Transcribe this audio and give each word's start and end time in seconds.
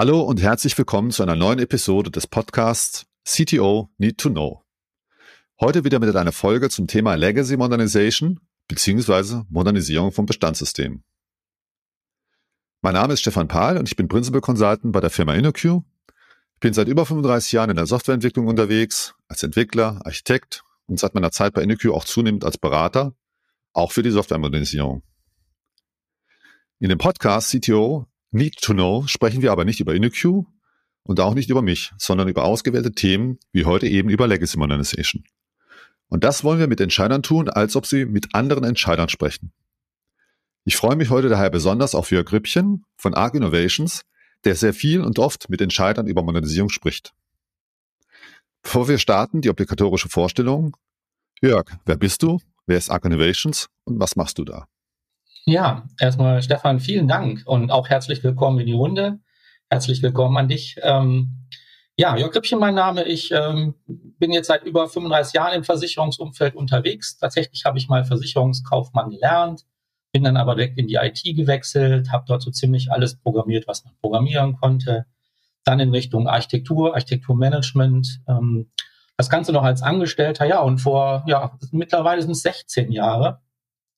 Hallo 0.00 0.22
und 0.22 0.40
herzlich 0.40 0.78
willkommen 0.78 1.10
zu 1.10 1.22
einer 1.22 1.36
neuen 1.36 1.58
Episode 1.58 2.10
des 2.10 2.26
Podcasts 2.26 3.04
CTO 3.22 3.90
Need 3.98 4.16
to 4.16 4.30
Know. 4.30 4.64
Heute 5.60 5.84
wieder 5.84 5.98
mit 5.98 6.16
einer 6.16 6.32
Folge 6.32 6.70
zum 6.70 6.86
Thema 6.86 7.16
Legacy 7.16 7.58
Modernization 7.58 8.40
bzw. 8.66 9.42
Modernisierung 9.50 10.10
von 10.10 10.24
Bestandssystemen. 10.24 11.04
Mein 12.80 12.94
Name 12.94 13.12
ist 13.12 13.20
Stefan 13.20 13.46
Pahl 13.46 13.76
und 13.76 13.90
ich 13.90 13.96
bin 13.96 14.08
Principal 14.08 14.40
Consultant 14.40 14.90
bei 14.90 15.00
der 15.00 15.10
Firma 15.10 15.34
InnoQ. 15.34 15.64
Ich 15.64 16.60
bin 16.60 16.72
seit 16.72 16.88
über 16.88 17.04
35 17.04 17.52
Jahren 17.52 17.68
in 17.68 17.76
der 17.76 17.84
Softwareentwicklung 17.84 18.46
unterwegs, 18.46 19.14
als 19.28 19.42
Entwickler, 19.42 20.00
Architekt 20.06 20.64
und 20.86 20.98
seit 20.98 21.14
meiner 21.14 21.30
Zeit 21.30 21.52
bei 21.52 21.62
InnoQ 21.62 21.90
auch 21.90 22.06
zunehmend 22.06 22.46
als 22.46 22.56
Berater, 22.56 23.12
auch 23.74 23.92
für 23.92 24.02
die 24.02 24.12
Softwaremodernisierung. 24.12 25.02
In 26.78 26.88
dem 26.88 26.96
Podcast 26.96 27.50
CTO 27.50 28.06
Need 28.32 28.60
to 28.60 28.72
Know 28.72 29.06
sprechen 29.06 29.42
wir 29.42 29.52
aber 29.52 29.64
nicht 29.64 29.80
über 29.80 29.94
InnoQ 29.94 30.46
und 31.02 31.20
auch 31.20 31.34
nicht 31.34 31.50
über 31.50 31.62
mich, 31.62 31.92
sondern 31.98 32.28
über 32.28 32.44
ausgewählte 32.44 32.92
Themen, 32.92 33.38
wie 33.52 33.64
heute 33.64 33.88
eben 33.88 34.08
über 34.08 34.26
Legacy 34.26 34.58
Modernization. 34.58 35.24
Und 36.08 36.24
das 36.24 36.44
wollen 36.44 36.58
wir 36.58 36.66
mit 36.66 36.80
Entscheidern 36.80 37.22
tun, 37.22 37.48
als 37.48 37.76
ob 37.76 37.86
sie 37.86 38.04
mit 38.04 38.34
anderen 38.34 38.64
Entscheidern 38.64 39.08
sprechen. 39.08 39.52
Ich 40.64 40.76
freue 40.76 40.96
mich 40.96 41.10
heute 41.10 41.28
daher 41.28 41.50
besonders 41.50 41.94
auf 41.94 42.10
Jörg 42.10 42.30
Rippchen 42.32 42.84
von 42.96 43.14
Arc 43.14 43.34
Innovations, 43.34 44.02
der 44.44 44.54
sehr 44.54 44.74
viel 44.74 45.00
und 45.00 45.18
oft 45.18 45.48
mit 45.48 45.60
Entscheidern 45.60 46.06
über 46.06 46.22
Modernisierung 46.22 46.70
spricht. 46.70 47.12
Bevor 48.62 48.88
wir 48.88 48.98
starten, 48.98 49.40
die 49.40 49.50
obligatorische 49.50 50.08
Vorstellung. 50.08 50.76
Jörg, 51.40 51.70
wer 51.86 51.96
bist 51.96 52.22
du? 52.22 52.38
Wer 52.66 52.78
ist 52.78 52.90
Arc 52.90 53.04
Innovations 53.06 53.68
und 53.84 53.98
was 53.98 54.16
machst 54.16 54.38
du 54.38 54.44
da? 54.44 54.66
Ja, 55.46 55.84
erstmal 55.98 56.42
Stefan, 56.42 56.80
vielen 56.80 57.08
Dank 57.08 57.42
und 57.46 57.70
auch 57.70 57.88
herzlich 57.88 58.22
willkommen 58.22 58.58
in 58.60 58.66
die 58.66 58.72
Runde. 58.72 59.20
Herzlich 59.70 60.02
willkommen 60.02 60.36
an 60.36 60.48
dich. 60.48 60.76
Ähm, 60.82 61.48
ja, 61.96 62.16
Jörg 62.16 62.34
Rippchen 62.34 62.58
mein 62.58 62.74
Name. 62.74 63.04
Ich 63.04 63.32
ähm, 63.32 63.74
bin 63.86 64.32
jetzt 64.32 64.48
seit 64.48 64.64
über 64.64 64.86
35 64.88 65.32
Jahren 65.32 65.54
im 65.54 65.64
Versicherungsumfeld 65.64 66.54
unterwegs. 66.54 67.16
Tatsächlich 67.16 67.64
habe 67.64 67.78
ich 67.78 67.88
mal 67.88 68.04
Versicherungskaufmann 68.04 69.10
gelernt, 69.10 69.64
bin 70.12 70.24
dann 70.24 70.36
aber 70.36 70.56
direkt 70.56 70.78
in 70.78 70.88
die 70.88 70.96
IT 70.96 71.22
gewechselt, 71.24 72.12
habe 72.12 72.24
dort 72.28 72.42
so 72.42 72.50
ziemlich 72.50 72.92
alles 72.92 73.18
programmiert, 73.18 73.66
was 73.66 73.84
man 73.84 73.94
programmieren 74.02 74.56
konnte. 74.60 75.06
Dann 75.64 75.80
in 75.80 75.90
Richtung 75.90 76.28
Architektur, 76.28 76.94
Architekturmanagement. 76.94 78.20
Ähm, 78.28 78.70
das 79.16 79.30
Ganze 79.30 79.52
noch 79.52 79.64
als 79.64 79.82
Angestellter, 79.82 80.44
ja, 80.44 80.60
und 80.60 80.78
vor, 80.78 81.24
ja, 81.26 81.58
mittlerweile 81.72 82.20
sind 82.20 82.32
es 82.32 82.42
16 82.42 82.92
Jahre 82.92 83.40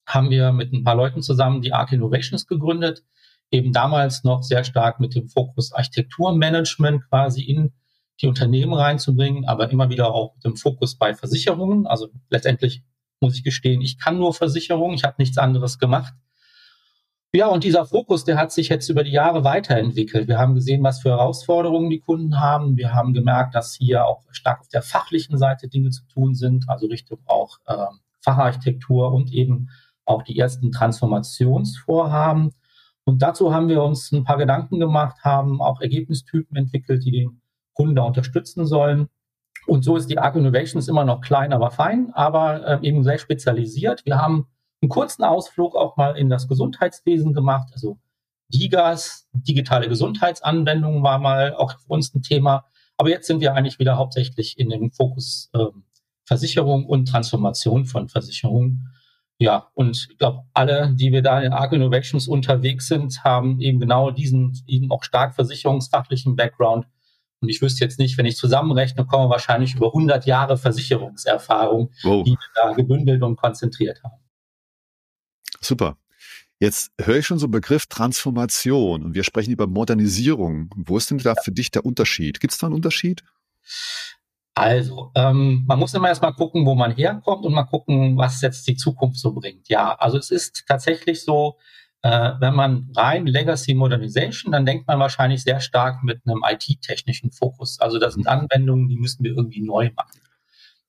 haben 0.07 0.31
wir 0.31 0.53
mit 0.53 0.73
ein 0.73 0.85
paar 0.85 0.97
Leuten 0.97 1.23
zusammen 1.23 1.63
die 1.63 1.73
Arc 1.73 1.93
Innovations 1.93 2.47
gegründet, 2.47 3.05
eben 3.51 3.73
damals 3.73 4.25
noch 4.25 4.43
sehr 4.43 4.65
stark 4.65 5.01
mit 5.01 5.15
dem 5.15 5.29
Fokus 5.29 5.73
Architekturmanagement 5.73 7.09
quasi 7.09 7.43
in 7.43 7.73
die 8.21 8.27
Unternehmen 8.27 8.73
reinzubringen, 8.73 9.47
aber 9.47 9.71
immer 9.71 9.91
wieder 9.91 10.13
auch 10.13 10.35
mit 10.35 10.45
dem 10.45 10.57
Fokus 10.57 10.97
bei 10.97 11.15
Versicherungen. 11.15 11.87
Also 11.87 12.09
letztendlich 12.31 12.83
muss 13.21 13.37
ich 13.37 13.45
gestehen, 13.45 13.81
ich 13.81 13.99
kann 13.99 14.19
nur 14.19 14.35
Versicherungen, 14.35 14.95
ich 14.95 15.05
habe 15.05 15.17
nichts 15.19 15.39
anderes 15.39 15.79
gemacht. 15.79 16.15
Ja, 17.35 17.47
und 17.47 17.65
dieser 17.65 17.87
Fokus, 17.87 18.25
der 18.25 18.37
hat 18.37 18.53
sich 18.53 18.69
jetzt 18.69 18.91
über 18.91 19.05
die 19.05 19.11
Jahre 19.11 19.43
weiterentwickelt. 19.43 20.29
Wir 20.29 20.39
haben 20.39 20.55
gesehen, 20.55 20.83
was 20.83 21.01
für 21.01 21.11
Herausforderungen 21.11 21.89
die 21.89 22.01
Kunden 22.01 22.39
haben. 22.39 22.77
Wir 22.77 22.93
haben 22.93 23.15
gemerkt, 23.15 23.55
dass 23.55 23.75
hier 23.75 24.05
auch 24.05 24.23
stark 24.33 24.61
auf 24.61 24.69
der 24.69 24.83
fachlichen 24.83 25.39
Seite 25.39 25.69
Dinge 25.69 25.89
zu 25.89 26.03
tun 26.09 26.35
sind, 26.35 26.69
also 26.69 26.87
Richtung 26.89 27.21
auch 27.25 27.57
äh, 27.65 27.87
Facharchitektur 28.21 29.13
und 29.13 29.33
eben 29.33 29.71
auch 30.13 30.23
die 30.23 30.39
ersten 30.39 30.73
Transformationsvorhaben. 30.73 32.53
Und 33.05 33.23
dazu 33.23 33.53
haben 33.53 33.69
wir 33.69 33.83
uns 33.83 34.13
ein 34.13 34.25
paar 34.25 34.39
Gedanken 34.39 34.79
gemacht, 34.79 35.19
haben 35.23 35.61
auch 35.61 35.81
Ergebnistypen 35.81 36.57
entwickelt, 36.57 37.05
die 37.05 37.11
den 37.11 37.43
Kunden 37.75 37.97
da 37.97 38.03
unterstützen 38.03 38.67
sollen. 38.67 39.09
Und 39.67 39.85
so 39.85 39.97
ist 39.97 40.09
die 40.09 40.19
Arc 40.19 40.37
Innovations 40.37 40.89
immer 40.89 41.05
noch 41.05 41.21
klein, 41.21 41.53
aber 41.53 41.71
fein, 41.71 42.11
aber 42.15 42.67
äh, 42.67 42.87
eben 42.87 43.05
sehr 43.05 43.19
spezialisiert. 43.19 44.05
Wir 44.05 44.19
haben 44.21 44.47
einen 44.81 44.89
kurzen 44.89 45.25
Ausflug 45.25 45.77
auch 45.77 45.97
mal 45.97 46.17
in 46.17 46.29
das 46.29 46.49
Gesundheitswesen 46.49 47.33
gemacht. 47.33 47.71
Also 47.73 47.99
DIGAS, 48.49 49.29
digitale 49.33 49.89
Gesundheitsanwendungen 49.89 51.03
war 51.03 51.19
mal 51.19 51.55
auch 51.55 51.79
für 51.79 51.89
uns 51.89 52.15
ein 52.15 52.23
Thema. 52.23 52.67
Aber 52.97 53.09
jetzt 53.09 53.27
sind 53.27 53.41
wir 53.41 53.55
eigentlich 53.55 53.79
wieder 53.79 53.97
hauptsächlich 53.97 54.59
in 54.59 54.69
dem 54.69 54.91
Fokus 54.91 55.51
äh, 55.55 55.67
Versicherung 56.25 56.87
und 56.87 57.07
Transformation 57.07 57.85
von 57.85 58.09
Versicherungen. 58.09 58.92
Ja, 59.43 59.67
und 59.75 60.07
ich 60.09 60.19
glaube, 60.19 60.45
alle, 60.55 60.95
die 60.95 61.11
wir 61.11 61.21
da 61.21 61.41
in 61.41 61.53
Arc 61.53 61.73
Innovations 61.73 62.29
unterwegs 62.29 62.87
sind, 62.87 63.25
haben 63.25 63.61
eben 63.61 63.81
genau 63.81 64.13
diesen 64.13 64.57
eben 64.69 64.93
auch 64.93 65.03
stark 65.03 65.35
versicherungsfachlichen 65.35 66.37
Background. 66.37 66.87
Und 67.41 67.49
ich 67.49 67.61
wüsste 67.61 67.85
jetzt 67.85 67.99
nicht, 67.99 68.17
wenn 68.19 68.25
ich 68.25 68.37
zusammenrechne, 68.37 69.05
kommen 69.05 69.25
wir 69.25 69.31
wahrscheinlich 69.31 69.75
über 69.75 69.89
100 69.89 70.27
Jahre 70.27 70.57
Versicherungserfahrung, 70.57 71.91
wow. 72.05 72.23
die 72.23 72.31
wir 72.31 72.39
da 72.55 72.73
gebündelt 72.73 73.21
und 73.25 73.35
konzentriert 73.35 74.01
haben. 74.05 74.23
Super. 75.61 75.97
Jetzt 76.61 76.93
höre 77.01 77.17
ich 77.17 77.27
schon 77.27 77.41
so 77.41 77.47
einen 77.47 77.51
Begriff 77.51 77.87
Transformation 77.87 79.03
und 79.03 79.15
wir 79.15 79.25
sprechen 79.25 79.51
über 79.51 79.67
Modernisierung. 79.67 80.71
Wo 80.77 80.99
ist 80.99 81.11
denn 81.11 81.19
da 81.19 81.35
für 81.35 81.51
dich 81.51 81.73
der 81.73 81.85
Unterschied? 81.85 82.39
Gibt 82.39 82.53
es 82.53 82.61
da 82.61 82.69
einen 82.69 82.77
Unterschied? 82.77 83.25
Also, 84.55 85.11
ähm, 85.15 85.65
man 85.67 85.79
muss 85.79 85.95
immer 85.95 86.09
erstmal 86.09 86.35
gucken, 86.35 86.67
wo 86.67 86.75
man 86.75 86.93
herkommt 86.93 87.45
und 87.47 87.55
mal 87.55 87.65
gucken, 87.65 88.19
was 88.19 88.43
jetzt 88.43 88.67
die 88.69 88.77
Zukunft 88.77 89.19
so 89.19 89.33
bringt. 89.33 89.69
Ja, 89.69 89.95
also 89.95 90.19
es 90.19 90.31
ist 90.31 90.65
tatsächlich 90.69 91.25
so, 91.25 91.57
äh, 92.03 92.33
wenn 92.39 92.55
man 92.55 92.91
rein 92.95 93.27
Legacy 93.27 93.75
Modernization, 93.75 94.53
dann 94.53 94.67
denkt 94.67 94.87
man 94.89 94.99
wahrscheinlich 94.99 95.43
sehr 95.43 95.61
stark 95.61 96.03
mit 96.03 96.21
einem 96.27 96.43
IT-technischen 96.47 97.31
Fokus. 97.31 97.81
Also 97.81 97.99
das 97.99 98.15
sind 98.15 98.27
Anwendungen, 98.27 98.89
die 98.89 98.97
müssen 98.97 99.25
wir 99.25 99.31
irgendwie 99.33 99.63
neu 99.63 99.91
machen. 99.97 100.21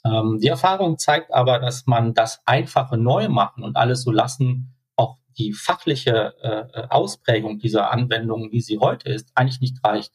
Ähm, 0.05 0.39
die 0.41 0.47
Erfahrung 0.49 0.97
zeigt 0.97 1.33
aber, 1.33 1.59
dass 1.59 1.85
man 1.87 2.13
das 2.13 2.41
einfache 2.45 2.97
neu 2.97 3.29
machen 3.29 3.63
und 3.63 3.77
alles 3.77 4.03
so 4.03 4.11
lassen, 4.11 4.75
auch 4.97 5.17
die 5.37 5.53
fachliche 5.53 6.33
äh, 6.41 6.87
Ausprägung 6.89 7.59
dieser 7.59 7.91
Anwendungen, 7.91 8.51
wie 8.51 8.61
sie 8.61 8.79
heute 8.79 9.09
ist, 9.09 9.29
eigentlich 9.35 9.61
nicht 9.61 9.83
reicht. 9.83 10.11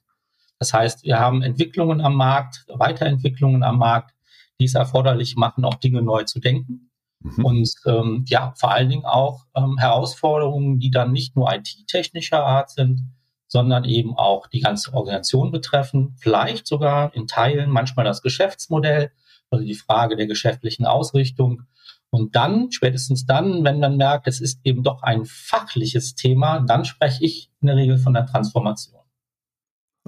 Das 0.59 0.73
heißt, 0.73 1.05
wir 1.05 1.19
haben 1.19 1.43
Entwicklungen 1.43 2.01
am 2.01 2.15
Markt, 2.15 2.65
Weiterentwicklungen 2.69 3.63
am 3.63 3.79
Markt, 3.79 4.15
die 4.61 4.65
es 4.65 4.75
erforderlich 4.75 5.37
machen, 5.37 5.65
auch 5.65 5.77
Dinge 5.77 6.03
neu 6.03 6.25
zu 6.25 6.41
denken. 6.41 6.91
Mhm. 7.21 7.45
Und 7.45 7.71
ähm, 7.87 8.25
ja, 8.29 8.53
vor 8.57 8.73
allen 8.73 8.89
Dingen 8.89 9.05
auch 9.05 9.47
ähm, 9.55 9.79
Herausforderungen, 9.79 10.79
die 10.79 10.91
dann 10.91 11.13
nicht 11.13 11.37
nur 11.37 11.53
IT-technischer 11.53 12.45
Art 12.45 12.71
sind, 12.71 13.03
sondern 13.47 13.85
eben 13.85 14.15
auch 14.15 14.47
die 14.47 14.61
ganze 14.61 14.93
Organisation 14.93 15.51
betreffen, 15.51 16.17
vielleicht 16.19 16.67
sogar 16.67 17.15
in 17.15 17.27
Teilen 17.27 17.71
manchmal 17.71 18.05
das 18.05 18.21
Geschäftsmodell 18.21 19.11
oder 19.51 19.63
die 19.63 19.75
Frage 19.75 20.17
der 20.17 20.27
geschäftlichen 20.27 20.85
Ausrichtung. 20.85 21.63
Und 22.11 22.37
dann, 22.37 22.71
spätestens 22.71 23.27
dann, 23.27 23.65
wenn 23.65 23.81
man 23.81 23.97
merkt, 23.97 24.29
es 24.29 24.41
ist 24.41 24.61
eben 24.65 24.83
doch 24.83 25.03
ein 25.03 25.25
fachliches 25.25 26.15
Thema, 26.15 26.61
dann 26.61 26.85
spreche 26.85 27.25
ich 27.25 27.51
in 27.61 27.67
der 27.67 27.77
Regel 27.77 27.99
von 27.99 28.15
der 28.15 28.27
Transformation. 28.27 28.98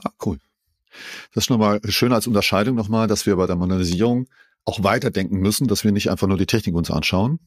Ah, 0.04 0.12
cool. 0.24 0.38
Das 1.34 1.44
ist 1.44 1.50
nochmal 1.50 1.80
schön 1.88 2.12
als 2.12 2.26
Unterscheidung 2.26 2.74
nochmal, 2.74 3.06
dass 3.06 3.26
wir 3.26 3.36
bei 3.36 3.46
der 3.46 3.56
Modernisierung 3.56 4.28
auch 4.64 4.82
weiterdenken 4.82 5.38
müssen, 5.38 5.68
dass 5.68 5.84
wir 5.84 5.92
nicht 5.92 6.10
einfach 6.10 6.26
nur 6.26 6.38
die 6.38 6.46
Technik 6.46 6.74
uns 6.74 6.90
anschauen. 6.90 7.38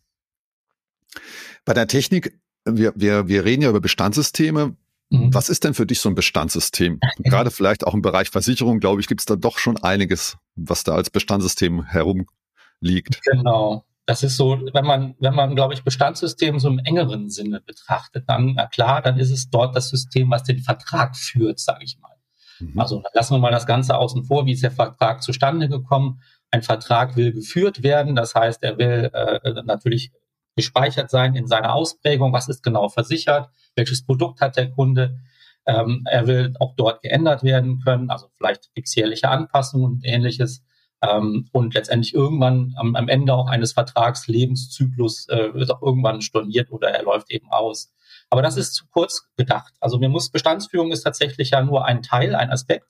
Bei 1.66 1.74
der 1.74 1.88
Technik, 1.88 2.40
wir, 2.66 2.94
wir, 2.96 3.28
wir 3.28 3.46
reden 3.46 3.62
ja 3.62 3.70
über 3.70 3.82
Bestandssysteme. 3.82 4.76
Mhm. 5.10 5.34
Was 5.34 5.50
ist 5.50 5.64
denn 5.64 5.74
für 5.74 5.86
dich 5.86 6.00
so 6.00 6.10
ein 6.10 6.16
Bestandssystem? 6.16 7.00
Gerade 7.20 7.52
vielleicht 7.52 7.86
auch 7.86 7.94
im 7.94 8.02
Bereich 8.02 8.30
Versicherung, 8.30 8.80
glaube 8.80 9.02
ich, 9.02 9.08
gibt 9.08 9.22
es 9.22 9.26
da 9.26 9.36
doch 9.36 9.60
schon 9.60 9.78
einiges, 9.78 10.38
was 10.56 10.84
da 10.84 10.96
als 10.96 11.10
Bestandssystem 11.10 11.86
herumliegt. 11.86 13.22
Genau. 13.26 13.86
Das 14.06 14.22
ist 14.22 14.36
so, 14.36 14.60
wenn 14.74 14.86
man, 14.86 15.16
wenn 15.20 15.34
man, 15.34 15.56
glaube 15.56 15.74
ich, 15.74 15.84
Bestandssystem 15.84 16.60
so 16.60 16.68
im 16.68 16.80
engeren 16.80 17.30
Sinne 17.30 17.62
betrachtet, 17.62 18.26
dann, 18.28 18.56
na 18.56 18.68
klar, 18.68 19.02
dann 19.02 19.18
ist 19.18 19.32
es 19.32 19.50
dort 19.50 19.76
das 19.78 19.90
System, 19.90 20.30
was 20.30 20.44
den 20.44 20.60
Vertrag 20.60 21.16
führt, 21.16 21.60
sage 21.60 21.86
ich 21.86 22.00
mal. 22.00 22.13
Mhm. 22.60 22.80
Also 22.80 23.04
lassen 23.14 23.36
wir 23.36 23.40
mal 23.40 23.52
das 23.52 23.66
Ganze 23.66 23.98
außen 23.98 24.24
vor, 24.26 24.46
wie 24.46 24.54
ist 24.54 24.64
der 24.64 24.72
Vertrag 24.72 25.24
zustande 25.24 25.70
gekommen? 25.70 26.22
Ein 26.52 26.62
Vertrag 26.62 27.16
will 27.16 27.34
geführt 27.34 27.84
werden, 27.84 28.16
das 28.16 28.36
heißt, 28.36 28.64
er 28.64 28.78
will 28.78 29.10
äh, 29.14 29.64
natürlich 29.64 30.12
gespeichert 30.56 31.10
sein 31.10 31.36
in 31.36 31.48
seiner 31.48 31.74
Ausprägung, 31.74 32.32
was 32.32 32.48
ist 32.48 32.64
genau 32.64 32.90
versichert, 32.90 33.50
welches 33.76 34.06
Produkt 34.06 34.42
hat 34.42 34.56
der 34.56 34.70
Kunde. 34.70 35.20
Ähm, 35.66 36.04
er 36.10 36.28
will 36.28 36.54
auch 36.60 36.76
dort 36.76 37.02
geändert 37.02 37.44
werden 37.44 37.80
können, 37.80 38.10
also 38.10 38.28
vielleicht 38.38 38.74
gibt 38.74 38.94
jährliche 38.96 39.30
Anpassungen 39.30 39.94
und 39.94 40.06
ähnliches. 40.06 40.64
Ähm, 41.02 41.50
und 41.52 41.74
letztendlich 41.74 42.14
irgendwann 42.14 42.74
am, 42.78 42.96
am, 42.96 43.10
Ende 43.10 43.34
auch 43.34 43.48
eines 43.48 43.74
Vertragslebenszyklus 43.74 45.28
äh, 45.30 45.54
wird 45.54 45.72
auch 45.72 45.82
irgendwann 45.82 46.22
storniert 46.22 46.72
oder 46.72 46.90
er 46.90 47.04
läuft 47.04 47.30
eben 47.32 47.50
aus. 47.52 47.94
Aber 48.34 48.42
das 48.42 48.58
ist 48.58 48.74
zu 48.74 48.88
kurz 48.90 49.30
gedacht. 49.38 49.76
Also 49.80 50.00
mir 50.00 50.10
muss 50.10 50.32
Bestandsführung 50.32 50.92
ist 50.92 51.04
tatsächlich 51.04 51.52
ja 51.52 51.62
nur 51.62 51.86
ein 51.86 52.02
Teil, 52.02 52.34
ein 52.34 52.50
Aspekt. 52.50 52.90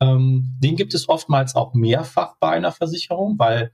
Ähm, 0.00 0.56
den 0.58 0.74
gibt 0.74 0.92
es 0.92 1.08
oftmals 1.08 1.54
auch 1.54 1.72
mehrfach 1.72 2.34
bei 2.40 2.48
einer 2.48 2.72
Versicherung, 2.72 3.38
weil 3.38 3.70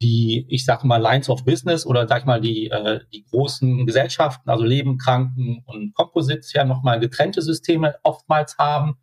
die, 0.00 0.46
ich 0.48 0.64
sage 0.64 0.86
mal, 0.86 0.96
Lines 0.96 1.28
of 1.28 1.44
Business 1.44 1.84
oder 1.84 2.08
sag 2.08 2.20
ich 2.20 2.24
mal 2.24 2.40
die, 2.40 2.70
äh, 2.70 3.00
die 3.12 3.26
großen 3.26 3.84
Gesellschaften, 3.84 4.48
also 4.48 4.64
Leben, 4.64 4.96
Kranken 4.96 5.62
und 5.66 5.92
Composites 5.94 6.54
ja 6.54 6.64
nochmal 6.64 7.00
getrennte 7.00 7.42
Systeme 7.42 7.96
oftmals 8.02 8.56
haben. 8.56 8.96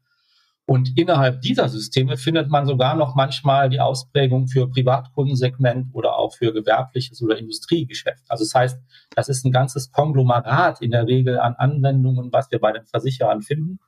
Und 0.66 0.98
innerhalb 0.98 1.42
dieser 1.42 1.68
Systeme 1.68 2.16
findet 2.16 2.50
man 2.50 2.66
sogar 2.66 2.96
noch 2.96 3.16
manchmal 3.16 3.70
die 3.70 3.82
Ausprägung 3.82 4.48
für 4.48 4.70
Privatkundensegment 4.70 5.90
oder 5.94 6.18
auch 6.18 6.36
für 6.36 6.54
gewerbliches 6.54 7.22
oder 7.22 7.38
Industriegeschäft. 7.38 8.24
Also 8.30 8.46
das 8.46 8.56
heißt, 8.56 8.80
das 9.14 9.28
ist 9.28 9.46
ein 9.46 9.52
ganzes 9.52 9.92
Konglomerat 9.92 10.82
in 10.82 10.92
der 10.92 11.06
Regel 11.06 11.38
an 11.38 11.56
Anwendungen, 11.56 12.32
was 12.32 12.50
wir 12.50 12.60
bei 12.60 12.72
den 12.72 12.86
Versicherern 12.86 13.42
finden. 13.42 13.80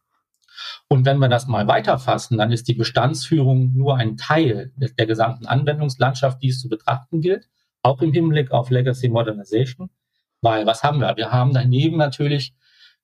Und 0.89 1.05
wenn 1.05 1.17
wir 1.19 1.29
das 1.29 1.47
mal 1.47 1.67
weiterfassen, 1.67 2.37
dann 2.37 2.51
ist 2.51 2.67
die 2.67 2.75
Bestandsführung 2.75 3.73
nur 3.73 3.95
ein 3.97 4.17
Teil 4.17 4.71
der 4.75 5.05
gesamten 5.05 5.45
Anwendungslandschaft, 5.45 6.41
die 6.41 6.49
es 6.49 6.59
zu 6.59 6.69
betrachten 6.69 7.21
gilt, 7.21 7.47
auch 7.83 8.01
im 8.01 8.11
Hinblick 8.11 8.51
auf 8.51 8.69
Legacy 8.69 9.09
Modernization. 9.09 9.89
Weil 10.41 10.65
was 10.65 10.83
haben 10.83 10.99
wir? 10.99 11.15
Wir 11.15 11.31
haben 11.31 11.53
daneben 11.53 11.97
natürlich 11.97 12.53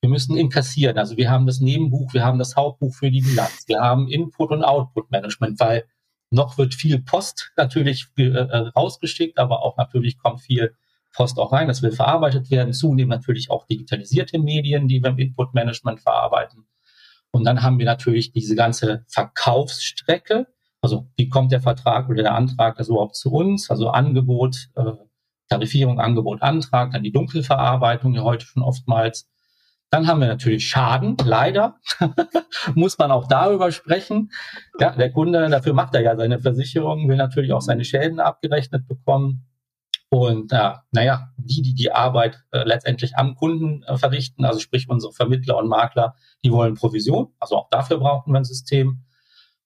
wir 0.02 0.10
müssen 0.10 0.36
inkassieren. 0.36 0.98
Also 0.98 1.16
wir 1.16 1.30
haben 1.30 1.46
das 1.46 1.60
Nebenbuch, 1.60 2.14
wir 2.14 2.26
haben 2.26 2.40
das 2.40 2.56
Hauptbuch 2.56 2.94
für 2.94 3.12
die 3.12 3.22
Bilanz, 3.22 3.66
wir 3.68 3.80
haben 3.80 4.08
Input- 4.08 4.52
und 4.52 4.64
Output-Management, 4.64 5.60
weil 5.60 5.86
noch 6.32 6.58
wird 6.58 6.74
viel 6.74 7.00
Post 7.02 7.52
natürlich 7.56 8.08
äh, 8.18 8.24
äh, 8.24 8.58
rausgeschickt, 8.70 9.38
aber 9.38 9.64
auch 9.64 9.78
natürlich 9.78 10.18
kommt 10.18 10.42
viel 10.42 10.76
Post 11.14 11.38
auch 11.38 11.52
rein. 11.52 11.68
Das 11.68 11.82
will 11.82 11.92
verarbeitet 11.92 12.50
werden. 12.50 12.74
Zunehmend 12.74 13.12
natürlich 13.12 13.52
auch 13.52 13.68
digitalisierte 13.68 14.40
Medien, 14.40 14.88
die 14.88 15.04
wir 15.04 15.10
im 15.10 15.18
Input-Management 15.18 16.00
verarbeiten. 16.00 16.66
Und 17.32 17.46
dann 17.46 17.62
haben 17.62 17.80
wir 17.80 17.86
natürlich 17.86 18.32
diese 18.32 18.56
ganze 18.56 19.06
Verkaufsstrecke. 19.08 20.48
Also 20.82 21.08
wie 21.16 21.30
kommt 21.30 21.52
der 21.52 21.62
Vertrag 21.62 22.10
oder 22.10 22.24
der 22.24 22.36
Antrag 22.36 22.78
das 22.78 22.90
überhaupt 22.90 23.16
zu 23.16 23.32
uns? 23.32 23.70
Also 23.70 23.90
Angebot, 23.90 24.70
äh, 24.76 24.94
Tarifierung, 25.50 26.00
Angebot, 26.00 26.42
Antrag, 26.42 26.92
dann 26.92 27.04
die 27.04 27.12
Dunkelverarbeitung, 27.12 28.14
ja 28.14 28.24
heute 28.24 28.46
schon 28.46 28.64
oftmals 28.64 29.30
dann 29.92 30.08
haben 30.08 30.22
wir 30.22 30.28
natürlich 30.28 30.68
Schaden, 30.68 31.18
leider. 31.24 31.76
Muss 32.76 32.98
man 32.98 33.12
auch 33.12 33.28
darüber 33.28 33.74
sprechen. 33.74 34.32
Ja, 34.80 34.96
der 34.96 35.12
Kunde, 35.12 35.50
dafür 35.50 35.74
macht 35.74 35.94
er 35.94 36.02
ja 36.02 36.16
seine 36.16 36.40
Versicherung, 36.40 37.10
will 37.10 37.18
natürlich 37.18 37.52
auch 37.52 37.62
seine 37.62 37.84
Schäden 37.84 38.22
abgerechnet 38.22 38.88
bekommen. 38.88 39.46
Und 40.10 40.54
ja, 40.54 40.84
naja, 40.92 41.30
die, 41.38 41.62
die 41.62 41.74
die 41.74 41.92
Arbeit 41.92 42.42
äh, 42.52 42.64
letztendlich 42.64 43.18
am 43.18 43.36
Kunden 43.36 43.84
äh, 43.84 43.98
verrichten, 43.98 44.46
also 44.46 44.60
sprich 44.60 44.88
unsere 44.90 45.12
Vermittler 45.12 45.58
und 45.58 45.68
Makler, 45.68 46.16
die 46.44 46.52
wollen 46.54 46.76
Provision. 46.76 47.34
Also 47.40 47.58
auch 47.58 47.70
dafür 47.70 47.98
brauchen 47.98 48.32
wir 48.32 48.40
ein 48.40 48.46
System. 48.46 49.04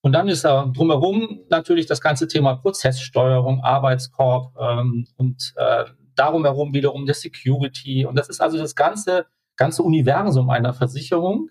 Und 0.00 0.12
dann 0.12 0.28
ist 0.28 0.44
da 0.44 0.66
drumherum 0.66 1.40
natürlich 1.50 1.86
das 1.86 2.00
ganze 2.00 2.26
Thema 2.26 2.56
Prozesssteuerung, 2.56 3.62
Arbeitskorb 3.62 4.54
ähm, 4.60 5.06
und 5.16 5.52
äh, 5.56 5.84
darum 6.16 6.44
herum 6.44 6.74
wiederum 6.74 7.06
der 7.06 7.14
Security. 7.14 8.06
Und 8.06 8.16
das 8.16 8.28
ist 8.28 8.40
also 8.40 8.58
das 8.58 8.74
ganze 8.74 9.26
ganze 9.56 9.82
Universum 9.82 10.50
einer 10.50 10.74
Versicherung, 10.74 11.50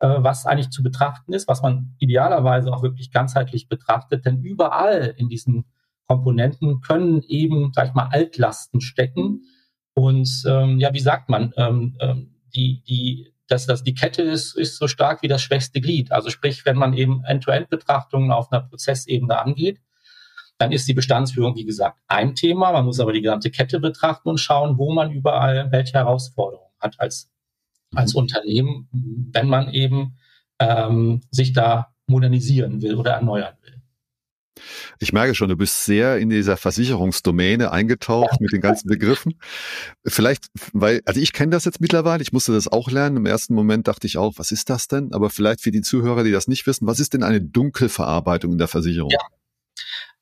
äh, 0.00 0.08
was 0.18 0.46
eigentlich 0.46 0.70
zu 0.70 0.82
betrachten 0.82 1.32
ist, 1.32 1.48
was 1.48 1.62
man 1.62 1.94
idealerweise 1.98 2.72
auch 2.72 2.82
wirklich 2.82 3.10
ganzheitlich 3.10 3.68
betrachtet. 3.68 4.24
Denn 4.24 4.42
überall 4.42 5.14
in 5.16 5.28
diesen 5.28 5.64
Komponenten 6.06 6.80
können 6.80 7.22
eben, 7.22 7.72
sag 7.74 7.88
ich 7.88 7.94
mal, 7.94 8.08
Altlasten 8.10 8.80
stecken. 8.80 9.42
Und 9.94 10.44
ähm, 10.46 10.78
ja, 10.78 10.94
wie 10.94 11.00
sagt 11.00 11.28
man, 11.28 11.52
ähm, 11.56 11.96
ähm, 12.00 12.34
die, 12.54 12.82
die, 12.88 13.34
dass 13.48 13.66
das, 13.66 13.82
die 13.82 13.94
Kette 13.94 14.22
ist, 14.22 14.56
ist 14.56 14.78
so 14.78 14.88
stark 14.88 15.22
wie 15.22 15.28
das 15.28 15.42
schwächste 15.42 15.80
Glied. 15.80 16.12
Also 16.12 16.30
sprich, 16.30 16.64
wenn 16.64 16.76
man 16.76 16.94
eben 16.94 17.24
End-to-End-Betrachtungen 17.24 18.30
auf 18.30 18.50
einer 18.50 18.62
Prozessebene 18.62 19.38
angeht, 19.38 19.80
dann 20.58 20.72
ist 20.72 20.88
die 20.88 20.94
Bestandsführung, 20.94 21.54
wie 21.56 21.64
gesagt, 21.64 21.98
ein 22.08 22.34
Thema. 22.34 22.72
Man 22.72 22.84
muss 22.84 23.00
aber 23.00 23.12
die 23.12 23.22
gesamte 23.22 23.50
Kette 23.50 23.80
betrachten 23.80 24.28
und 24.28 24.38
schauen, 24.38 24.76
wo 24.76 24.92
man 24.92 25.12
überall 25.12 25.70
welche 25.70 25.94
Herausforderungen 25.94 26.72
hat 26.80 26.98
als 26.98 27.30
als 27.94 28.14
mhm. 28.14 28.20
Unternehmen, 28.20 28.88
wenn 29.32 29.48
man 29.48 29.72
eben 29.72 30.18
ähm, 30.58 31.20
sich 31.30 31.52
da 31.52 31.94
modernisieren 32.06 32.82
will 32.82 32.94
oder 32.96 33.12
erneuern 33.12 33.54
will. 33.62 33.74
Ich 34.98 35.12
merke 35.12 35.34
schon, 35.34 35.48
du 35.48 35.56
bist 35.56 35.84
sehr 35.84 36.18
in 36.18 36.30
dieser 36.30 36.56
Versicherungsdomäne 36.56 37.70
eingetaucht 37.70 38.40
mit 38.40 38.52
den 38.52 38.60
ganzen 38.60 38.88
Begriffen. 38.88 39.38
Vielleicht, 40.04 40.46
weil, 40.72 41.00
also 41.04 41.20
ich 41.20 41.32
kenne 41.32 41.50
das 41.50 41.64
jetzt 41.64 41.80
mittlerweile, 41.80 42.22
ich 42.22 42.32
musste 42.32 42.52
das 42.52 42.66
auch 42.66 42.90
lernen. 42.90 43.18
Im 43.18 43.26
ersten 43.26 43.54
Moment 43.54 43.86
dachte 43.86 44.06
ich 44.06 44.18
auch, 44.18 44.34
was 44.36 44.50
ist 44.50 44.68
das 44.70 44.88
denn? 44.88 45.12
Aber 45.12 45.30
vielleicht 45.30 45.60
für 45.60 45.70
die 45.70 45.82
Zuhörer, 45.82 46.24
die 46.24 46.32
das 46.32 46.48
nicht 46.48 46.66
wissen, 46.66 46.86
was 46.86 46.98
ist 46.98 47.14
denn 47.14 47.22
eine 47.22 47.40
Dunkelverarbeitung 47.40 48.52
in 48.52 48.58
der 48.58 48.68
Versicherung? 48.68 49.10
Ja. 49.10 49.20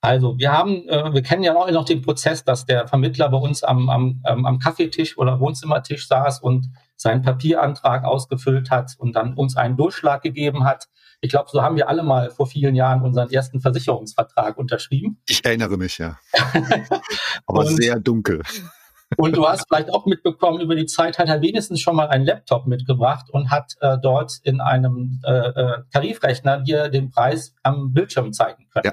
Also 0.03 0.39
wir 0.39 0.53
haben, 0.53 0.87
äh, 0.89 1.15
wir 1.15 1.23
kennen 1.23 1.43
ja 1.43 1.57
auch 1.57 1.71
noch 1.71 1.85
den 1.85 2.03
Prozess, 2.03 2.45
dass 2.45 2.67
der 2.67 2.87
Vermittler 2.87 3.29
bei 3.31 3.39
uns 3.39 3.65
am, 3.65 3.89
am, 3.89 4.23
ähm, 4.27 4.45
am 4.45 4.59
Kaffeetisch 4.59 5.17
oder 5.17 5.41
Wohnzimmertisch 5.41 6.07
saß 6.07 6.41
und 6.41 6.69
seinen 6.97 7.23
Papierantrag 7.23 8.05
ausgefüllt 8.05 8.71
hat 8.71 8.95
und 8.99 9.15
dann 9.15 9.35
uns 9.35 9.57
einen 9.57 9.77
Durchschlag 9.77 10.23
gegeben 10.23 10.65
hat. 10.65 10.89
Ich 11.21 11.31
glaube, 11.31 11.49
so 11.51 11.63
haben 11.63 11.77
wir 11.77 11.89
alle 11.89 12.03
mal 12.03 12.31
vor 12.31 12.47
vielen 12.47 12.75
Jahren 12.75 13.03
unseren 13.03 13.31
ersten 13.31 13.61
Versicherungsvertrag 13.61 14.57
unterschrieben. 14.59 15.23
Ich 15.29 15.45
erinnere 15.45 15.77
mich, 15.77 15.99
ja. 15.99 16.19
Aber 17.47 17.61
und, 17.61 17.77
sehr 17.77 17.99
dunkel. 17.99 18.43
Und 19.17 19.37
du 19.37 19.47
hast 19.47 19.67
vielleicht 19.69 19.93
auch 19.93 20.05
mitbekommen, 20.07 20.61
über 20.61 20.75
die 20.75 20.87
Zeit 20.87 21.19
hat 21.19 21.29
er 21.29 21.41
wenigstens 21.41 21.81
schon 21.81 21.97
mal 21.97 22.09
einen 22.09 22.25
Laptop 22.27 22.67
mitgebracht 22.67 23.31
und 23.31 23.51
hat 23.51 23.75
äh, 23.81 23.97
dort 24.03 24.39
in 24.43 24.61
einem 24.61 25.21
äh, 25.25 25.33
äh, 25.33 25.83
Tarifrechner 25.93 26.61
dir 26.61 26.89
den 26.89 27.11
Preis 27.11 27.55
am 27.63 27.93
Bildschirm 27.93 28.33
zeigen 28.33 28.69
können. 28.71 28.85
Ja. 28.85 28.93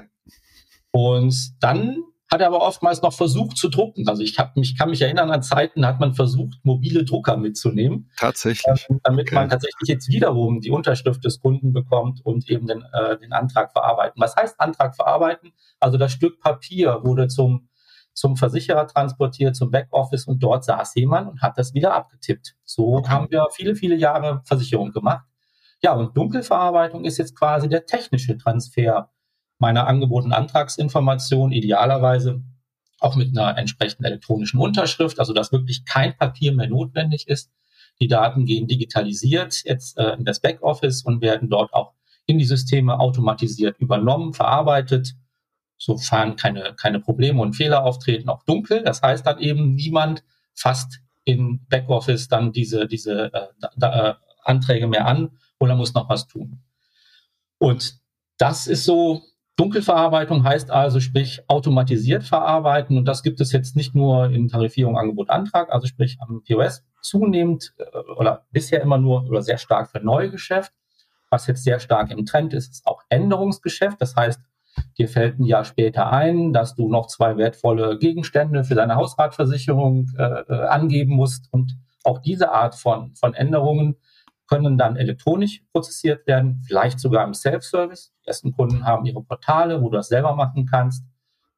Und 0.92 1.34
dann 1.60 2.04
hat 2.30 2.40
er 2.40 2.46
aber 2.48 2.62
oftmals 2.62 3.02
noch 3.02 3.12
versucht 3.12 3.56
zu 3.56 3.68
drucken. 3.68 4.08
Also 4.08 4.22
ich 4.22 4.38
hab 4.38 4.56
mich, 4.56 4.76
kann 4.78 4.90
mich 4.90 5.02
erinnern 5.02 5.30
an 5.30 5.42
Zeiten, 5.42 5.86
hat 5.86 6.00
man 6.00 6.14
versucht, 6.14 6.58
mobile 6.62 7.04
Drucker 7.04 7.36
mitzunehmen. 7.36 8.10
Tatsächlich. 8.16 8.86
Ähm, 8.88 9.00
damit 9.02 9.28
okay. 9.28 9.34
man 9.34 9.50
tatsächlich 9.50 9.88
jetzt 9.88 10.08
wiederum 10.08 10.60
die 10.60 10.70
Unterschrift 10.70 11.24
des 11.24 11.40
Kunden 11.40 11.72
bekommt 11.72 12.24
und 12.24 12.48
eben 12.48 12.66
den, 12.66 12.82
äh, 12.92 13.18
den 13.18 13.32
Antrag 13.32 13.72
verarbeiten. 13.72 14.20
Was 14.20 14.36
heißt 14.36 14.60
Antrag 14.60 14.96
verarbeiten? 14.96 15.52
Also 15.80 15.98
das 15.98 16.12
Stück 16.12 16.40
Papier 16.40 17.00
wurde 17.04 17.28
zum, 17.28 17.68
zum 18.14 18.36
Versicherer 18.36 18.86
transportiert, 18.86 19.54
zum 19.54 19.70
Backoffice 19.70 20.26
und 20.26 20.42
dort 20.42 20.64
saß 20.64 20.94
jemand 20.94 21.28
und 21.28 21.42
hat 21.42 21.58
das 21.58 21.74
wieder 21.74 21.94
abgetippt. 21.94 22.56
So 22.64 22.96
okay. 22.96 23.10
haben 23.10 23.30
wir 23.30 23.46
viele, 23.52 23.74
viele 23.74 23.96
Jahre 23.96 24.40
Versicherung 24.44 24.92
gemacht. 24.92 25.24
Ja, 25.82 25.92
und 25.92 26.16
Dunkelverarbeitung 26.16 27.04
ist 27.04 27.18
jetzt 27.18 27.38
quasi 27.38 27.68
der 27.68 27.84
technische 27.84 28.38
Transfer 28.38 29.10
meiner 29.58 29.86
Angebot- 29.86 30.24
und 30.24 30.32
Antragsinformation, 30.32 31.52
idealerweise 31.52 32.42
auch 33.00 33.16
mit 33.16 33.36
einer 33.36 33.58
entsprechenden 33.58 34.04
elektronischen 34.04 34.60
Unterschrift, 34.60 35.18
also 35.18 35.32
dass 35.32 35.52
wirklich 35.52 35.84
kein 35.84 36.16
Papier 36.16 36.52
mehr 36.52 36.68
notwendig 36.68 37.28
ist. 37.28 37.50
Die 38.00 38.08
Daten 38.08 38.44
gehen 38.44 38.66
digitalisiert 38.66 39.62
jetzt 39.64 39.98
äh, 39.98 40.14
in 40.14 40.24
das 40.24 40.40
Backoffice 40.40 41.02
und 41.02 41.20
werden 41.20 41.48
dort 41.50 41.72
auch 41.72 41.92
in 42.26 42.38
die 42.38 42.44
Systeme 42.44 42.98
automatisiert 42.98 43.78
übernommen, 43.78 44.32
verarbeitet, 44.32 45.14
sofern 45.76 46.36
keine, 46.36 46.74
keine 46.74 47.00
Probleme 47.00 47.40
und 47.40 47.54
Fehler 47.54 47.84
auftreten, 47.84 48.28
auch 48.28 48.42
dunkel. 48.44 48.82
Das 48.82 49.02
heißt 49.02 49.26
dann 49.26 49.38
eben, 49.38 49.74
niemand 49.74 50.24
fasst 50.54 51.00
in 51.24 51.66
Backoffice 51.68 52.28
dann 52.28 52.52
diese, 52.52 52.86
diese 52.86 53.32
äh, 53.32 53.48
da, 53.76 54.10
äh, 54.10 54.14
Anträge 54.44 54.86
mehr 54.86 55.06
an 55.06 55.38
oder 55.58 55.74
muss 55.74 55.94
noch 55.94 56.08
was 56.08 56.26
tun. 56.26 56.62
Und 57.58 57.98
das 58.36 58.66
ist 58.66 58.84
so 58.84 59.22
Dunkelverarbeitung 59.56 60.42
heißt 60.42 60.70
also, 60.70 60.98
sprich 60.98 61.42
automatisiert 61.46 62.24
verarbeiten. 62.24 62.98
Und 62.98 63.06
das 63.06 63.22
gibt 63.22 63.40
es 63.40 63.52
jetzt 63.52 63.76
nicht 63.76 63.94
nur 63.94 64.30
in 64.30 64.48
Tarifierung, 64.48 64.98
Angebot, 64.98 65.30
Antrag, 65.30 65.72
also 65.72 65.86
sprich 65.86 66.18
am 66.20 66.42
POS 66.42 66.84
zunehmend 67.02 67.72
äh, 67.78 67.84
oder 68.16 68.46
bisher 68.50 68.82
immer 68.82 68.98
nur 68.98 69.26
oder 69.28 69.42
sehr 69.42 69.58
stark 69.58 69.90
für 69.90 70.00
Neugeschäft. 70.00 70.72
Was 71.30 71.46
jetzt 71.46 71.62
sehr 71.64 71.78
stark 71.78 72.10
im 72.10 72.26
Trend 72.26 72.52
ist, 72.52 72.72
ist 72.72 72.86
auch 72.86 73.02
Änderungsgeschäft. 73.08 74.00
Das 74.00 74.16
heißt, 74.16 74.40
dir 74.98 75.08
fällt 75.08 75.38
ein 75.38 75.44
Jahr 75.44 75.64
später 75.64 76.12
ein, 76.12 76.52
dass 76.52 76.74
du 76.74 76.88
noch 76.88 77.06
zwei 77.06 77.36
wertvolle 77.36 77.98
Gegenstände 77.98 78.64
für 78.64 78.74
deine 78.74 78.96
Hausratversicherung 78.96 80.10
äh, 80.18 80.22
äh 80.22 80.66
angeben 80.66 81.14
musst. 81.14 81.48
Und 81.52 81.76
auch 82.02 82.18
diese 82.18 82.50
Art 82.50 82.74
von, 82.74 83.14
von 83.14 83.34
Änderungen 83.34 83.96
können 84.54 84.78
dann 84.78 84.96
elektronisch 84.96 85.62
prozessiert 85.72 86.26
werden, 86.28 86.62
vielleicht 86.64 87.00
sogar 87.00 87.26
im 87.26 87.34
Self-Service. 87.34 88.12
Die 88.22 88.28
ersten 88.28 88.52
Kunden 88.52 88.86
haben 88.86 89.04
ihre 89.04 89.22
Portale, 89.22 89.82
wo 89.82 89.88
du 89.88 89.96
das 89.96 90.08
selber 90.08 90.34
machen 90.36 90.66
kannst. 90.66 91.04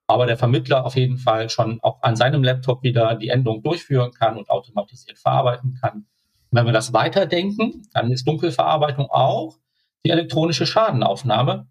Aber 0.07 0.25
der 0.25 0.39
Vermittler 0.39 0.87
auf 0.87 0.97
jeden 0.97 1.19
Fall 1.19 1.51
schon 1.51 1.79
auch 1.83 2.03
an 2.03 2.17
seinem 2.17 2.43
Laptop 2.43 2.83
wieder 2.83 3.15
die 3.17 3.29
Änderung 3.29 3.63
durchführen 3.63 4.13
kann 4.13 4.39
und 4.39 4.49
automatisiert 4.49 5.19
verarbeiten 5.19 5.77
kann. 5.79 6.07
Wenn 6.51 6.65
wir 6.65 6.73
das 6.73 6.95
weiterdenken, 6.95 7.83
dann 7.93 8.11
ist 8.11 8.27
Dunkelverarbeitung 8.27 9.11
auch 9.11 9.59
die 10.05 10.11
elektronische 10.11 10.65
Schadenaufnahme, 10.65 11.67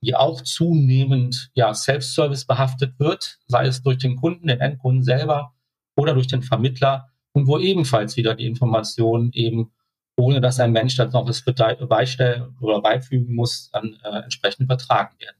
die 0.00 0.16
auch 0.16 0.40
zunehmend 0.40 1.50
ja, 1.54 1.72
Self-Service 1.72 2.46
behaftet 2.46 2.98
wird, 2.98 3.38
sei 3.46 3.66
es 3.66 3.82
durch 3.82 3.98
den 3.98 4.16
Kunden, 4.16 4.48
den 4.48 4.60
Endkunden 4.60 5.04
selber 5.04 5.52
oder 5.94 6.14
durch 6.14 6.26
den 6.26 6.42
Vermittler 6.42 7.10
und 7.32 7.46
wo 7.46 7.58
ebenfalls 7.58 8.16
wieder 8.16 8.34
die 8.34 8.46
Informationen 8.46 9.30
eben 9.34 9.72
ohne 10.16 10.40
dass 10.40 10.60
ein 10.60 10.72
Mensch 10.72 10.96
das 10.96 11.12
noch 11.12 11.26
was 11.26 11.42
beistellen 11.88 12.56
oder 12.60 12.80
beifügen 12.80 13.34
muss, 13.34 13.70
dann 13.72 13.98
äh, 14.04 14.18
entsprechend 14.18 14.64
übertragen 14.64 15.14
werden. 15.18 15.36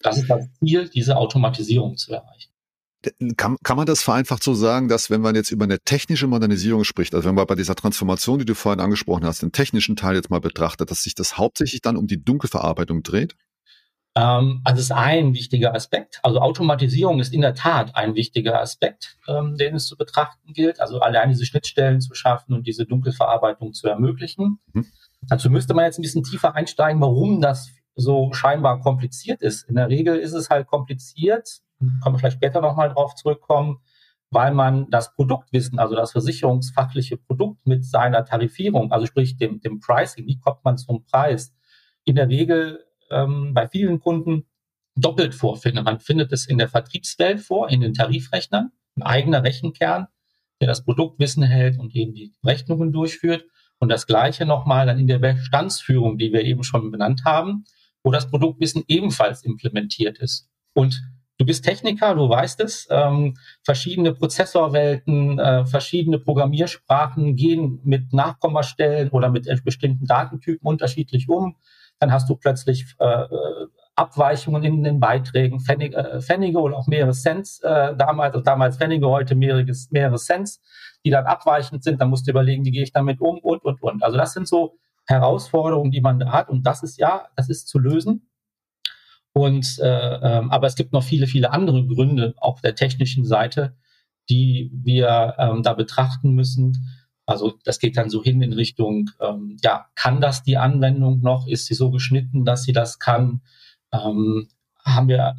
Das 0.00 0.18
ist 0.18 0.28
das 0.28 0.48
Ziel, 0.58 0.88
diese 0.88 1.16
Automatisierung 1.16 1.96
zu 1.96 2.12
erreichen. 2.12 2.50
kann, 3.36 3.56
kann 3.62 3.76
man 3.76 3.86
das 3.86 4.02
vereinfacht 4.02 4.42
so 4.42 4.54
sagen, 4.54 4.88
dass 4.88 5.10
wenn 5.10 5.20
man 5.20 5.34
jetzt 5.34 5.50
über 5.50 5.64
eine 5.64 5.78
technische 5.78 6.26
Modernisierung 6.26 6.84
spricht, 6.84 7.14
also 7.14 7.28
wenn 7.28 7.34
man 7.34 7.46
bei 7.46 7.54
dieser 7.54 7.74
Transformation, 7.74 8.38
die 8.38 8.44
du 8.44 8.54
vorhin 8.54 8.80
angesprochen 8.80 9.24
hast, 9.24 9.42
den 9.42 9.52
technischen 9.52 9.96
Teil 9.96 10.16
jetzt 10.16 10.30
mal 10.30 10.40
betrachtet, 10.40 10.90
dass 10.90 11.02
sich 11.02 11.14
das 11.14 11.38
hauptsächlich 11.38 11.82
dann 11.82 11.96
um 11.96 12.06
die 12.06 12.22
Dunkelverarbeitung 12.22 13.02
dreht? 13.02 13.36
Ähm, 14.14 14.60
also 14.64 14.76
das 14.76 14.84
ist 14.84 14.92
ein 14.92 15.34
wichtiger 15.34 15.74
Aspekt. 15.74 16.20
Also 16.22 16.40
Automatisierung 16.40 17.20
ist 17.20 17.32
in 17.32 17.40
der 17.40 17.54
Tat 17.54 17.96
ein 17.96 18.14
wichtiger 18.14 18.60
Aspekt, 18.60 19.16
ähm, 19.26 19.56
den 19.56 19.74
es 19.74 19.86
zu 19.86 19.96
betrachten 19.96 20.52
gilt. 20.52 20.80
Also 20.80 21.00
allein 21.00 21.30
diese 21.30 21.46
Schnittstellen 21.46 22.00
zu 22.00 22.14
schaffen 22.14 22.54
und 22.54 22.66
diese 22.66 22.84
Dunkelverarbeitung 22.84 23.72
zu 23.72 23.88
ermöglichen. 23.88 24.58
Mhm. 24.72 24.86
Dazu 25.22 25.50
müsste 25.50 25.74
man 25.74 25.84
jetzt 25.84 25.98
ein 25.98 26.02
bisschen 26.02 26.24
tiefer 26.24 26.54
einsteigen, 26.54 27.00
warum 27.00 27.40
das 27.40 27.70
so 27.94 28.32
scheinbar 28.32 28.80
kompliziert 28.80 29.42
ist. 29.42 29.68
In 29.68 29.76
der 29.76 29.88
Regel 29.88 30.16
ist 30.16 30.32
es 30.32 30.50
halt 30.50 30.66
kompliziert, 30.66 31.60
können 31.78 32.14
wir 32.14 32.18
vielleicht 32.18 32.36
später 32.36 32.60
nochmal 32.60 32.90
drauf 32.90 33.14
zurückkommen, 33.14 33.78
weil 34.30 34.54
man 34.54 34.88
das 34.90 35.14
Produktwissen, 35.14 35.78
also 35.78 35.94
das 35.94 36.12
versicherungsfachliche 36.12 37.18
Produkt 37.18 37.66
mit 37.66 37.84
seiner 37.84 38.24
Tarifierung, 38.24 38.90
also 38.90 39.06
sprich 39.06 39.36
dem, 39.36 39.60
dem 39.60 39.80
Pricing, 39.80 40.26
wie 40.26 40.38
kommt 40.38 40.64
man 40.64 40.78
zum 40.78 41.04
Preis, 41.04 41.54
in 42.04 42.16
der 42.16 42.28
Regel 42.28 42.82
ähm, 43.12 43.52
bei 43.54 43.68
vielen 43.68 44.00
Kunden 44.00 44.46
doppelt 44.96 45.34
vorfindet. 45.34 45.84
Man 45.84 46.00
findet 46.00 46.32
es 46.32 46.46
in 46.46 46.58
der 46.58 46.68
Vertriebswelt 46.68 47.40
vor, 47.40 47.70
in 47.70 47.80
den 47.80 47.94
Tarifrechnern, 47.94 48.70
ein 48.96 49.02
eigener 49.02 49.42
Rechenkern, 49.42 50.06
der 50.60 50.68
das 50.68 50.84
Produktwissen 50.84 51.42
hält 51.42 51.78
und 51.78 51.94
eben 51.94 52.14
die 52.14 52.32
Rechnungen 52.44 52.92
durchführt. 52.92 53.44
Und 53.78 53.88
das 53.88 54.06
Gleiche 54.06 54.46
nochmal 54.46 54.86
dann 54.86 54.98
in 54.98 55.08
der 55.08 55.18
Bestandsführung, 55.18 56.16
die 56.16 56.32
wir 56.32 56.44
eben 56.44 56.62
schon 56.62 56.92
benannt 56.92 57.22
haben, 57.24 57.64
wo 58.04 58.12
das 58.12 58.30
Produktwissen 58.30 58.84
ebenfalls 58.86 59.42
implementiert 59.42 60.18
ist. 60.18 60.48
Und 60.72 61.02
du 61.38 61.44
bist 61.44 61.64
Techniker, 61.64 62.14
du 62.14 62.28
weißt 62.28 62.60
es, 62.60 62.86
ähm, 62.90 63.36
verschiedene 63.64 64.14
Prozessorwelten, 64.14 65.38
äh, 65.40 65.66
verschiedene 65.66 66.20
Programmiersprachen 66.20 67.34
gehen 67.34 67.80
mit 67.82 68.12
Nachkommastellen 68.12 69.08
oder 69.08 69.30
mit 69.30 69.48
bestimmten 69.64 70.06
Datentypen 70.06 70.64
unterschiedlich 70.64 71.28
um 71.28 71.56
dann 72.02 72.12
hast 72.12 72.28
du 72.28 72.34
plötzlich 72.34 72.96
äh, 72.98 73.24
Abweichungen 73.94 74.64
in 74.64 74.82
den 74.82 74.98
Beiträgen, 74.98 75.60
Pfennige, 75.60 75.96
äh, 75.96 76.56
oder 76.56 76.76
auch 76.76 76.88
mehrere 76.88 77.12
Cents, 77.12 77.60
äh, 77.60 77.94
damals, 77.96 78.34
also 78.34 78.44
damals 78.44 78.76
Pfennige, 78.76 79.08
heute 79.08 79.36
mehrere, 79.36 79.64
mehrere 79.90 80.16
Cents, 80.16 80.60
die 81.04 81.10
dann 81.10 81.26
abweichend 81.26 81.84
sind. 81.84 82.00
Dann 82.00 82.10
musst 82.10 82.26
du 82.26 82.32
überlegen, 82.32 82.64
wie 82.64 82.72
gehe 82.72 82.82
ich 82.82 82.92
damit 82.92 83.20
um 83.20 83.38
und, 83.38 83.64
und, 83.64 83.80
und. 83.80 84.02
Also 84.02 84.18
das 84.18 84.32
sind 84.32 84.48
so 84.48 84.78
Herausforderungen, 85.06 85.92
die 85.92 86.00
man 86.00 86.18
da 86.18 86.32
hat. 86.32 86.48
Und 86.48 86.66
das 86.66 86.82
ist 86.82 86.98
ja, 86.98 87.28
das 87.36 87.48
ist 87.48 87.68
zu 87.68 87.78
lösen. 87.78 88.28
Und 89.32 89.78
äh, 89.78 90.38
ähm, 90.38 90.50
aber 90.50 90.66
es 90.66 90.74
gibt 90.74 90.92
noch 90.92 91.04
viele, 91.04 91.28
viele 91.28 91.52
andere 91.52 91.86
Gründe 91.86 92.34
auf 92.38 92.60
der 92.62 92.74
technischen 92.74 93.24
Seite, 93.24 93.76
die 94.28 94.72
wir 94.74 95.36
ähm, 95.38 95.62
da 95.62 95.72
betrachten 95.74 96.32
müssen. 96.32 96.84
Also 97.26 97.54
das 97.64 97.78
geht 97.78 97.96
dann 97.96 98.10
so 98.10 98.22
hin 98.22 98.42
in 98.42 98.52
Richtung, 98.52 99.10
ähm, 99.20 99.56
ja, 99.62 99.86
kann 99.94 100.20
das 100.20 100.42
die 100.42 100.56
Anwendung 100.56 101.20
noch? 101.20 101.46
Ist 101.46 101.66
sie 101.66 101.74
so 101.74 101.90
geschnitten, 101.90 102.44
dass 102.44 102.64
sie 102.64 102.72
das 102.72 102.98
kann? 102.98 103.42
Ähm, 103.92 104.48
haben 104.84 105.08
wir 105.08 105.36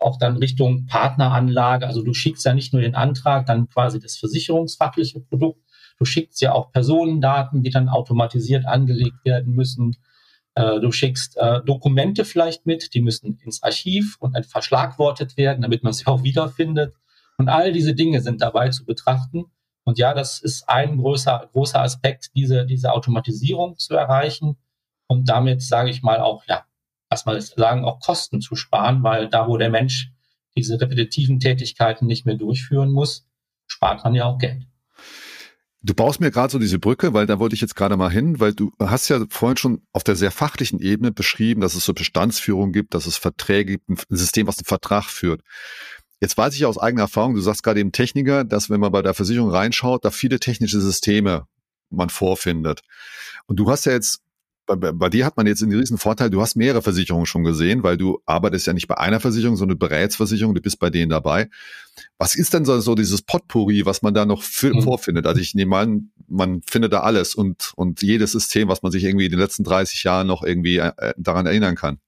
auch 0.00 0.18
dann 0.18 0.36
Richtung 0.36 0.86
Partneranlage, 0.86 1.86
also 1.86 2.02
du 2.02 2.14
schickst 2.14 2.44
ja 2.44 2.54
nicht 2.54 2.72
nur 2.72 2.82
den 2.82 2.94
Antrag, 2.94 3.46
dann 3.46 3.68
quasi 3.68 4.00
das 4.00 4.16
versicherungsfachliche 4.16 5.20
Produkt, 5.20 5.60
du 5.98 6.04
schickst 6.04 6.40
ja 6.40 6.52
auch 6.52 6.72
Personendaten, 6.72 7.62
die 7.62 7.70
dann 7.70 7.88
automatisiert 7.88 8.66
angelegt 8.66 9.24
werden 9.24 9.54
müssen. 9.54 9.96
Äh, 10.54 10.80
du 10.80 10.90
schickst 10.90 11.36
äh, 11.36 11.60
Dokumente 11.64 12.24
vielleicht 12.24 12.66
mit, 12.66 12.94
die 12.94 13.02
müssen 13.02 13.38
ins 13.44 13.62
Archiv 13.62 14.16
und 14.18 14.34
verschlagwortet 14.46 15.36
werden, 15.36 15.62
damit 15.62 15.84
man 15.84 15.92
sie 15.92 16.06
auch 16.06 16.22
wiederfindet. 16.24 16.94
Und 17.36 17.48
all 17.48 17.72
diese 17.72 17.94
Dinge 17.94 18.20
sind 18.22 18.40
dabei 18.40 18.70
zu 18.70 18.84
betrachten. 18.84 19.46
Und 19.84 19.98
ja, 19.98 20.14
das 20.14 20.40
ist 20.40 20.68
ein 20.68 20.98
großer, 20.98 21.48
großer 21.52 21.80
Aspekt, 21.80 22.30
diese, 22.34 22.66
diese 22.66 22.92
Automatisierung 22.92 23.78
zu 23.78 23.94
erreichen 23.94 24.56
und 25.06 25.28
damit, 25.28 25.62
sage 25.62 25.90
ich 25.90 26.02
mal, 26.02 26.20
auch, 26.20 26.44
ja, 26.46 26.64
man 27.24 27.40
sagen, 27.40 27.84
auch 27.84 28.00
Kosten 28.00 28.40
zu 28.40 28.54
sparen, 28.54 29.02
weil 29.02 29.28
da, 29.28 29.48
wo 29.48 29.56
der 29.56 29.70
Mensch 29.70 30.12
diese 30.56 30.80
repetitiven 30.80 31.40
Tätigkeiten 31.40 32.06
nicht 32.06 32.26
mehr 32.26 32.36
durchführen 32.36 32.92
muss, 32.92 33.26
spart 33.66 34.04
man 34.04 34.14
ja 34.14 34.26
auch 34.26 34.38
Geld. 34.38 34.66
Du 35.82 35.94
baust 35.94 36.20
mir 36.20 36.30
gerade 36.30 36.52
so 36.52 36.58
diese 36.58 36.78
Brücke, 36.78 37.14
weil 37.14 37.26
da 37.26 37.38
wollte 37.38 37.54
ich 37.54 37.62
jetzt 37.62 37.74
gerade 37.74 37.96
mal 37.96 38.10
hin, 38.10 38.38
weil 38.38 38.52
du 38.52 38.70
hast 38.78 39.08
ja 39.08 39.24
vorhin 39.30 39.56
schon 39.56 39.82
auf 39.92 40.04
der 40.04 40.14
sehr 40.14 40.30
fachlichen 40.30 40.78
Ebene 40.78 41.10
beschrieben, 41.10 41.62
dass 41.62 41.74
es 41.74 41.86
so 41.86 41.94
Bestandsführung 41.94 42.72
gibt, 42.72 42.92
dass 42.92 43.06
es 43.06 43.16
Verträge 43.16 43.78
gibt, 43.78 43.88
ein 43.88 44.16
System, 44.16 44.46
was 44.46 44.56
den 44.56 44.66
Vertrag 44.66 45.04
führt. 45.04 45.40
Jetzt 46.20 46.36
weiß 46.36 46.54
ich 46.54 46.66
aus 46.66 46.78
eigener 46.78 47.02
Erfahrung, 47.02 47.34
du 47.34 47.40
sagst 47.40 47.62
gerade 47.62 47.80
eben 47.80 47.92
Techniker, 47.92 48.44
dass 48.44 48.68
wenn 48.70 48.80
man 48.80 48.92
bei 48.92 49.02
der 49.02 49.14
Versicherung 49.14 49.50
reinschaut, 49.50 50.04
da 50.04 50.10
viele 50.10 50.38
technische 50.38 50.80
Systeme 50.80 51.46
man 51.88 52.10
vorfindet. 52.10 52.82
Und 53.46 53.56
du 53.56 53.70
hast 53.70 53.86
ja 53.86 53.92
jetzt 53.92 54.22
bei, 54.76 54.92
bei 54.92 55.08
dir 55.08 55.26
hat 55.26 55.36
man 55.36 55.46
jetzt 55.46 55.62
einen 55.62 55.76
riesen 55.76 55.98
Vorteil, 55.98 56.30
du 56.30 56.40
hast 56.40 56.54
mehrere 56.54 56.82
Versicherungen 56.82 57.26
schon 57.26 57.42
gesehen, 57.44 57.82
weil 57.82 57.96
du 57.96 58.20
arbeitest 58.26 58.66
ja 58.66 58.72
nicht 58.72 58.86
bei 58.86 58.98
einer 58.98 59.20
Versicherung, 59.20 59.56
sondern 59.56 59.78
du 59.78 59.86
berätst 59.86 60.16
Versicherungen, 60.16 60.54
du 60.54 60.60
bist 60.60 60.78
bei 60.78 60.90
denen 60.90 61.10
dabei. 61.10 61.48
Was 62.18 62.34
ist 62.34 62.54
denn 62.54 62.64
so, 62.64 62.78
so 62.80 62.94
dieses 62.94 63.22
Potpourri, 63.22 63.84
was 63.86 64.02
man 64.02 64.14
da 64.14 64.26
noch 64.26 64.44
mhm. 64.62 64.82
vorfindet? 64.82 65.26
Also 65.26 65.40
ich 65.40 65.54
nehme 65.54 65.76
an, 65.76 66.10
man 66.28 66.62
findet 66.62 66.92
da 66.92 67.00
alles 67.00 67.34
und, 67.34 67.72
und 67.76 68.02
jedes 68.02 68.32
System, 68.32 68.68
was 68.68 68.82
man 68.82 68.92
sich 68.92 69.04
irgendwie 69.04 69.24
in 69.24 69.30
den 69.32 69.40
letzten 69.40 69.64
30 69.64 70.04
Jahren 70.04 70.26
noch 70.26 70.42
irgendwie 70.42 70.78
äh, 70.78 70.92
daran 71.16 71.46
erinnern 71.46 71.74
kann. 71.74 71.98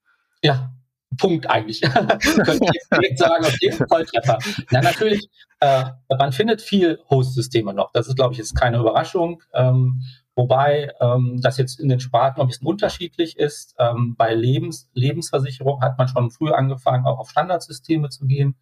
Ja, 0.42 0.72
Punkt 1.16 1.48
eigentlich. 1.50 1.80
Könnte 1.80 2.66
ich 2.72 2.88
direkt 2.90 3.18
sagen, 3.18 3.44
auf 3.44 3.60
jeden 3.60 3.86
Volltreffer. 3.86 4.38
Na, 4.70 4.82
natürlich, 4.82 5.28
äh, 5.60 5.84
man 6.08 6.32
findet 6.32 6.60
viel 6.60 6.98
Host-Systeme 7.10 7.74
noch. 7.74 7.92
Das 7.92 8.08
ist, 8.08 8.16
glaube 8.16 8.32
ich, 8.32 8.38
jetzt 8.38 8.54
keine 8.54 8.78
Überraschung. 8.78 9.42
Ähm, 9.54 10.02
wobei 10.34 10.92
ähm, 11.00 11.40
das 11.42 11.58
jetzt 11.58 11.80
in 11.80 11.88
den 11.88 12.00
Sparten 12.00 12.40
ein 12.40 12.48
bisschen 12.48 12.66
unterschiedlich 12.66 13.38
ist. 13.38 13.74
Ähm, 13.78 14.14
bei 14.16 14.34
Lebens 14.34 14.90
Lebensversicherung 14.94 15.80
hat 15.82 15.98
man 15.98 16.08
schon 16.08 16.30
früh 16.30 16.50
angefangen, 16.50 17.06
auch 17.06 17.18
auf 17.18 17.30
Standardsysteme 17.30 18.08
zu 18.08 18.26
gehen. 18.26 18.56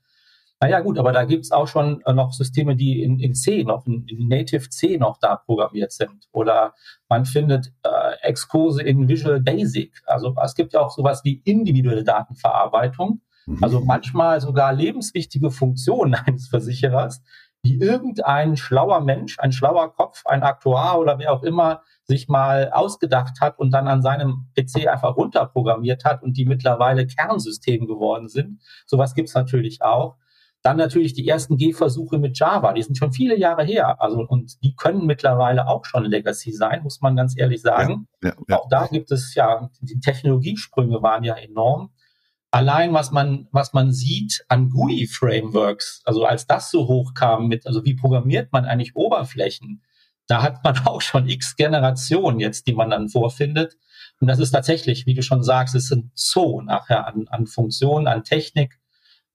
Naja 0.62 0.81
gut, 0.81 0.99
aber 0.99 1.12
da 1.12 1.25
gibt's 1.25 1.52
auch 1.52 1.67
schon 1.67 2.02
äh, 2.05 2.12
noch 2.12 2.33
Systeme, 2.33 2.76
die 2.76 3.02
in, 3.02 3.19
in 3.19 3.35
C 3.35 3.64
noch, 3.64 3.87
in, 3.87 4.07
in, 4.07 4.29
Native 4.29 4.69
C 4.69 4.99
noch 4.99 5.19
da 5.19 5.37
programmiert 5.37 5.90
sind. 5.90 6.29
Oder 6.33 6.75
man 7.09 7.25
findet 7.25 7.73
äh, 7.83 8.17
Exkurse 8.21 8.83
in 8.83 9.09
Visual 9.09 9.40
Basic. 9.40 9.93
Also 10.05 10.35
es 10.45 10.55
gibt 10.55 10.75
ja 10.75 10.81
auch 10.81 10.90
sowas 10.90 11.23
wie 11.25 11.40
individuelle 11.47 12.05
Datenverarbeitung. 12.05 13.23
Mhm. 13.47 13.59
Also 13.62 13.81
manchmal 13.81 14.43
sogar 14.43 14.75
lebenswichtige 14.75 15.50
Funktionen 15.50 16.14
eines 16.26 16.49
Versicherers, 16.49 17.23
die 17.64 17.79
irgendein 17.79 18.59
schlauer 18.59 19.00
Mensch, 19.00 19.38
ein 19.38 19.52
schlauer 19.52 19.95
Kopf, 19.95 20.26
ein 20.26 20.43
Aktuar 20.43 20.99
oder 20.99 21.19
wer 21.19 21.33
auch 21.33 21.43
immer 21.43 21.83
sich 22.05 22.29
mal 22.29 22.71
ausgedacht 22.71 23.40
hat 23.40 23.59
und 23.59 23.71
dann 23.71 23.88
an 23.88 24.02
seinem 24.02 24.49
PC 24.57 24.88
einfach 24.88 25.17
runterprogrammiert 25.17 26.05
hat 26.05 26.23
und 26.23 26.37
die 26.37 26.45
mittlerweile 26.45 27.07
Kernsystem 27.07 27.87
geworden 27.87 28.29
sind. 28.29 28.61
Sowas 28.85 29.14
gibt's 29.14 29.35
natürlich 29.35 29.81
auch. 29.81 30.17
Dann 30.62 30.76
natürlich 30.76 31.14
die 31.14 31.26
ersten 31.26 31.57
Gehversuche 31.57 32.19
mit 32.19 32.38
Java, 32.38 32.75
die 32.75 32.83
sind 32.83 32.99
schon 32.99 33.12
viele 33.12 33.38
Jahre 33.38 33.64
her. 33.64 34.00
Also, 34.02 34.21
und 34.26 34.62
die 34.62 34.75
können 34.75 35.07
mittlerweile 35.07 35.67
auch 35.67 35.87
schon 35.87 36.05
Legacy 36.05 36.52
sein, 36.52 36.83
muss 36.83 37.00
man 37.00 37.17
ganz 37.17 37.35
ehrlich 37.37 37.62
sagen. 37.62 38.09
Ja, 38.23 38.31
ja, 38.31 38.37
ja. 38.49 38.59
Auch 38.59 38.69
da 38.69 38.87
gibt 38.87 39.11
es 39.11 39.35
ja, 39.35 39.71
die 39.81 40.00
Technologiesprünge 40.00 41.02
waren 41.02 41.25
ja 41.25 41.35
enorm. 41.35 41.93
Allein 42.50 42.93
was 42.93 43.12
man, 43.12 43.49
was 43.52 43.73
man 43.73 43.93
sieht 43.93 44.45
an 44.49 44.71
GUI-Frameworks, 44.71 46.02
also 46.05 46.25
als 46.25 46.47
das 46.47 46.71
so 46.71 46.88
hochkam 46.88 47.47
mit, 47.47 47.67
also 47.67 47.85
wie 47.85 47.95
programmiert 47.95 48.52
man 48.52 48.64
eigentlich 48.64 48.97
Oberflächen, 48.97 49.83
da 50.26 50.43
hat 50.43 50.62
man 50.64 50.76
auch 50.87 51.00
schon 51.00 51.29
x 51.29 51.57
Generationen 51.57 52.40
jetzt, 52.40 52.67
die 52.67 52.75
man 52.75 52.90
dann 52.90 53.09
vorfindet. 53.09 53.79
Und 54.21 54.26
das 54.26 54.40
ist 54.40 54.50
tatsächlich, 54.50 55.07
wie 55.07 55.14
du 55.14 55.23
schon 55.23 55.43
sagst, 55.43 55.75
es 55.75 55.87
sind 55.87 56.11
Zoo 56.14 56.61
nachher 56.61 57.07
an, 57.07 57.26
an 57.29 57.47
Funktionen, 57.47 58.07
an 58.07 58.25
Technik, 58.25 58.80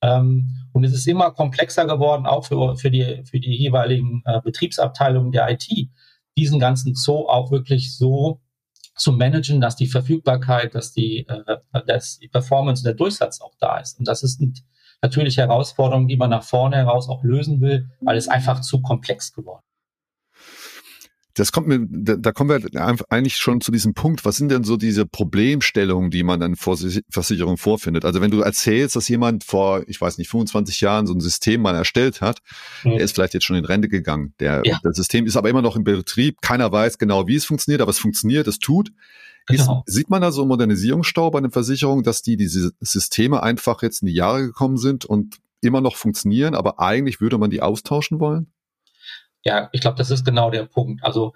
und 0.01 0.83
es 0.83 0.93
ist 0.93 1.07
immer 1.07 1.31
komplexer 1.31 1.85
geworden, 1.85 2.25
auch 2.25 2.45
für, 2.45 2.75
für, 2.75 2.91
die, 2.91 3.23
für 3.25 3.39
die 3.39 3.55
jeweiligen 3.55 4.21
äh, 4.25 4.41
Betriebsabteilungen 4.41 5.31
der 5.31 5.49
IT, 5.49 5.67
diesen 6.37 6.59
ganzen 6.59 6.95
Zoo 6.95 7.27
auch 7.27 7.51
wirklich 7.51 7.95
so 7.95 8.41
zu 8.95 9.11
managen, 9.11 9.61
dass 9.61 9.75
die 9.75 9.87
Verfügbarkeit, 9.87 10.75
dass 10.75 10.91
die, 10.91 11.27
äh, 11.27 11.81
dass 11.87 12.19
die 12.19 12.27
Performance 12.27 12.83
der 12.83 12.93
Durchsatz 12.93 13.41
auch 13.41 13.55
da 13.59 13.77
ist. 13.77 13.97
Und 13.97 14.07
das 14.07 14.21
ist 14.21 14.41
natürlich 15.01 15.37
Herausforderungen, 15.37 16.07
die 16.07 16.17
man 16.17 16.29
nach 16.29 16.43
vorne 16.43 16.77
heraus 16.77 17.09
auch 17.09 17.23
lösen 17.23 17.61
will, 17.61 17.89
weil 18.01 18.17
es 18.17 18.27
einfach 18.27 18.61
zu 18.61 18.81
komplex 18.81 19.33
geworden 19.33 19.63
ist 19.67 19.74
das 21.35 21.51
kommt 21.51 21.67
mir, 21.67 21.85
da, 21.89 22.15
da 22.15 22.31
kommen 22.31 22.49
wir 22.49 23.05
eigentlich 23.09 23.35
schon 23.37 23.59
zu 23.59 23.69
diesem 23.71 23.93
Punkt. 23.93 24.23
Was 24.23 24.37
sind 24.37 24.49
denn 24.49 24.63
so 24.63 24.77
diese 24.77 25.05
Problemstellungen, 25.05 26.09
die 26.09 26.23
man 26.23 26.41
an 26.41 26.55
Versicherungen 26.55 27.57
vorfindet? 27.57 28.05
Also 28.05 28.21
wenn 28.21 28.31
du 28.31 28.39
erzählst, 28.39 28.95
dass 28.95 29.09
jemand 29.09 29.43
vor, 29.43 29.83
ich 29.87 29.99
weiß 29.99 30.17
nicht, 30.17 30.29
25 30.29 30.79
Jahren 30.79 31.07
so 31.07 31.13
ein 31.13 31.19
System 31.19 31.61
mal 31.61 31.75
erstellt 31.75 32.21
hat, 32.21 32.39
mhm. 32.83 32.91
der 32.91 33.01
ist 33.01 33.15
vielleicht 33.15 33.33
jetzt 33.33 33.43
schon 33.43 33.57
in 33.57 33.65
Rente 33.65 33.89
gegangen. 33.89 34.33
Der, 34.39 34.61
ja. 34.63 34.79
Das 34.81 34.95
System 34.95 35.25
ist 35.25 35.35
aber 35.35 35.49
immer 35.49 35.61
noch 35.61 35.75
im 35.75 35.83
Betrieb. 35.83 36.41
Keiner 36.41 36.71
weiß 36.71 36.97
genau, 36.97 37.27
wie 37.27 37.35
es 37.35 37.43
funktioniert, 37.43 37.81
aber 37.81 37.91
es 37.91 37.99
funktioniert, 37.99 38.47
es 38.47 38.59
tut. 38.59 38.91
Genau. 39.47 39.83
Ist, 39.85 39.93
sieht 39.93 40.09
man 40.09 40.21
da 40.21 40.31
so 40.31 40.41
einen 40.41 40.49
Modernisierungsstau 40.49 41.31
bei 41.31 41.41
den 41.41 41.51
Versicherungen, 41.51 42.05
dass 42.05 42.21
die 42.21 42.37
diese 42.37 42.71
Systeme 42.79 43.43
einfach 43.43 43.81
jetzt 43.83 44.01
in 44.01 44.07
die 44.07 44.13
Jahre 44.13 44.41
gekommen 44.41 44.77
sind 44.77 45.03
und 45.03 45.35
immer 45.59 45.81
noch 45.81 45.97
funktionieren, 45.97 46.55
aber 46.55 46.79
eigentlich 46.79 47.19
würde 47.19 47.37
man 47.37 47.49
die 47.49 47.61
austauschen 47.61 48.21
wollen? 48.21 48.47
Ja, 49.45 49.69
ich 49.71 49.81
glaube, 49.81 49.97
das 49.97 50.11
ist 50.11 50.25
genau 50.25 50.49
der 50.49 50.65
Punkt. 50.65 51.03
Also 51.03 51.33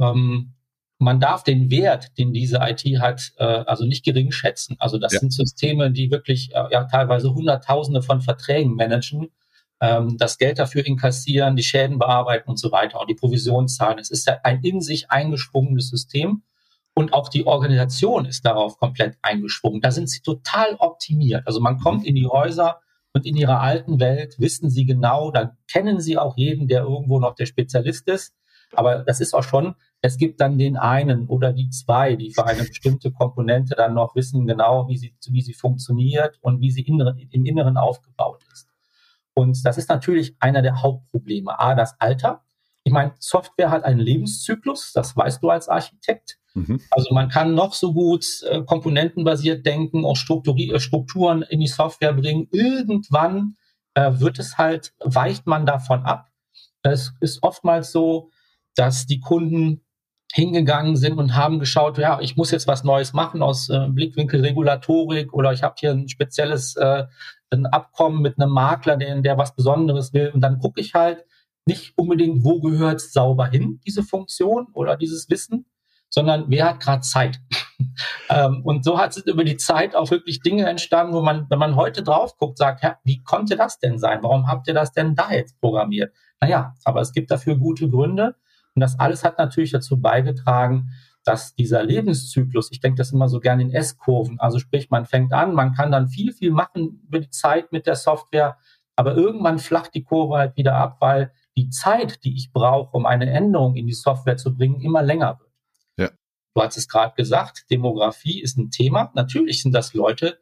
ähm, 0.00 0.54
man 0.98 1.20
darf 1.20 1.44
den 1.44 1.70
Wert, 1.70 2.16
den 2.18 2.32
diese 2.32 2.58
IT 2.62 2.82
hat, 3.00 3.32
äh, 3.36 3.44
also 3.44 3.84
nicht 3.84 4.04
gering 4.04 4.32
schätzen. 4.32 4.76
Also 4.78 4.98
das 4.98 5.12
ja. 5.12 5.20
sind 5.20 5.32
Systeme, 5.32 5.90
die 5.90 6.10
wirklich 6.10 6.50
äh, 6.54 6.64
ja 6.70 6.84
teilweise 6.84 7.34
Hunderttausende 7.34 8.02
von 8.02 8.20
Verträgen 8.22 8.74
managen, 8.74 9.28
ähm, 9.80 10.16
das 10.18 10.38
Geld 10.38 10.58
dafür 10.58 10.86
inkassieren, 10.86 11.56
die 11.56 11.62
Schäden 11.62 11.98
bearbeiten 11.98 12.48
und 12.48 12.58
so 12.58 12.72
weiter 12.72 13.00
und 13.00 13.10
die 13.10 13.14
Provision 13.14 13.68
zahlen. 13.68 13.98
Es 13.98 14.10
ist 14.10 14.26
ja 14.26 14.38
ein 14.42 14.62
in 14.62 14.80
sich 14.80 15.10
eingeschwungenes 15.10 15.90
System 15.90 16.42
und 16.94 17.12
auch 17.12 17.28
die 17.28 17.46
Organisation 17.46 18.24
ist 18.24 18.46
darauf 18.46 18.78
komplett 18.78 19.18
eingeschwungen. 19.20 19.80
Da 19.80 19.90
sind 19.90 20.08
sie 20.08 20.22
total 20.22 20.76
optimiert. 20.78 21.46
Also 21.46 21.60
man 21.60 21.78
kommt 21.78 22.06
in 22.06 22.14
die 22.14 22.26
Häuser 22.26 22.80
und 23.14 23.26
in 23.26 23.36
ihrer 23.36 23.60
alten 23.60 24.00
Welt 24.00 24.38
wissen 24.38 24.68
sie 24.68 24.84
genau, 24.84 25.30
da 25.30 25.56
kennen 25.70 26.00
sie 26.00 26.18
auch 26.18 26.36
jeden, 26.36 26.66
der 26.66 26.82
irgendwo 26.82 27.20
noch 27.20 27.34
der 27.36 27.46
Spezialist 27.46 28.08
ist. 28.08 28.34
Aber 28.72 29.04
das 29.04 29.20
ist 29.20 29.34
auch 29.34 29.44
schon, 29.44 29.76
es 30.00 30.18
gibt 30.18 30.40
dann 30.40 30.58
den 30.58 30.76
einen 30.76 31.28
oder 31.28 31.52
die 31.52 31.70
zwei, 31.70 32.16
die 32.16 32.32
für 32.32 32.44
eine 32.44 32.64
bestimmte 32.64 33.12
Komponente 33.12 33.76
dann 33.76 33.94
noch 33.94 34.16
wissen 34.16 34.46
genau, 34.46 34.88
wie 34.88 34.98
sie, 34.98 35.14
wie 35.28 35.42
sie 35.42 35.54
funktioniert 35.54 36.38
und 36.40 36.60
wie 36.60 36.72
sie 36.72 36.82
inneren, 36.82 37.16
im 37.18 37.44
Inneren 37.44 37.76
aufgebaut 37.76 38.42
ist. 38.52 38.68
Und 39.32 39.64
das 39.64 39.78
ist 39.78 39.88
natürlich 39.88 40.36
einer 40.40 40.62
der 40.62 40.82
Hauptprobleme. 40.82 41.58
A, 41.58 41.74
das 41.74 42.00
Alter. 42.00 42.43
Ich 42.84 42.92
meine, 42.92 43.14
Software 43.18 43.70
hat 43.70 43.84
einen 43.84 44.00
Lebenszyklus, 44.00 44.92
das 44.92 45.16
weißt 45.16 45.42
du 45.42 45.50
als 45.50 45.68
Architekt. 45.68 46.38
Mhm. 46.54 46.80
Also 46.90 47.12
man 47.14 47.28
kann 47.28 47.54
noch 47.54 47.72
so 47.72 47.92
gut 47.92 48.42
äh, 48.48 48.62
komponentenbasiert 48.62 49.66
denken, 49.66 50.04
auch 50.04 50.16
Strukturi 50.16 50.70
äh, 50.70 50.78
Strukturen 50.78 51.42
in 51.42 51.60
die 51.60 51.66
Software 51.66 52.12
bringen. 52.12 52.48
Irgendwann 52.52 53.56
äh, 53.94 54.12
wird 54.20 54.38
es 54.38 54.58
halt, 54.58 54.92
weicht 55.00 55.46
man 55.46 55.66
davon 55.66 56.04
ab. 56.04 56.28
Es 56.82 57.14
ist 57.20 57.42
oftmals 57.42 57.90
so, 57.90 58.30
dass 58.76 59.06
die 59.06 59.20
Kunden 59.20 59.80
hingegangen 60.32 60.96
sind 60.96 61.18
und 61.18 61.36
haben 61.36 61.60
geschaut, 61.60 61.96
ja, 61.96 62.20
ich 62.20 62.36
muss 62.36 62.50
jetzt 62.50 62.66
was 62.66 62.82
Neues 62.82 63.12
machen 63.12 63.40
aus 63.40 63.68
äh, 63.68 63.86
Blickwinkel 63.88 64.40
Regulatorik 64.40 65.32
oder 65.32 65.52
ich 65.52 65.62
habe 65.62 65.76
hier 65.78 65.92
ein 65.92 66.08
spezielles 66.08 66.76
äh, 66.76 67.04
ein 67.50 67.66
Abkommen 67.66 68.20
mit 68.20 68.38
einem 68.38 68.50
Makler, 68.52 68.96
der, 68.96 69.20
der 69.20 69.38
was 69.38 69.54
Besonderes 69.54 70.12
will. 70.12 70.30
Und 70.34 70.40
dann 70.40 70.58
gucke 70.58 70.80
ich 70.80 70.94
halt 70.94 71.24
nicht 71.66 71.94
unbedingt, 71.96 72.44
wo 72.44 72.60
gehört 72.60 73.00
sauber 73.00 73.46
hin, 73.46 73.80
diese 73.86 74.02
Funktion 74.02 74.68
oder 74.72 74.96
dieses 74.96 75.30
Wissen, 75.30 75.66
sondern 76.10 76.44
wer 76.48 76.66
hat 76.66 76.80
gerade 76.80 77.02
Zeit. 77.02 77.40
ähm, 78.28 78.62
und 78.64 78.84
so 78.84 78.98
hat 78.98 79.16
es 79.16 79.26
über 79.26 79.44
die 79.44 79.56
Zeit 79.56 79.96
auch 79.96 80.10
wirklich 80.10 80.40
Dinge 80.40 80.68
entstanden, 80.68 81.12
wo 81.12 81.22
man, 81.22 81.46
wenn 81.50 81.58
man 81.58 81.76
heute 81.76 82.02
drauf 82.02 82.36
guckt, 82.36 82.58
sagt, 82.58 82.82
ja, 82.82 82.98
wie 83.04 83.22
konnte 83.22 83.56
das 83.56 83.78
denn 83.78 83.98
sein? 83.98 84.22
Warum 84.22 84.46
habt 84.46 84.68
ihr 84.68 84.74
das 84.74 84.92
denn 84.92 85.14
da 85.14 85.32
jetzt 85.32 85.60
programmiert? 85.60 86.14
Naja, 86.40 86.74
aber 86.84 87.00
es 87.00 87.12
gibt 87.12 87.30
dafür 87.30 87.56
gute 87.56 87.88
Gründe. 87.88 88.36
Und 88.74 88.80
das 88.80 88.98
alles 88.98 89.24
hat 89.24 89.38
natürlich 89.38 89.72
dazu 89.72 90.00
beigetragen, 90.00 90.90
dass 91.24 91.54
dieser 91.54 91.82
Lebenszyklus, 91.82 92.70
ich 92.70 92.80
denke 92.80 92.98
das 92.98 93.12
immer 93.12 93.28
so 93.28 93.40
gerne 93.40 93.62
in 93.62 93.72
S-Kurven, 93.72 94.38
also 94.38 94.58
sprich, 94.58 94.90
man 94.90 95.06
fängt 95.06 95.32
an, 95.32 95.54
man 95.54 95.72
kann 95.72 95.90
dann 95.90 96.08
viel, 96.08 96.32
viel 96.32 96.50
machen 96.50 97.00
über 97.06 97.18
die 97.18 97.30
Zeit 97.30 97.72
mit 97.72 97.86
der 97.86 97.96
Software, 97.96 98.58
aber 98.94 99.16
irgendwann 99.16 99.58
flacht 99.58 99.94
die 99.94 100.04
Kurve 100.04 100.36
halt 100.36 100.56
wieder 100.56 100.76
ab, 100.76 100.98
weil 101.00 101.32
die 101.56 101.70
Zeit, 101.70 102.24
die 102.24 102.34
ich 102.36 102.52
brauche, 102.52 102.96
um 102.96 103.06
eine 103.06 103.30
Änderung 103.30 103.76
in 103.76 103.86
die 103.86 103.92
Software 103.92 104.36
zu 104.36 104.54
bringen, 104.56 104.80
immer 104.80 105.02
länger 105.02 105.38
wird. 105.38 105.52
Ja. 105.96 106.10
Du 106.54 106.62
hast 106.62 106.76
es 106.76 106.88
gerade 106.88 107.14
gesagt, 107.14 107.66
Demografie 107.70 108.40
ist 108.40 108.58
ein 108.58 108.70
Thema. 108.70 109.10
Natürlich 109.14 109.62
sind 109.62 109.72
das 109.72 109.94
Leute, 109.94 110.40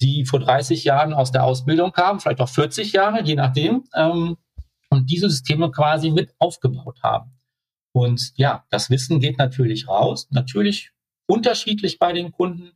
die 0.00 0.24
vor 0.24 0.40
30 0.40 0.84
Jahren 0.84 1.12
aus 1.12 1.32
der 1.32 1.44
Ausbildung 1.44 1.92
kamen, 1.92 2.20
vielleicht 2.20 2.40
auch 2.40 2.48
40 2.48 2.92
Jahre, 2.92 3.22
je 3.22 3.34
nachdem, 3.34 3.84
ähm, 3.94 4.36
und 4.90 5.10
diese 5.10 5.28
Systeme 5.28 5.70
quasi 5.70 6.10
mit 6.10 6.34
aufgebaut 6.38 7.00
haben. 7.02 7.32
Und 7.92 8.32
ja, 8.36 8.64
das 8.70 8.90
Wissen 8.90 9.20
geht 9.20 9.38
natürlich 9.38 9.88
raus, 9.88 10.28
natürlich 10.30 10.90
unterschiedlich 11.26 11.98
bei 11.98 12.12
den 12.12 12.32
Kunden. 12.32 12.72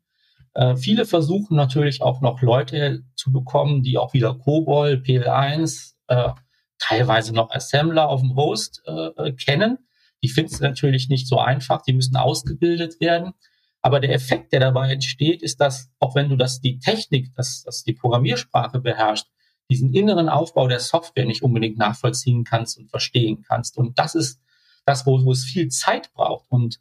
Äh, 0.55 0.77
viele 0.77 1.07
versuchen 1.07 1.57
natürlich 1.57 2.03
auch 2.03 2.21
noch 2.21 2.41
Leute 2.41 3.05
zu 3.15 3.33
bekommen, 3.33 3.83
die 3.83 3.99
auch 3.99 4.15
wieder 4.15 4.35
COBOL, 4.35 5.03
PL1, 5.05 5.95
äh, 6.09 6.31
teilweise 6.79 7.35
noch 7.35 7.51
Assembler 7.51 8.09
auf 8.09 8.21
dem 8.21 8.35
Host 8.37 8.83
äh, 8.87 9.33
kennen. 9.33 9.79
Die 10.23 10.29
finden 10.29 10.53
es 10.53 10.61
natürlich 10.61 11.09
nicht 11.09 11.29
so 11.29 11.39
einfach, 11.39 11.83
die 11.83 11.93
müssen 11.93 12.17
ausgebildet 12.17 13.01
werden. 13.01 13.35
Aber 13.83 14.01
der 14.01 14.13
Effekt, 14.13 14.53
der 14.53 14.61
dabei 14.61 14.93
entsteht, 14.93 15.43
ist, 15.43 15.61
dass 15.61 15.91
auch 16.01 16.15
wenn 16.15 16.29
du 16.29 16.37
das 16.37 16.61
die 16.61 16.79
Technik, 16.79 17.35
dass, 17.37 17.63
dass 17.63 17.85
die 17.85 17.93
Programmiersprache 17.93 18.81
beherrscht, 18.81 19.27
diesen 19.71 19.93
inneren 19.93 20.29
Aufbau 20.29 20.67
der 20.67 20.81
Software 20.81 21.27
nicht 21.27 21.43
unbedingt 21.43 21.79
nachvollziehen 21.79 22.45
kannst 22.45 22.79
und 22.79 22.91
verstehen 22.91 23.43
kannst. 23.47 23.77
Und 23.77 23.99
das 23.99 24.15
ist 24.15 24.41
das, 24.87 25.07
wo, 25.07 25.25
wo 25.25 25.33
es 25.33 25.45
viel 25.45 25.69
Zeit 25.69 26.13
braucht. 26.15 26.51
Und 26.51 26.81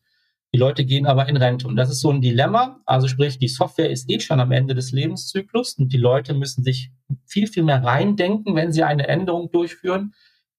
die 0.53 0.59
Leute 0.59 0.85
gehen 0.85 1.05
aber 1.05 1.27
in 1.27 1.37
Rente. 1.37 1.67
Und 1.67 1.75
das 1.75 1.89
ist 1.89 2.01
so 2.01 2.09
ein 2.09 2.21
Dilemma. 2.21 2.79
Also 2.85 3.07
sprich, 3.07 3.37
die 3.37 3.49
Software 3.49 3.89
ist 3.89 4.09
eh 4.09 4.19
schon 4.19 4.39
am 4.39 4.51
Ende 4.51 4.75
des 4.75 4.91
Lebenszyklus 4.91 5.73
und 5.77 5.91
die 5.91 5.97
Leute 5.97 6.33
müssen 6.33 6.63
sich 6.63 6.91
viel, 7.25 7.47
viel 7.47 7.63
mehr 7.63 7.83
reindenken, 7.83 8.55
wenn 8.55 8.71
sie 8.71 8.83
eine 8.83 9.07
Änderung 9.07 9.51
durchführen. 9.51 10.13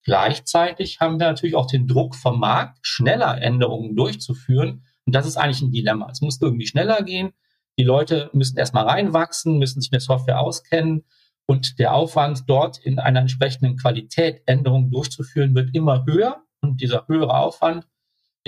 Gleichzeitig 0.05 1.01
haben 1.01 1.18
wir 1.18 1.27
natürlich 1.27 1.57
auch 1.57 1.66
den 1.66 1.87
Druck 1.87 2.14
vom 2.14 2.38
Markt, 2.38 2.79
schneller 2.83 3.40
Änderungen 3.40 3.96
durchzuführen. 3.96 4.85
Und 5.07 5.14
das 5.14 5.27
ist 5.27 5.37
eigentlich 5.37 5.62
ein 5.62 5.72
Dilemma. 5.72 6.09
Es 6.11 6.20
muss 6.20 6.40
irgendwie 6.40 6.66
schneller 6.66 7.03
gehen. 7.03 7.33
Die 7.79 7.85
Leute 7.85 8.31
müssen 8.33 8.59
erstmal 8.59 8.87
reinwachsen, 8.87 9.59
müssen 9.59 9.81
sich 9.81 9.90
mit 9.90 10.03
Software 10.03 10.40
auskennen. 10.40 11.05
Und 11.46 11.79
der 11.79 11.94
Aufwand, 11.94 12.44
dort 12.46 12.79
in 12.79 12.98
einer 12.98 13.20
entsprechenden 13.20 13.77
Qualität 13.77 14.42
Änderungen 14.44 14.90
durchzuführen, 14.90 15.55
wird 15.55 15.74
immer 15.74 16.05
höher. 16.07 16.42
Und 16.61 16.81
dieser 16.83 17.07
höhere 17.07 17.38
Aufwand 17.38 17.87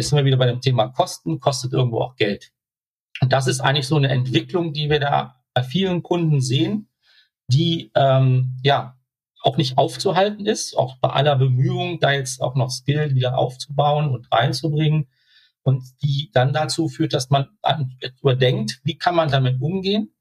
ist 0.01 0.13
immer 0.13 0.25
wieder 0.25 0.37
bei 0.37 0.47
dem 0.47 0.61
Thema 0.61 0.89
Kosten, 0.89 1.41
kostet 1.41 1.73
irgendwo 1.73 2.01
auch 2.01 2.17
Geld. 2.17 2.53
Und 3.21 3.33
das 3.33 3.47
ist 3.47 3.61
eigentlich 3.61 3.87
so 3.87 3.97
eine 3.97 4.09
Entwicklung, 4.09 4.73
die 4.73 4.91
wir 4.91 5.01
da 5.01 5.43
bei 5.55 5.63
vielen 5.63 6.03
Kunden 6.03 6.41
sehen, 6.41 6.89
die 7.49 7.91
ähm, 7.95 8.57
ja 8.63 8.97
auch 9.43 9.57
nicht 9.57 9.79
aufzuhalten 9.79 10.47
ist, 10.47 10.77
auch 10.77 10.97
bei 10.99 11.11
aller 11.11 11.37
Bemühung, 11.37 11.99
da 12.01 12.13
jetzt 12.13 12.41
auch 12.41 12.55
noch 12.55 12.71
Skill 12.71 13.15
wieder 13.15 13.39
aufzubauen 13.39 14.11
und 14.11 14.31
reinzubringen 14.33 15.09
und 15.63 15.83
die 16.03 16.31
dann 16.33 16.53
dazu 16.53 16.89
führt, 16.89 17.13
dass 17.13 17.31
man 17.31 17.49
überdenkt, 18.21 18.81
wie 18.85 18.97
kann 18.97 19.15
man 19.15 19.31
damit 19.31 19.61
umgehen. 19.61 20.15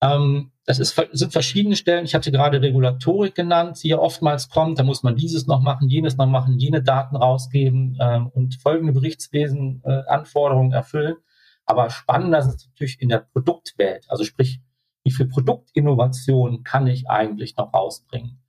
Ähm, 0.00 0.51
das 0.64 0.78
ist, 0.78 1.00
sind 1.12 1.32
verschiedene 1.32 1.74
Stellen. 1.74 2.04
Ich 2.04 2.14
hatte 2.14 2.30
gerade 2.30 2.62
Regulatorik 2.62 3.34
genannt, 3.34 3.82
die 3.82 3.88
ja 3.88 3.98
oftmals 3.98 4.48
kommt. 4.48 4.78
Da 4.78 4.84
muss 4.84 5.02
man 5.02 5.16
dieses 5.16 5.46
noch 5.46 5.60
machen, 5.60 5.88
jenes 5.88 6.16
noch 6.16 6.26
machen, 6.26 6.58
jene 6.58 6.82
Daten 6.82 7.16
rausgeben 7.16 7.98
ähm, 8.00 8.28
und 8.28 8.54
folgende 8.56 8.92
Berichtswesen 8.92 9.82
äh, 9.84 10.02
erfüllen. 10.72 11.16
Aber 11.66 11.90
spannender 11.90 12.38
ist 12.38 12.46
es 12.46 12.68
natürlich 12.68 13.00
in 13.00 13.08
der 13.08 13.18
Produktwelt. 13.18 14.06
Also 14.08 14.24
sprich, 14.24 14.60
wie 15.04 15.10
viel 15.10 15.26
Produktinnovation 15.26 16.62
kann 16.62 16.86
ich 16.86 17.08
eigentlich 17.08 17.56
noch 17.56 17.74
rausbringen? 17.74 18.40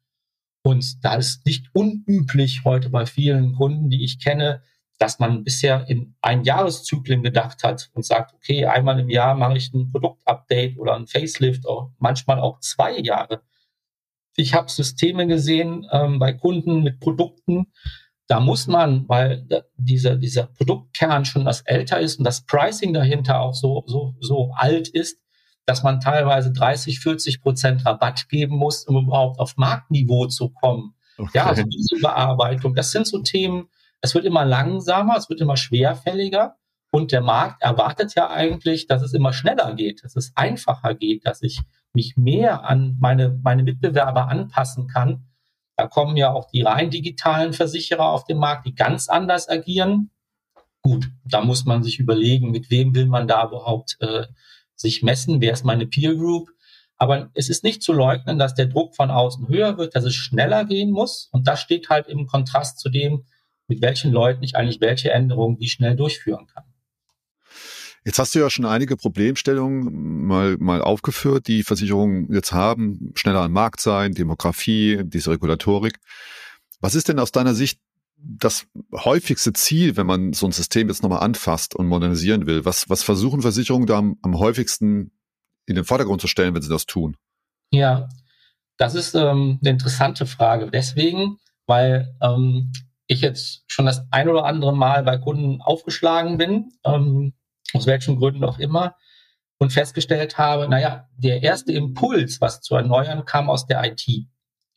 Und 0.63 1.03
da 1.03 1.15
ist 1.15 1.45
nicht 1.45 1.67
unüblich 1.73 2.63
heute 2.63 2.89
bei 2.89 3.05
vielen 3.05 3.53
Kunden, 3.55 3.89
die 3.89 4.03
ich 4.03 4.19
kenne, 4.19 4.61
dass 4.99 5.19
man 5.19 5.43
bisher 5.43 5.89
in 5.89 6.15
Einjahreszyklen 6.21 7.23
gedacht 7.23 7.63
hat 7.63 7.89
und 7.93 8.05
sagt, 8.05 8.33
okay, 8.33 8.65
einmal 8.65 8.99
im 8.99 9.09
Jahr 9.09 9.35
mache 9.35 9.57
ich 9.57 9.73
ein 9.73 9.91
Produktupdate 9.91 10.77
oder 10.77 10.95
ein 10.95 11.07
Facelift, 11.07 11.67
auch 11.67 11.91
manchmal 11.97 12.39
auch 12.39 12.59
zwei 12.59 12.97
Jahre. 12.97 13.41
Ich 14.35 14.53
habe 14.53 14.69
Systeme 14.69 15.27
gesehen 15.27 15.87
ähm, 15.91 16.19
bei 16.19 16.33
Kunden 16.33 16.83
mit 16.83 16.99
Produkten, 16.99 17.67
da 18.27 18.39
muss 18.39 18.67
man, 18.67 19.07
weil 19.09 19.45
dieser, 19.75 20.15
dieser 20.15 20.47
Produktkern 20.47 21.25
schon 21.25 21.45
das 21.45 21.61
älter 21.61 21.99
ist 21.99 22.17
und 22.17 22.23
das 22.23 22.45
Pricing 22.45 22.93
dahinter 22.93 23.41
auch 23.41 23.53
so, 23.53 23.83
so, 23.85 24.15
so 24.21 24.51
alt 24.55 24.87
ist, 24.87 25.19
dass 25.65 25.83
man 25.83 25.99
teilweise 25.99 26.51
30, 26.51 26.99
40 26.99 27.41
Prozent 27.41 27.85
Rabatt 27.85 28.27
geben 28.29 28.55
muss, 28.55 28.85
um 28.85 29.05
überhaupt 29.07 29.39
auf 29.39 29.57
Marktniveau 29.57 30.27
zu 30.27 30.49
kommen. 30.49 30.95
Okay. 31.17 31.31
Ja, 31.35 31.45
also 31.45 31.63
diese 31.63 32.01
Bearbeitung, 32.01 32.75
das 32.75 32.91
sind 32.91 33.07
so 33.07 33.21
Themen, 33.21 33.69
es 34.03 34.13
wird 34.13 34.25
immer 34.25 34.43
langsamer, 34.43 35.15
es 35.15 35.29
wird 35.29 35.39
immer 35.39 35.55
schwerfälliger 35.55 36.57
und 36.91 37.13
der 37.13 37.21
Markt 37.21 37.63
erwartet 37.63 38.13
ja 38.15 38.29
eigentlich, 38.29 38.85
dass 38.85 39.01
es 39.01 39.13
immer 39.13 39.31
schneller 39.31 39.73
geht, 39.75 40.03
dass 40.03 40.17
es 40.17 40.33
einfacher 40.35 40.93
geht, 40.93 41.25
dass 41.25 41.41
ich 41.41 41.61
mich 41.93 42.17
mehr 42.17 42.65
an 42.65 42.97
meine, 42.99 43.39
meine 43.41 43.63
Mitbewerber 43.63 44.27
anpassen 44.27 44.87
kann. 44.87 45.25
Da 45.77 45.87
kommen 45.87 46.17
ja 46.17 46.33
auch 46.33 46.51
die 46.51 46.63
rein 46.63 46.89
digitalen 46.89 47.53
Versicherer 47.53 48.09
auf 48.09 48.25
den 48.25 48.37
Markt, 48.37 48.67
die 48.67 48.75
ganz 48.75 49.07
anders 49.07 49.47
agieren. 49.47 50.11
Gut, 50.81 51.09
da 51.23 51.39
muss 51.39 51.63
man 51.63 51.81
sich 51.81 51.97
überlegen, 51.97 52.51
mit 52.51 52.69
wem 52.69 52.93
will 52.93 53.07
man 53.07 53.25
da 53.25 53.47
überhaupt 53.47 53.95
äh, 54.01 54.27
sich 54.75 55.01
messen, 55.01 55.39
wer 55.39 55.53
ist 55.53 55.63
meine 55.63 55.87
Peer 55.87 56.13
Group. 56.13 56.49
Aber 56.97 57.31
es 57.35 57.47
ist 57.49 57.63
nicht 57.63 57.81
zu 57.81 57.93
leugnen, 57.93 58.37
dass 58.37 58.53
der 58.53 58.65
Druck 58.67 58.95
von 58.95 59.11
außen 59.11 59.47
höher 59.47 59.77
wird, 59.77 59.95
dass 59.95 60.03
es 60.03 60.13
schneller 60.13 60.65
gehen 60.65 60.91
muss. 60.91 61.29
Und 61.31 61.47
das 61.47 61.61
steht 61.61 61.89
halt 61.89 62.07
im 62.07 62.27
Kontrast 62.27 62.79
zu 62.79 62.89
dem, 62.89 63.25
mit 63.67 63.81
welchen 63.81 64.11
Leuten 64.11 64.43
ich 64.43 64.55
eigentlich 64.55 64.81
welche 64.81 65.11
Änderungen 65.11 65.59
wie 65.59 65.69
schnell 65.69 65.95
durchführen 65.95 66.47
kann. 66.47 66.63
Jetzt 68.05 68.19
hast 68.19 68.35
du 68.35 68.39
ja 68.39 68.49
schon 68.49 68.65
einige 68.65 68.97
Problemstellungen 68.97 70.25
mal, 70.25 70.57
mal 70.57 70.81
aufgeführt, 70.81 71.47
die 71.47 71.63
Versicherungen 71.63 72.31
jetzt 72.33 72.51
haben. 72.51 73.11
Schneller 73.15 73.41
am 73.41 73.53
Markt 73.53 73.79
sein, 73.79 74.11
Demografie, 74.13 75.01
diese 75.05 75.31
Regulatorik. 75.31 75.99
Was 76.81 76.95
ist 76.95 77.07
denn 77.07 77.19
aus 77.19 77.31
deiner 77.31 77.53
Sicht 77.53 77.79
das 78.17 78.65
häufigste 78.93 79.53
Ziel, 79.53 79.95
wenn 79.95 80.05
man 80.05 80.33
so 80.33 80.45
ein 80.45 80.51
System 80.51 80.89
jetzt 80.89 81.01
nochmal 81.01 81.21
anfasst 81.21 81.75
und 81.75 81.87
modernisieren 81.87 82.45
will? 82.45 82.65
Was, 82.65 82.89
was 82.89 83.03
versuchen 83.03 83.41
Versicherungen 83.41 83.87
da 83.87 83.97
am, 83.97 84.17
am 84.21 84.37
häufigsten 84.37 85.11
in 85.65 85.75
den 85.75 85.85
Vordergrund 85.85 86.19
zu 86.19 86.27
stellen, 86.27 86.53
wenn 86.53 86.61
sie 86.61 86.69
das 86.69 86.85
tun? 86.85 87.15
Ja, 87.71 88.09
das 88.77 88.95
ist 88.95 89.15
ähm, 89.15 89.59
eine 89.61 89.69
interessante 89.69 90.25
Frage. 90.25 90.69
Deswegen, 90.69 91.37
weil 91.67 92.15
ähm, 92.21 92.71
ich 93.07 93.21
jetzt 93.21 93.63
schon 93.67 93.85
das 93.85 94.05
ein 94.11 94.29
oder 94.29 94.45
andere 94.45 94.75
Mal 94.75 95.03
bei 95.03 95.17
Kunden 95.17 95.61
aufgeschlagen 95.61 96.37
bin, 96.37 96.71
ähm, 96.85 97.33
aus 97.73 97.85
welchen 97.87 98.17
Gründen 98.17 98.43
auch 98.43 98.59
immer, 98.59 98.95
und 99.57 99.71
festgestellt 99.71 100.37
habe, 100.37 100.67
naja, 100.67 101.07
der 101.17 101.43
erste 101.43 101.71
Impuls, 101.73 102.41
was 102.41 102.61
zu 102.61 102.75
erneuern, 102.75 103.25
kam 103.25 103.49
aus 103.49 103.65
der 103.65 103.83
IT. 103.83 104.05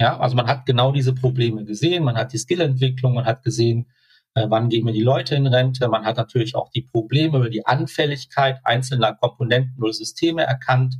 Ja, 0.00 0.18
also 0.18 0.36
man 0.36 0.46
hat 0.46 0.66
genau 0.66 0.92
diese 0.92 1.14
Probleme 1.14 1.64
gesehen, 1.64 2.04
man 2.04 2.16
hat 2.16 2.32
die 2.32 2.38
Skillentwicklung, 2.38 3.14
man 3.14 3.24
hat 3.24 3.42
gesehen, 3.42 3.90
äh, 4.34 4.46
wann 4.48 4.68
gehen 4.68 4.84
mir 4.84 4.92
die 4.92 5.00
Leute 5.02 5.34
in 5.34 5.46
Rente, 5.46 5.88
man 5.88 6.04
hat 6.04 6.18
natürlich 6.18 6.54
auch 6.54 6.70
die 6.70 6.82
Probleme 6.82 7.38
über 7.38 7.48
die 7.48 7.66
Anfälligkeit 7.66 8.60
einzelner 8.64 9.14
Komponenten 9.14 9.82
oder 9.82 9.92
Systeme 9.92 10.42
erkannt. 10.42 10.96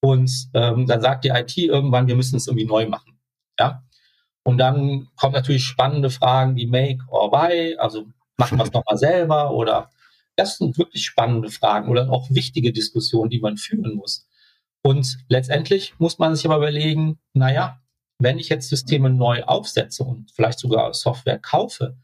Und 0.00 0.30
ähm, 0.54 0.86
dann 0.86 1.00
sagt 1.00 1.24
die 1.24 1.30
IT 1.30 1.56
irgendwann, 1.56 2.06
wir 2.06 2.14
müssen 2.14 2.36
es 2.36 2.46
irgendwie 2.46 2.66
neu 2.66 2.86
machen. 2.86 3.18
Ja, 3.58 3.82
und 4.44 4.58
dann 4.58 5.08
kommen 5.16 5.34
natürlich 5.34 5.64
spannende 5.64 6.10
Fragen 6.10 6.56
wie 6.56 6.66
Make 6.66 7.04
or 7.08 7.30
Buy, 7.30 7.76
also 7.76 8.06
machen 8.36 8.58
wir 8.58 8.64
es 8.64 8.72
nochmal 8.72 8.96
selber 8.98 9.52
oder 9.52 9.90
das 10.36 10.58
sind 10.58 10.78
wirklich 10.78 11.04
spannende 11.04 11.50
Fragen 11.50 11.88
oder 11.88 12.10
auch 12.10 12.30
wichtige 12.30 12.72
Diskussionen, 12.72 13.30
die 13.30 13.40
man 13.40 13.56
führen 13.56 13.96
muss. 13.96 14.28
Und 14.82 15.18
letztendlich 15.28 15.94
muss 15.98 16.18
man 16.18 16.36
sich 16.36 16.46
aber 16.46 16.56
überlegen, 16.56 17.18
naja, 17.34 17.80
wenn 18.18 18.38
ich 18.38 18.48
jetzt 18.48 18.68
Systeme 18.68 19.10
neu 19.10 19.42
aufsetze 19.44 20.04
und 20.04 20.30
vielleicht 20.30 20.58
sogar 20.58 20.94
Software 20.94 21.38
kaufe, 21.38 21.98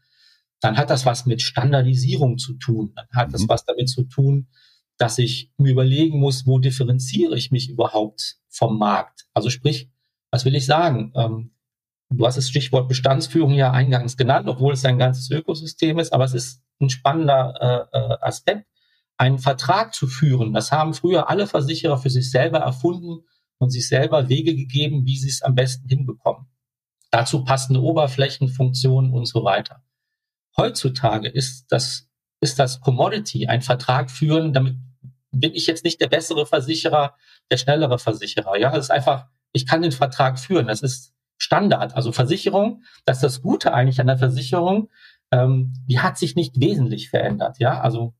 dann 0.61 0.77
hat 0.77 0.89
das 0.89 1.05
was 1.05 1.25
mit 1.25 1.41
Standardisierung 1.41 2.37
zu 2.37 2.53
tun. 2.53 2.93
Dann 2.95 3.07
hat 3.13 3.33
das 3.33 3.43
mhm. 3.43 3.49
was 3.49 3.65
damit 3.65 3.89
zu 3.89 4.03
tun, 4.03 4.47
dass 4.97 5.17
ich 5.17 5.51
mir 5.57 5.71
überlegen 5.71 6.19
muss, 6.19 6.45
wo 6.45 6.59
differenziere 6.59 7.37
ich 7.37 7.51
mich 7.51 7.69
überhaupt 7.69 8.37
vom 8.49 8.77
Markt? 8.77 9.25
Also 9.33 9.49
sprich, 9.49 9.89
was 10.31 10.45
will 10.45 10.55
ich 10.55 10.65
sagen? 10.65 11.11
Ähm, 11.15 11.51
du 12.09 12.25
hast 12.25 12.37
das 12.37 12.49
Stichwort 12.49 12.87
Bestandsführung 12.87 13.53
ja 13.53 13.71
eingangs 13.71 14.17
genannt, 14.17 14.47
obwohl 14.47 14.73
es 14.73 14.85
ein 14.85 14.99
ganzes 14.99 15.29
Ökosystem 15.31 15.99
ist, 15.99 16.13
aber 16.13 16.25
es 16.25 16.33
ist 16.33 16.61
ein 16.79 16.89
spannender 16.89 17.89
äh, 17.93 17.97
äh 17.97 18.17
Aspekt, 18.21 18.67
einen 19.17 19.39
Vertrag 19.39 19.93
zu 19.93 20.07
führen. 20.07 20.53
Das 20.53 20.71
haben 20.71 20.93
früher 20.93 21.29
alle 21.29 21.47
Versicherer 21.47 21.97
für 21.97 22.09
sich 22.09 22.29
selber 22.29 22.59
erfunden 22.59 23.25
und 23.57 23.69
sich 23.69 23.87
selber 23.87 24.29
Wege 24.29 24.55
gegeben, 24.55 25.05
wie 25.05 25.17
sie 25.17 25.29
es 25.29 25.41
am 25.41 25.55
besten 25.55 25.87
hinbekommen. 25.87 26.47
Dazu 27.11 27.43
passende 27.43 27.81
Oberflächenfunktionen 27.81 29.13
und 29.13 29.25
so 29.25 29.43
weiter. 29.43 29.83
Heutzutage 30.57 31.29
ist 31.29 31.65
das, 31.69 32.09
ist 32.41 32.59
das 32.59 32.81
Commodity, 32.81 33.47
ein 33.47 33.61
Vertrag 33.61 34.11
führen, 34.11 34.53
damit 34.53 34.75
bin 35.31 35.53
ich 35.53 35.67
jetzt 35.67 35.83
nicht 35.83 36.01
der 36.01 36.07
bessere 36.07 36.45
Versicherer, 36.45 37.15
der 37.51 37.57
schnellere 37.57 37.99
Versicherer. 37.99 38.57
Ja, 38.57 38.75
es 38.75 38.85
ist 38.85 38.91
einfach, 38.91 39.27
ich 39.53 39.65
kann 39.65 39.81
den 39.81 39.91
Vertrag 39.91 40.39
führen. 40.39 40.67
Das 40.67 40.81
ist 40.81 41.14
Standard. 41.45 41.95
Also 41.95 42.11
Versicherung, 42.11 42.83
das 43.05 43.17
ist 43.17 43.23
das 43.23 43.41
Gute 43.41 43.73
eigentlich 43.73 44.01
an 44.01 44.07
der 44.07 44.17
Versicherung, 44.17 44.89
ähm, 45.31 45.73
die 45.87 45.99
hat 45.99 46.17
sich 46.17 46.35
nicht 46.35 46.59
wesentlich 46.59 47.09
verändert. 47.09 47.57
Ja, 47.59 47.79
also 47.81 48.13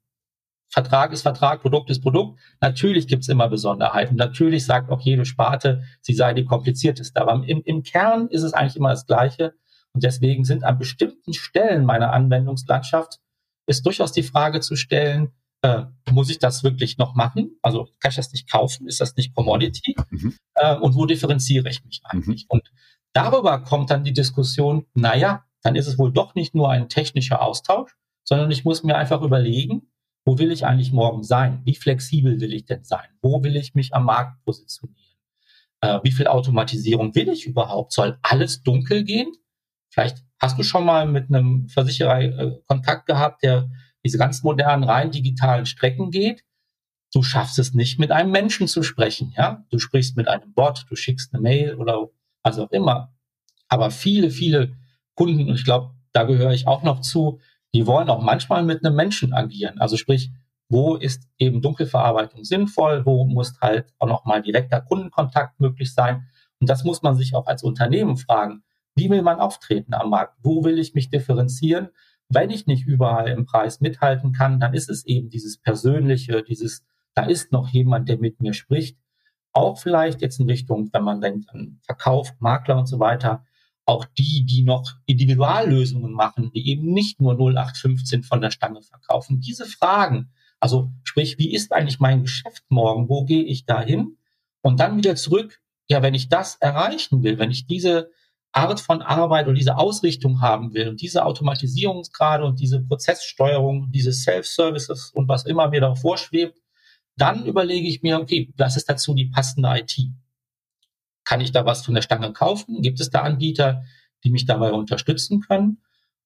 Vertrag 0.70 1.12
ist 1.14 1.22
Vertrag, 1.22 1.62
Produkt 1.62 1.90
ist 1.90 2.02
Produkt. 2.02 2.40
Natürlich 2.62 3.08
gibt 3.08 3.24
es 3.24 3.30
immer 3.30 3.48
Besonderheiten. 3.48 4.16
Natürlich 4.16 4.66
sagt 4.66 4.90
auch 4.90 5.02
jede 5.02 5.26
Sparte, 5.26 5.84
sie 6.02 6.14
sei 6.14 6.34
die 6.34 6.46
komplizierteste. 6.46 7.22
Aber 7.22 7.44
im, 7.48 7.62
im 7.64 7.84
Kern 7.84 8.28
ist 8.28 8.44
es 8.44 8.54
eigentlich 8.54 8.76
immer 8.76 8.90
das 8.90 9.06
Gleiche. 9.06 9.54
Und 9.94 10.04
deswegen 10.04 10.44
sind 10.44 10.64
an 10.64 10.78
bestimmten 10.78 11.34
Stellen 11.34 11.86
meiner 11.86 12.12
Anwendungslandschaft 12.12 13.20
ist 13.68 13.86
durchaus 13.86 14.12
die 14.12 14.24
Frage 14.24 14.60
zu 14.60 14.76
stellen, 14.76 15.32
äh, 15.62 15.86
muss 16.12 16.30
ich 16.30 16.40
das 16.40 16.64
wirklich 16.64 16.98
noch 16.98 17.16
machen? 17.16 17.58
Also 17.62 17.86
kann 18.00 18.10
ich 18.10 18.16
das 18.16 18.32
nicht 18.32 18.50
kaufen? 18.50 18.88
Ist 18.88 19.02
das 19.02 19.16
nicht 19.16 19.34
Commodity? 19.34 19.96
Mhm. 20.10 20.36
Äh, 20.54 20.76
und 20.76 20.96
wo 20.96 21.06
differenziere 21.06 21.70
ich 21.70 21.84
mich 21.84 22.02
eigentlich? 22.04 22.44
Mhm. 22.44 22.50
Und 22.50 22.72
darüber 23.16 23.60
kommt 23.64 23.90
dann 23.90 24.04
die 24.04 24.14
Diskussion, 24.14 24.86
naja, 24.94 25.46
dann 25.64 25.76
ist 25.76 25.88
es 25.88 25.98
wohl 25.98 26.12
doch 26.12 26.36
nicht 26.36 26.54
nur 26.54 26.70
ein 26.70 26.90
technischer 26.90 27.42
Austausch, 27.42 27.96
sondern 28.24 28.52
ich 28.52 28.66
muss 28.66 28.84
mir 28.84 28.98
einfach 28.98 29.22
überlegen, 29.22 29.90
wo 30.26 30.38
will 30.38 30.52
ich 30.52 30.66
eigentlich 30.66 30.92
morgen 30.92 31.24
sein? 31.24 31.62
Wie 31.66 31.76
flexibel 31.76 32.40
will 32.40 32.54
ich 32.54 32.66
denn 32.66 32.84
sein? 32.84 33.08
Wo 33.22 33.44
will 33.44 33.56
ich 33.56 33.74
mich 33.76 33.94
am 33.94 34.06
Markt 34.06 34.44
positionieren? 34.44 35.00
Äh, 35.82 36.00
wie 36.04 36.12
viel 36.12 36.28
Automatisierung 36.28 37.16
will 37.16 37.30
ich 37.30 37.46
überhaupt? 37.46 37.94
Soll 37.94 38.18
alles 38.22 38.64
dunkel 38.64 39.04
gehen? 39.04 39.32
Vielleicht 39.90 40.24
hast 40.40 40.58
du 40.58 40.64
schon 40.64 40.86
mal 40.86 41.08
mit 41.08 41.30
einem 41.30 41.70
Versicherer 41.70 42.22
äh, 42.22 42.60
Kontakt 42.68 43.06
gehabt, 43.06 43.44
der 43.44 43.70
diese 44.04 44.18
ganz 44.18 44.44
modernen, 44.44 44.84
rein 44.84 45.12
digitalen 45.12 45.66
Strecken 45.66 46.12
geht. 46.12 46.44
Du 47.14 47.24
schaffst 47.24 47.60
es 47.60 47.74
nicht, 47.74 48.00
mit 48.00 48.12
einem 48.12 48.32
Menschen 48.32 48.68
zu 48.68 48.84
sprechen. 48.84 49.34
Ja, 49.38 49.64
du 49.70 49.80
sprichst 49.80 50.18
mit 50.18 50.28
einem 50.28 50.54
Bot, 50.54 50.86
du 50.90 50.96
schickst 50.96 51.34
eine 51.34 51.42
Mail 51.42 51.76
oder 51.76 52.10
was 52.46 52.60
auch 52.60 52.72
immer. 52.72 53.14
Aber 53.68 53.92
viele, 53.92 54.30
viele 54.30 54.74
Kunden, 55.16 55.50
und 55.50 55.56
ich 55.56 55.66
glaube, 55.66 55.96
da 56.14 56.24
gehöre 56.24 56.54
ich 56.54 56.68
auch 56.68 56.84
noch 56.84 57.02
zu, 57.02 57.40
die 57.74 57.88
wollen 57.88 58.10
auch 58.10 58.22
manchmal 58.22 58.64
mit 58.64 58.86
einem 58.86 58.96
Menschen 58.96 59.34
agieren. 59.34 59.80
Also 59.80 59.98
sprich, 59.98 60.32
wo 60.70 60.96
ist 60.96 61.28
eben 61.38 61.62
Dunkelverarbeitung 61.62 62.44
sinnvoll, 62.44 63.06
wo 63.06 63.26
muss 63.26 63.60
halt 63.62 63.94
auch 64.00 64.08
nochmal 64.08 64.42
direkter 64.42 64.82
Kundenkontakt 64.82 65.60
möglich 65.60 65.94
sein. 65.94 66.28
Und 66.60 66.70
das 66.70 66.84
muss 66.84 67.02
man 67.02 67.16
sich 67.16 67.36
auch 67.36 67.48
als 67.48 67.64
Unternehmen 67.64 68.18
fragen. 68.18 68.64
Wie 68.96 69.10
will 69.10 69.22
man 69.22 69.40
auftreten 69.40 69.94
am 69.94 70.10
Markt? 70.10 70.38
Wo 70.42 70.64
will 70.64 70.80
ich 70.80 70.94
mich 70.94 71.10
differenzieren? 71.10 71.90
Wenn 72.30 72.50
ich 72.50 72.66
nicht 72.66 72.88
überall 72.88 73.28
im 73.28 73.46
Preis 73.46 73.82
mithalten 73.82 74.32
kann, 74.32 74.60
dann 74.60 74.74
ist 74.74 74.90
es 74.90 75.06
eben 75.06 75.30
dieses 75.30 75.60
Persönliche, 75.60 76.44
dieses, 76.44 76.84
da 77.14 77.26
ist 77.26 77.52
noch 77.52 77.70
jemand, 77.70 78.10
der 78.10 78.18
mit 78.18 78.42
mir 78.42 78.54
spricht. 78.54 78.98
Auch 79.56 79.80
vielleicht 79.80 80.22
jetzt 80.22 80.40
in 80.42 80.50
Richtung, 80.50 80.90
wenn 80.92 81.04
man 81.04 81.22
denkt 81.22 81.50
an 81.50 81.80
Verkauf, 81.84 82.34
Makler 82.40 82.78
und 82.78 82.88
so 82.88 83.00
weiter, 83.00 83.46
auch 83.86 84.04
die, 84.04 84.46
die 84.46 84.64
noch 84.64 84.92
Individuallösungen 85.06 86.12
machen, 86.12 86.52
die 86.54 86.68
eben 86.70 86.92
nicht 86.92 87.22
nur 87.22 87.36
0815 87.36 88.24
von 88.24 88.42
der 88.42 88.52
Stange 88.52 88.82
verkaufen. 88.82 89.40
Diese 89.40 89.66
Fragen, 89.66 90.34
also 90.60 90.92
sprich, 91.04 91.38
wie 91.38 91.54
ist 91.54 91.72
eigentlich 91.72 92.02
mein 92.02 92.24
Geschäft 92.24 92.64
morgen? 92.68 93.08
Wo 93.08 93.24
gehe 93.24 93.44
ich 93.44 93.66
da 93.66 93.82
hin? 93.82 94.18
Und 94.62 94.82
dann 94.82 94.98
wieder 94.98 95.16
zurück, 95.16 95.62
ja, 95.88 96.02
wenn 96.02 96.16
ich 96.16 96.28
das 96.28 96.58
erreichen 96.58 97.24
will, 97.24 97.40
wenn 97.40 97.52
ich 97.52 97.66
diese 97.66 98.10
Art 98.52 98.82
von 98.82 99.02
Arbeit 99.02 99.48
und 99.48 99.56
diese 99.56 99.78
Ausrichtung 99.78 100.42
haben 100.42 100.74
will 100.74 100.90
und 100.90 101.02
diese 101.02 101.24
Automatisierungsgrade 101.24 102.44
und 102.44 102.60
diese 102.60 102.82
Prozesssteuerung, 102.82 103.90
diese 103.92 104.12
Self-Services 104.12 105.12
und 105.14 105.30
was 105.30 105.46
immer 105.46 105.70
mir 105.70 105.80
da 105.80 105.96
vorschwebt, 105.96 106.58
dann 107.18 107.46
überlege 107.46 107.88
ich 107.88 108.02
mir, 108.02 108.20
okay, 108.20 108.52
was 108.58 108.78
ist 108.78 108.90
dazu 108.90 109.14
die 109.14 109.26
passende 109.26 109.70
IT? 109.78 109.98
Kann 111.24 111.42
ich 111.42 111.52
da 111.52 111.66
was 111.66 111.86
von 111.86 111.96
der 111.96 112.02
Stange 112.02 112.34
kaufen? 112.34 112.82
Gibt 112.82 113.00
es 113.00 113.10
da 113.10 113.22
Anbieter, 113.22 113.84
die 114.24 114.32
mich 114.32 114.46
dabei 114.46 114.72
unterstützen 114.72 115.42
können? 115.42 115.82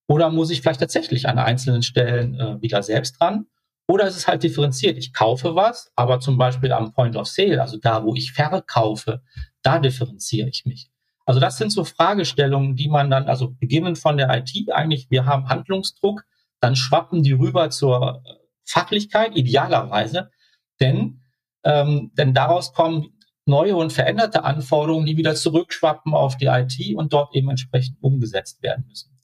Oder 0.07 0.29
muss 0.29 0.49
ich 0.49 0.61
vielleicht 0.61 0.79
tatsächlich 0.79 1.27
an 1.27 1.37
einzelnen 1.37 1.83
Stellen 1.83 2.39
äh, 2.39 2.61
wieder 2.61 2.81
selbst 2.81 3.19
dran? 3.19 3.45
Oder 3.87 4.07
ist 4.07 4.17
es 4.17 4.27
halt 4.27 4.43
differenziert? 4.43 4.97
Ich 4.97 5.13
kaufe 5.13 5.55
was, 5.55 5.91
aber 5.95 6.19
zum 6.19 6.37
Beispiel 6.37 6.71
am 6.71 6.93
Point 6.93 7.15
of 7.15 7.27
Sale, 7.27 7.61
also 7.61 7.77
da, 7.77 8.03
wo 8.03 8.15
ich 8.15 8.31
verkaufe, 8.31 9.21
da 9.61 9.79
differenziere 9.79 10.49
ich 10.49 10.65
mich. 10.65 10.89
Also 11.25 11.39
das 11.39 11.57
sind 11.57 11.71
so 11.71 11.83
Fragestellungen, 11.83 12.75
die 12.75 12.89
man 12.89 13.11
dann, 13.11 13.27
also 13.27 13.51
beginnen 13.51 13.95
von 13.95 14.17
der 14.17 14.35
IT 14.35 14.71
eigentlich, 14.71 15.11
wir 15.11 15.25
haben 15.25 15.47
Handlungsdruck, 15.47 16.23
dann 16.59 16.75
schwappen 16.75 17.23
die 17.23 17.33
rüber 17.33 17.69
zur 17.69 18.23
äh, 18.25 18.33
Fachlichkeit, 18.65 19.35
idealerweise, 19.35 20.31
denn, 20.79 21.21
ähm, 21.63 22.11
denn 22.17 22.33
daraus 22.33 22.73
kommen 22.73 23.13
neue 23.45 23.75
und 23.75 23.91
veränderte 23.91 24.43
Anforderungen, 24.43 25.05
die 25.05 25.17
wieder 25.17 25.35
zurückschwappen 25.35 26.13
auf 26.13 26.37
die 26.37 26.45
IT 26.45 26.95
und 26.95 27.13
dort 27.13 27.35
eben 27.35 27.49
entsprechend 27.49 27.97
umgesetzt 28.01 28.61
werden 28.61 28.85
müssen. 28.87 29.19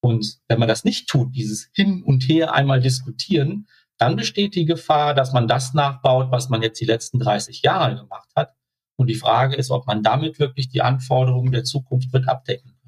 Und 0.00 0.38
wenn 0.48 0.58
man 0.58 0.68
das 0.68 0.84
nicht 0.84 1.08
tut, 1.08 1.34
dieses 1.34 1.70
Hin 1.74 2.02
und 2.02 2.22
Her 2.28 2.54
einmal 2.54 2.80
diskutieren, 2.80 3.68
dann 3.98 4.16
besteht 4.16 4.54
die 4.54 4.64
Gefahr, 4.64 5.14
dass 5.14 5.32
man 5.32 5.48
das 5.48 5.74
nachbaut, 5.74 6.30
was 6.30 6.48
man 6.48 6.62
jetzt 6.62 6.80
die 6.80 6.84
letzten 6.84 7.18
30 7.18 7.62
Jahre 7.62 7.96
gemacht 7.96 8.28
hat. 8.34 8.54
Und 8.96 9.08
die 9.08 9.14
Frage 9.14 9.56
ist, 9.56 9.70
ob 9.70 9.86
man 9.86 10.02
damit 10.02 10.38
wirklich 10.38 10.68
die 10.68 10.82
Anforderungen 10.82 11.52
der 11.52 11.64
Zukunft 11.64 12.12
wird 12.12 12.28
abdecken. 12.28 12.78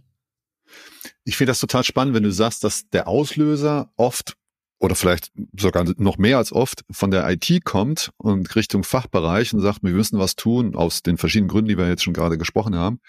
Ich 1.24 1.36
finde 1.36 1.50
das 1.50 1.60
total 1.60 1.84
spannend, 1.84 2.14
wenn 2.14 2.22
du 2.22 2.32
sagst, 2.32 2.64
dass 2.64 2.88
der 2.88 3.08
Auslöser 3.08 3.92
oft 3.96 4.36
oder 4.80 4.94
vielleicht 4.94 5.32
sogar 5.58 5.84
noch 5.96 6.18
mehr 6.18 6.38
als 6.38 6.52
oft 6.52 6.84
von 6.90 7.10
der 7.10 7.28
IT 7.28 7.64
kommt 7.64 8.12
und 8.16 8.54
Richtung 8.54 8.84
Fachbereich 8.84 9.52
und 9.52 9.60
sagt, 9.60 9.82
wir 9.82 9.92
müssen 9.92 10.20
was 10.20 10.36
tun 10.36 10.76
aus 10.76 11.02
den 11.02 11.16
verschiedenen 11.16 11.48
Gründen, 11.48 11.68
die 11.68 11.76
wir 11.76 11.88
jetzt 11.88 12.04
schon 12.04 12.12
gerade 12.12 12.38
gesprochen 12.38 12.76
haben. 12.76 13.00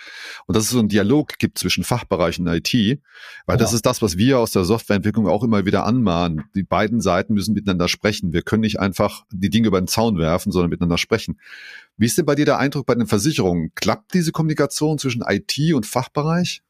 Und 0.47 0.55
dass 0.55 0.63
es 0.63 0.71
so 0.71 0.79
einen 0.79 0.89
Dialog 0.89 1.37
gibt 1.37 1.59
zwischen 1.59 1.83
Fachbereich 1.83 2.39
und 2.39 2.47
IT, 2.47 2.73
weil 2.73 2.99
ja. 3.47 3.57
das 3.57 3.73
ist 3.73 3.85
das, 3.85 4.01
was 4.01 4.17
wir 4.17 4.39
aus 4.39 4.51
der 4.51 4.63
Softwareentwicklung 4.63 5.27
auch 5.27 5.43
immer 5.43 5.65
wieder 5.65 5.85
anmahnen. 5.85 6.45
Die 6.55 6.63
beiden 6.63 7.01
Seiten 7.01 7.35
müssen 7.35 7.53
miteinander 7.53 7.87
sprechen. 7.87 8.33
Wir 8.33 8.41
können 8.41 8.61
nicht 8.61 8.79
einfach 8.79 9.25
die 9.31 9.51
Dinge 9.51 9.67
über 9.67 9.79
den 9.79 9.87
Zaun 9.87 10.17
werfen, 10.17 10.51
sondern 10.51 10.71
miteinander 10.71 10.97
sprechen. 10.97 11.39
Wie 11.97 12.07
ist 12.07 12.17
denn 12.17 12.25
bei 12.25 12.35
dir 12.35 12.45
der 12.45 12.57
Eindruck 12.57 12.87
bei 12.87 12.95
den 12.95 13.05
Versicherungen? 13.05 13.71
Klappt 13.75 14.15
diese 14.15 14.31
Kommunikation 14.31 14.97
zwischen 14.97 15.23
IT 15.27 15.73
und 15.75 15.85
Fachbereich? 15.85 16.63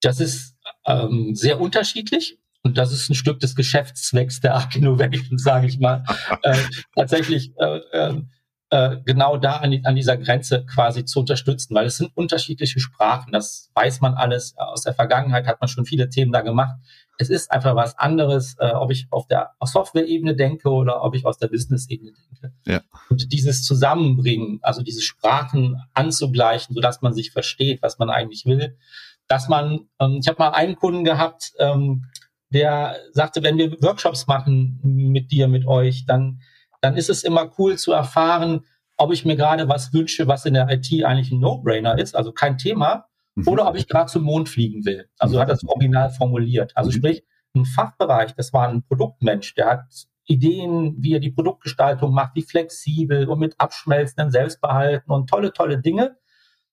Das 0.00 0.20
ist 0.20 0.56
ähm, 0.86 1.34
sehr 1.34 1.60
unterschiedlich. 1.60 2.38
Und 2.62 2.76
das 2.76 2.92
ist 2.92 3.08
ein 3.08 3.14
Stück 3.14 3.40
des 3.40 3.54
Geschäftszwecks 3.54 4.40
der 4.40 4.54
Arc 4.54 4.76
Innovation, 4.76 5.38
sage 5.38 5.66
ich 5.66 5.78
mal. 5.78 6.04
äh, 6.42 6.56
tatsächlich 6.94 7.52
äh, 7.58 7.80
ähm, 7.92 8.30
äh, 8.70 8.98
genau 9.04 9.36
da 9.36 9.56
an, 9.56 9.80
an, 9.84 9.96
dieser 9.96 10.16
Grenze 10.16 10.64
quasi 10.64 11.04
zu 11.04 11.20
unterstützen, 11.20 11.74
weil 11.74 11.86
es 11.86 11.96
sind 11.96 12.12
unterschiedliche 12.14 12.78
Sprachen. 12.78 13.32
Das 13.32 13.70
weiß 13.74 14.00
man 14.00 14.14
alles. 14.14 14.54
Aus 14.56 14.82
der 14.82 14.94
Vergangenheit 14.94 15.46
hat 15.46 15.60
man 15.60 15.68
schon 15.68 15.84
viele 15.84 16.08
Themen 16.08 16.30
da 16.30 16.40
gemacht. 16.40 16.76
Es 17.18 17.30
ist 17.30 17.50
einfach 17.50 17.74
was 17.74 17.98
anderes, 17.98 18.56
äh, 18.60 18.70
ob 18.70 18.92
ich 18.92 19.08
auf 19.10 19.26
der 19.26 19.50
Software-Ebene 19.60 20.36
denke 20.36 20.70
oder 20.70 21.02
ob 21.02 21.16
ich 21.16 21.26
aus 21.26 21.36
der 21.36 21.48
Business-Ebene 21.48 22.12
denke. 22.12 22.54
Ja. 22.64 22.80
Und 23.08 23.32
dieses 23.32 23.64
Zusammenbringen, 23.64 24.60
also 24.62 24.82
diese 24.82 25.02
Sprachen 25.02 25.82
anzugleichen, 25.92 26.74
sodass 26.74 27.02
man 27.02 27.12
sich 27.12 27.32
versteht, 27.32 27.82
was 27.82 27.98
man 27.98 28.08
eigentlich 28.08 28.46
will, 28.46 28.78
dass 29.26 29.48
man, 29.48 29.88
ähm, 29.98 30.18
ich 30.22 30.28
habe 30.28 30.38
mal 30.38 30.50
einen 30.50 30.76
Kunden 30.76 31.04
gehabt, 31.04 31.52
ähm, 31.58 32.06
der 32.50 32.96
sagte, 33.12 33.42
wenn 33.42 33.58
wir 33.58 33.72
Workshops 33.82 34.26
machen 34.26 34.80
mit 34.82 35.30
dir, 35.30 35.48
mit 35.48 35.66
euch, 35.66 36.04
dann, 36.06 36.40
dann 36.80 36.96
ist 36.96 37.10
es 37.10 37.22
immer 37.22 37.50
cool 37.58 37.78
zu 37.78 37.92
erfahren, 37.92 38.64
ob 38.96 39.12
ich 39.12 39.24
mir 39.24 39.36
gerade 39.36 39.68
was 39.68 39.92
wünsche, 39.92 40.28
was 40.28 40.44
in 40.44 40.54
der 40.54 40.68
IT 40.68 41.04
eigentlich 41.04 41.30
ein 41.30 41.40
No-Brainer 41.40 41.98
ist, 41.98 42.14
also 42.14 42.32
kein 42.32 42.58
Thema, 42.58 43.06
mhm. 43.34 43.48
oder 43.48 43.68
ob 43.68 43.76
ich 43.76 43.88
gerade 43.88 44.10
zum 44.10 44.24
Mond 44.24 44.48
fliegen 44.48 44.84
will. 44.84 45.08
Also 45.18 45.40
hat 45.40 45.48
das 45.48 45.64
original 45.66 46.10
formuliert. 46.10 46.72
Also 46.76 46.90
mhm. 46.90 46.94
sprich, 46.94 47.24
ein 47.54 47.64
Fachbereich, 47.64 48.34
das 48.34 48.52
war 48.52 48.68
ein 48.68 48.82
Produktmensch, 48.82 49.54
der 49.54 49.66
hat 49.66 49.84
Ideen, 50.26 50.96
wie 50.98 51.14
er 51.14 51.20
die 51.20 51.32
Produktgestaltung 51.32 52.12
macht, 52.12 52.36
wie 52.36 52.42
flexibel 52.42 53.28
und 53.28 53.40
mit 53.40 53.58
abschmelzenden 53.58 54.30
Selbstbehalten 54.30 55.10
und 55.10 55.28
tolle, 55.28 55.52
tolle 55.52 55.80
Dinge. 55.80 56.16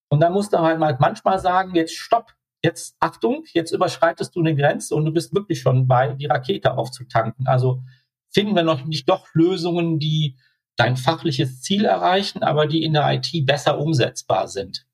Und 0.10 0.20
dann 0.20 0.34
musste 0.34 0.58
er 0.58 0.64
halt 0.64 1.00
manchmal 1.00 1.40
sagen, 1.40 1.74
jetzt 1.76 1.96
stopp, 1.96 2.34
jetzt 2.68 2.96
Achtung, 3.00 3.46
jetzt 3.54 3.72
überschreitest 3.72 4.36
du 4.36 4.42
eine 4.42 4.56
Grenze 4.56 4.94
und 4.94 5.06
du 5.06 5.12
bist 5.12 5.34
wirklich 5.34 5.62
schon 5.62 5.88
bei, 5.88 6.14
die 6.14 6.26
Rakete 6.26 6.78
aufzutanken. 6.78 7.48
Also 7.48 7.82
finden 8.30 8.56
wir 8.56 8.64
noch 8.64 8.86
nicht 8.86 9.10
doch 9.10 9.28
Lösungen, 9.34 10.00
die 10.00 10.38
dein 10.76 10.98
fachliches 10.98 11.62
Ziel 11.62 11.86
erreichen, 11.86 12.44
aber 12.44 12.68
die 12.68 12.84
in 12.84 12.94
der 12.94 13.12
IT 13.14 13.32
besser 13.46 13.80
umsetzbar 13.80 14.48
sind. 14.48 14.86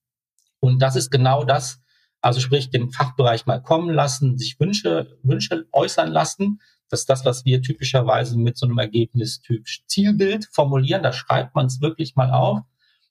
Und 0.59 0.81
das 0.81 0.95
ist 0.95 1.09
genau 1.09 1.43
das, 1.43 1.81
also 2.21 2.39
sprich 2.39 2.69
den 2.69 2.91
Fachbereich 2.91 3.45
mal 3.47 3.62
kommen 3.62 3.93
lassen, 3.93 4.38
sich 4.38 4.59
Wünsche, 4.59 5.17
Wünsche 5.23 5.65
äußern 5.73 6.12
lassen. 6.12 6.62
Das 6.89 7.01
ist 7.01 7.09
das, 7.09 7.25
was 7.25 7.43
wir 7.43 7.62
typischerweise 7.62 8.38
mit 8.38 8.57
so 8.57 8.65
einem 8.65 8.77
Ergebnistyp 8.77 9.65
Zielbild 9.88 10.47
formulieren. 10.51 11.03
Da 11.03 11.12
schreibt 11.12 11.55
man 11.55 11.65
es 11.65 11.81
wirklich 11.81 12.15
mal 12.15 12.31
auf. 12.31 12.62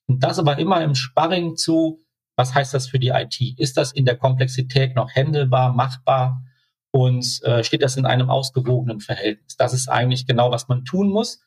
Und 0.07 0.23
das 0.23 0.39
aber 0.39 0.57
immer 0.57 0.81
im 0.81 0.95
Sparring 0.95 1.55
zu, 1.57 2.02
was 2.35 2.53
heißt 2.55 2.73
das 2.73 2.87
für 2.87 2.99
die 2.99 3.09
IT? 3.09 3.39
Ist 3.57 3.77
das 3.77 3.91
in 3.91 4.05
der 4.05 4.17
Komplexität 4.17 4.95
noch 4.95 5.13
händelbar, 5.13 5.73
machbar? 5.73 6.43
Und 6.91 7.41
äh, 7.43 7.63
steht 7.63 7.81
das 7.81 7.97
in 7.97 8.05
einem 8.05 8.29
ausgewogenen 8.29 8.99
Verhältnis? 8.99 9.57
Das 9.57 9.73
ist 9.73 9.87
eigentlich 9.87 10.27
genau, 10.27 10.51
was 10.51 10.67
man 10.67 10.85
tun 10.85 11.09
muss. 11.09 11.41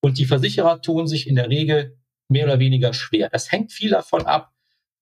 Und 0.00 0.18
die 0.18 0.26
Versicherer 0.26 0.82
tun 0.82 1.06
sich 1.06 1.26
in 1.26 1.36
der 1.36 1.48
Regel 1.48 1.98
mehr 2.28 2.44
oder 2.46 2.58
weniger 2.58 2.92
schwer. 2.92 3.28
Das 3.30 3.50
hängt 3.50 3.72
viel 3.72 3.90
davon 3.90 4.26
ab, 4.26 4.52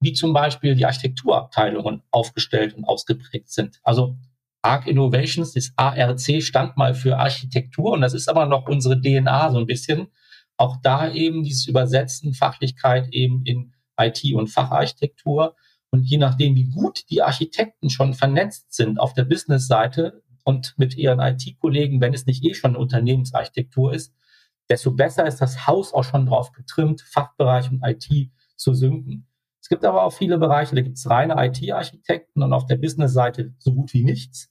wie 0.00 0.12
zum 0.12 0.32
Beispiel 0.32 0.74
die 0.74 0.86
Architekturabteilungen 0.86 2.02
aufgestellt 2.10 2.74
und 2.74 2.84
ausgeprägt 2.84 3.50
sind. 3.50 3.80
Also 3.82 4.16
ARC 4.62 4.86
Innovations, 4.86 5.52
das 5.52 5.72
ARC 5.76 6.42
stand 6.42 6.76
mal 6.76 6.94
für 6.94 7.18
Architektur 7.18 7.92
und 7.92 8.00
das 8.00 8.14
ist 8.14 8.28
aber 8.28 8.46
noch 8.46 8.68
unsere 8.68 9.00
DNA 9.00 9.52
so 9.52 9.58
ein 9.58 9.66
bisschen. 9.66 10.08
Auch 10.56 10.76
da 10.82 11.10
eben 11.10 11.44
dieses 11.44 11.68
Übersetzen, 11.68 12.34
Fachlichkeit 12.34 13.08
eben 13.12 13.44
in 13.44 13.72
IT- 13.98 14.34
und 14.34 14.48
Facharchitektur. 14.48 15.56
Und 15.90 16.04
je 16.04 16.18
nachdem, 16.18 16.54
wie 16.54 16.70
gut 16.70 17.08
die 17.10 17.22
Architekten 17.22 17.90
schon 17.90 18.14
vernetzt 18.14 18.72
sind 18.74 19.00
auf 19.00 19.14
der 19.14 19.24
Business-Seite 19.24 20.22
und 20.44 20.74
mit 20.76 20.96
ihren 20.96 21.20
IT-Kollegen, 21.20 22.00
wenn 22.00 22.14
es 22.14 22.26
nicht 22.26 22.44
eh 22.44 22.54
schon 22.54 22.76
Unternehmensarchitektur 22.76 23.92
ist, 23.92 24.14
desto 24.68 24.92
besser 24.92 25.26
ist 25.26 25.40
das 25.40 25.66
Haus 25.66 25.94
auch 25.94 26.04
schon 26.04 26.26
drauf 26.26 26.52
getrimmt, 26.52 27.00
Fachbereich 27.00 27.70
und 27.70 27.82
IT 27.82 28.30
zu 28.56 28.74
synken. 28.74 29.26
Es 29.60 29.68
gibt 29.68 29.84
aber 29.84 30.04
auch 30.04 30.12
viele 30.12 30.38
Bereiche, 30.38 30.74
da 30.74 30.82
gibt 30.82 30.98
es 30.98 31.08
reine 31.08 31.34
IT-Architekten 31.36 32.42
und 32.42 32.52
auf 32.52 32.66
der 32.66 32.76
Business-Seite 32.76 33.54
so 33.58 33.74
gut 33.74 33.92
wie 33.92 34.04
nichts. 34.04 34.50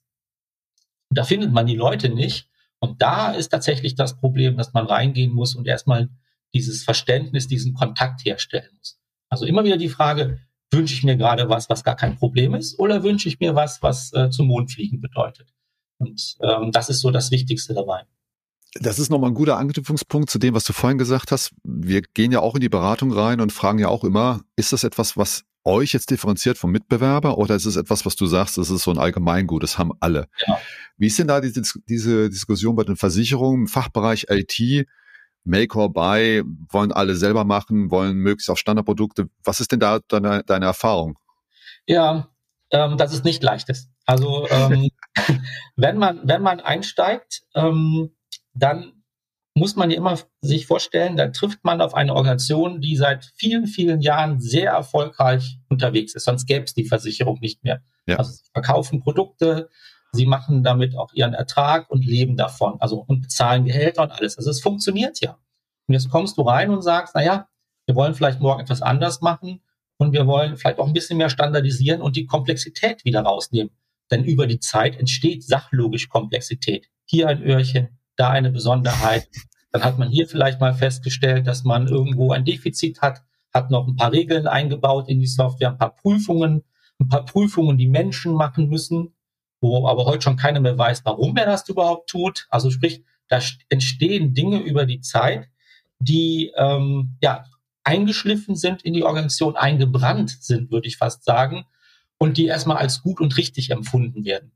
Da 1.10 1.23
findet 1.23 1.51
man 1.51 1.65
die 1.65 1.75
Leute 1.75 2.10
nicht. 2.10 2.49
Und 2.79 3.01
da 3.01 3.31
ist 3.31 3.49
tatsächlich 3.49 3.95
das 3.95 4.17
Problem, 4.17 4.57
dass 4.57 4.73
man 4.73 4.86
reingehen 4.86 5.33
muss 5.33 5.55
und 5.55 5.67
erstmal 5.67 6.10
dieses 6.53 6.83
Verständnis, 6.83 7.47
diesen 7.47 7.73
Kontakt 7.73 8.23
herstellen 8.25 8.69
muss. 8.77 8.96
Also 9.29 9.45
immer 9.45 9.63
wieder 9.63 9.77
die 9.77 9.89
Frage, 9.89 10.39
wünsche 10.71 10.93
ich 10.93 11.03
mir 11.03 11.17
gerade 11.17 11.49
was, 11.49 11.69
was 11.69 11.83
gar 11.83 11.95
kein 11.95 12.17
Problem 12.17 12.53
ist, 12.53 12.79
oder 12.79 13.03
wünsche 13.03 13.29
ich 13.29 13.39
mir 13.39 13.55
was, 13.55 13.81
was 13.81 14.11
äh, 14.13 14.29
zum 14.29 14.47
Mond 14.47 14.71
fliegen 14.71 14.99
bedeutet? 14.99 15.53
Und 15.97 16.37
ähm, 16.41 16.71
das 16.71 16.89
ist 16.89 17.01
so 17.01 17.11
das 17.11 17.31
Wichtigste 17.31 17.73
dabei. 17.73 18.03
Das 18.79 18.99
ist 18.99 19.09
nochmal 19.09 19.31
ein 19.31 19.35
guter 19.35 19.57
Anknüpfungspunkt 19.57 20.29
zu 20.29 20.39
dem, 20.39 20.53
was 20.53 20.65
du 20.65 20.73
vorhin 20.73 20.97
gesagt 20.97 21.31
hast. 21.31 21.51
Wir 21.63 22.01
gehen 22.01 22.31
ja 22.31 22.41
auch 22.41 22.55
in 22.55 22.61
die 22.61 22.69
Beratung 22.69 23.11
rein 23.11 23.41
und 23.41 23.51
fragen 23.51 23.79
ja 23.79 23.87
auch 23.87 24.03
immer, 24.03 24.41
ist 24.55 24.73
das 24.73 24.83
etwas, 24.83 25.17
was 25.17 25.45
euch 25.63 25.93
jetzt 25.93 26.11
differenziert 26.11 26.57
vom 26.57 26.71
Mitbewerber 26.71 27.37
oder 27.37 27.55
ist 27.55 27.65
es 27.65 27.75
etwas, 27.75 28.05
was 28.05 28.15
du 28.15 28.25
sagst, 28.25 28.57
das 28.57 28.69
ist 28.69 28.83
so 28.83 28.91
ein 28.91 28.97
Allgemeingut, 28.97 29.63
das 29.63 29.77
haben 29.77 29.91
alle? 29.99 30.27
Ja. 30.45 30.59
Wie 30.97 31.07
ist 31.07 31.19
denn 31.19 31.27
da 31.27 31.41
diese, 31.41 31.61
diese 31.87 32.29
Diskussion 32.29 32.75
bei 32.75 32.83
den 32.83 32.95
Versicherungen 32.95 33.61
im 33.61 33.67
Fachbereich 33.67 34.27
IT? 34.29 34.87
Make 35.47 35.77
or 35.77 35.91
Buy, 35.91 36.43
wollen 36.69 36.91
alle 36.91 37.15
selber 37.15 37.45
machen, 37.45 37.89
wollen 37.89 38.17
möglichst 38.17 38.49
auf 38.49 38.57
Standardprodukte. 38.57 39.29
Was 39.43 39.60
ist 39.60 39.71
denn 39.71 39.79
da 39.79 39.99
deine, 40.07 40.43
deine 40.45 40.65
Erfahrung? 40.65 41.17
Ja, 41.86 42.29
ähm, 42.71 42.97
dass 42.97 43.13
es 43.13 43.23
nicht 43.23 43.41
leicht 43.41 43.69
ist. 43.69 43.89
Also 44.05 44.47
ähm, 44.49 44.89
wenn 45.75 45.97
man 45.97 46.21
wenn 46.23 46.41
man 46.41 46.60
einsteigt, 46.60 47.43
ähm, 47.55 48.12
dann 48.53 48.93
muss 49.55 49.75
man 49.75 49.89
ja 49.89 49.97
immer 49.97 50.19
sich 50.41 50.67
vorstellen, 50.67 51.15
da 51.15 51.29
trifft 51.29 51.63
man 51.63 51.81
auf 51.81 51.95
eine 51.95 52.13
Organisation, 52.13 52.79
die 52.79 52.95
seit 52.95 53.31
vielen, 53.36 53.65
vielen 53.65 54.01
Jahren 54.01 54.39
sehr 54.39 54.71
erfolgreich 54.71 55.60
unterwegs 55.69 56.13
ist. 56.13 56.25
Sonst 56.25 56.45
gäbe 56.45 56.65
es 56.65 56.73
die 56.73 56.86
Versicherung 56.86 57.39
nicht 57.39 57.63
mehr. 57.63 57.81
Ja. 58.05 58.17
Also 58.17 58.31
sie 58.31 58.43
verkaufen 58.53 58.99
Produkte, 58.99 59.69
Sie 60.17 60.25
machen 60.25 60.63
damit 60.63 60.97
auch 60.97 61.13
ihren 61.13 61.34
Ertrag 61.34 61.89
und 61.89 62.06
leben 62.06 62.36
davon, 62.36 62.75
also 62.80 62.97
und 63.08 63.21
bezahlen 63.21 63.65
Gehälter 63.65 64.03
und 64.03 64.12
alles. 64.12 64.38
Also 64.38 64.49
es 64.49 64.60
funktioniert 64.60 65.21
ja. 65.21 65.38
Und 65.88 65.93
jetzt 65.93 66.10
kommst 66.10 66.38
du 66.38 66.41
rein 66.41 66.69
und 66.69 66.82
sagst, 66.82 67.13
na 67.15 67.23
ja, 67.23 67.47
wir 67.86 67.95
wollen 67.95 68.13
vielleicht 68.13 68.41
morgen 68.41 68.60
etwas 68.60 68.82
anders 68.82 69.21
machen 69.21 69.62
und 69.97 70.12
wir 70.12 70.27
wollen 70.27 70.58
vielleicht 70.58 70.80
auch 70.80 70.88
ein 70.88 70.93
bisschen 70.93 71.17
mehr 71.17 71.30
standardisieren 71.30 72.01
und 72.01 72.15
die 72.15 72.25
Komplexität 72.25 73.06
wieder 73.06 73.21
rausnehmen. 73.21 73.71
Denn 74.12 74.23
über 74.23 74.47
die 74.47 74.60
Zeit 74.60 74.97
entsteht 74.99 75.43
sachlogisch 75.43 76.10
Komplexität. 76.10 76.89
Hier 77.06 77.30
ein 77.30 77.41
Öhrchen, 77.41 77.99
da 78.15 78.30
eine 78.30 78.51
Besonderheit. 78.51 79.30
Dann 79.71 79.84
hat 79.84 79.99
man 79.99 80.10
hier 80.10 80.27
vielleicht 80.27 80.60
mal 80.60 80.73
festgestellt, 80.73 81.45
dass 81.45 81.63
man 81.63 81.88
irgendwo 81.88 82.32
ein 82.32 82.45
Defizit 82.45 83.01
hat, 83.01 83.23
hat 83.53 83.69
noch 83.69 83.88
ein 83.88 83.95
paar 83.95 84.12
Regeln 84.12 84.47
eingebaut 84.47 85.10
in 85.10 85.19
die 85.19 85.27
Software, 85.27 85.69
ein 85.69 85.77
paar 85.77 85.93
Prüfungen, 85.93 86.63
ein 86.99 87.10
paar 87.10 87.25
Prüfungen, 87.25 87.77
die 87.77 87.88
Menschen 87.88 88.34
machen 88.34 88.69
müssen 88.69 89.13
wo 89.62 89.88
aber 89.88 90.06
heute 90.06 90.24
schon 90.24 90.38
keiner 90.38 90.60
mehr 90.60 90.78
weiß, 90.78 91.04
warum 91.06 91.36
er 91.38 91.46
das 91.46 91.67
überhaupt 91.70 92.10
tut. 92.10 92.48
Also 92.50 92.70
sprich, 92.70 93.04
da 93.28 93.39
entstehen 93.70 94.34
Dinge 94.34 94.60
über 94.60 94.86
die 94.86 95.02
Zeit, 95.02 95.48
die 96.00 96.52
ähm, 96.56 97.17
ja 97.22 97.46
eingeschliffen 97.84 98.56
sind 98.56 98.84
in 98.84 98.93
die 98.93 99.04
Organisation, 99.04 99.56
eingebrannt 99.56 100.30
sind, 100.41 100.72
würde 100.72 100.88
ich 100.88 100.98
fast 100.98 101.24
sagen, 101.24 101.65
und 102.17 102.38
die 102.38 102.46
erstmal 102.48 102.78
als 102.78 103.02
gut 103.02 103.22
und 103.22 103.38
richtig 103.38 103.72
empfunden 103.72 104.26
werden. 104.26 104.52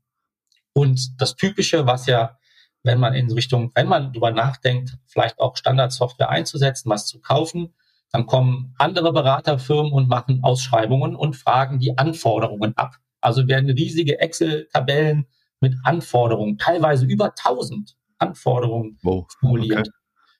Und 0.74 1.20
das 1.20 1.36
Typische, 1.36 1.86
was 1.86 2.06
ja, 2.06 2.38
wenn 2.82 3.00
man 3.00 3.14
in 3.14 3.30
Richtung, 3.30 3.70
wenn 3.74 3.88
man 3.88 4.12
darüber 4.12 4.30
nachdenkt, 4.30 4.98
vielleicht 5.06 5.38
auch 5.38 5.56
Standardsoftware 5.56 6.28
einzusetzen, 6.28 6.90
was 6.90 7.06
zu 7.06 7.20
kaufen, 7.20 7.72
dann 8.10 8.26
kommen 8.26 8.74
andere 8.78 9.12
Beraterfirmen 9.12 9.92
und 9.92 10.08
machen 10.08 10.40
Ausschreibungen 10.42 11.16
und 11.16 11.34
fragen 11.34 11.78
die 11.78 11.96
Anforderungen 11.96 12.76
ab. 12.76 12.96
Also 13.22 13.48
werden 13.48 13.70
riesige 13.70 14.20
Excel-Tabellen 14.20 15.26
mit 15.60 15.74
Anforderungen, 15.84 16.58
teilweise 16.58 17.06
über 17.06 17.26
1000 17.26 17.96
Anforderungen 18.18 18.98
oh, 19.04 19.26
formuliert. 19.40 19.88
Okay. 19.88 19.90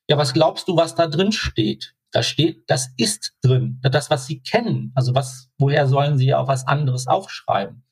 Ja, 0.09 0.19
was 0.19 0.35
glaubst 0.35 0.69
du, 0.69 0.77
was 0.77 0.95
da 0.95 1.07
drin 1.07 1.33
steht? 1.33 1.95
Da 2.11 2.23
steht, 2.23 2.65
das 2.69 2.91
ist 2.99 3.35
drin, 3.43 3.79
das, 3.83 4.11
was 4.11 4.27
sie 4.27 4.43
kennen. 4.43 4.93
Also 4.95 5.15
was, 5.15 5.49
woher 5.59 5.87
sollen 5.87 6.19
sie 6.19 6.27
ja 6.27 6.39
auch 6.39 6.49
was 6.49 6.67
anderes 6.67 7.07
aufschreiben? 7.07 7.85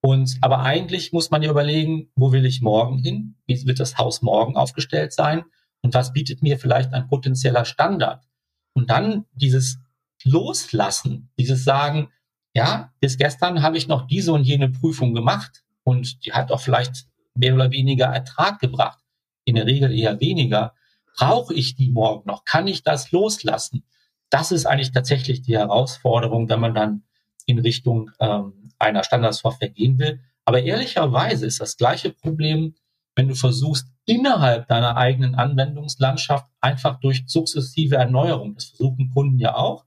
Und 0.00 0.36
aber 0.40 0.62
eigentlich 0.62 1.12
muss 1.12 1.30
man 1.30 1.42
ja 1.42 1.50
überlegen, 1.50 2.10
wo 2.16 2.32
will 2.32 2.44
ich 2.44 2.60
morgen 2.60 2.98
hin? 2.98 3.36
Wie 3.46 3.64
wird 3.66 3.78
das 3.78 3.98
Haus 3.98 4.20
morgen 4.20 4.56
aufgestellt 4.56 5.12
sein? 5.12 5.44
Und 5.80 5.94
was 5.94 6.12
bietet 6.12 6.42
mir 6.42 6.58
vielleicht 6.58 6.92
ein 6.92 7.06
potenzieller 7.06 7.64
Standard? 7.64 8.24
Und 8.72 8.90
dann 8.90 9.26
dieses 9.32 9.78
Loslassen, 10.24 11.30
dieses 11.38 11.64
Sagen, 11.64 12.08
ja, 12.54 12.92
bis 13.00 13.16
gestern 13.16 13.62
habe 13.62 13.76
ich 13.76 13.88
noch 13.88 14.06
diese 14.06 14.32
und 14.32 14.44
jene 14.44 14.68
Prüfung 14.68 15.14
gemacht 15.14 15.62
und 15.84 16.24
die 16.24 16.32
hat 16.32 16.52
auch 16.52 16.60
vielleicht 16.60 17.06
mehr 17.34 17.54
oder 17.54 17.70
weniger 17.70 18.06
Ertrag 18.06 18.60
gebracht. 18.60 18.98
In 19.44 19.54
der 19.54 19.66
Regel 19.66 19.92
eher 19.92 20.20
weniger. 20.20 20.74
Brauche 21.16 21.54
ich 21.54 21.74
die 21.74 21.90
morgen 21.90 22.28
noch? 22.28 22.44
Kann 22.44 22.66
ich 22.68 22.82
das 22.82 23.10
loslassen? 23.10 23.84
Das 24.30 24.52
ist 24.52 24.66
eigentlich 24.66 24.92
tatsächlich 24.92 25.42
die 25.42 25.56
Herausforderung, 25.56 26.48
wenn 26.48 26.60
man 26.60 26.74
dann 26.74 27.02
in 27.46 27.58
Richtung 27.58 28.10
ähm, 28.20 28.70
einer 28.78 29.04
Standardsoftware 29.04 29.70
gehen 29.70 29.98
will. 29.98 30.20
Aber 30.44 30.62
ehrlicherweise 30.62 31.46
ist 31.46 31.60
das 31.60 31.76
gleiche 31.76 32.10
Problem, 32.10 32.74
wenn 33.14 33.28
du 33.28 33.34
versuchst, 33.34 33.88
innerhalb 34.06 34.68
deiner 34.68 34.96
eigenen 34.96 35.34
Anwendungslandschaft 35.34 36.46
einfach 36.60 36.98
durch 37.00 37.24
sukzessive 37.26 37.96
Erneuerung, 37.96 38.54
das 38.54 38.66
versuchen 38.66 39.10
Kunden 39.10 39.38
ja 39.38 39.54
auch, 39.54 39.84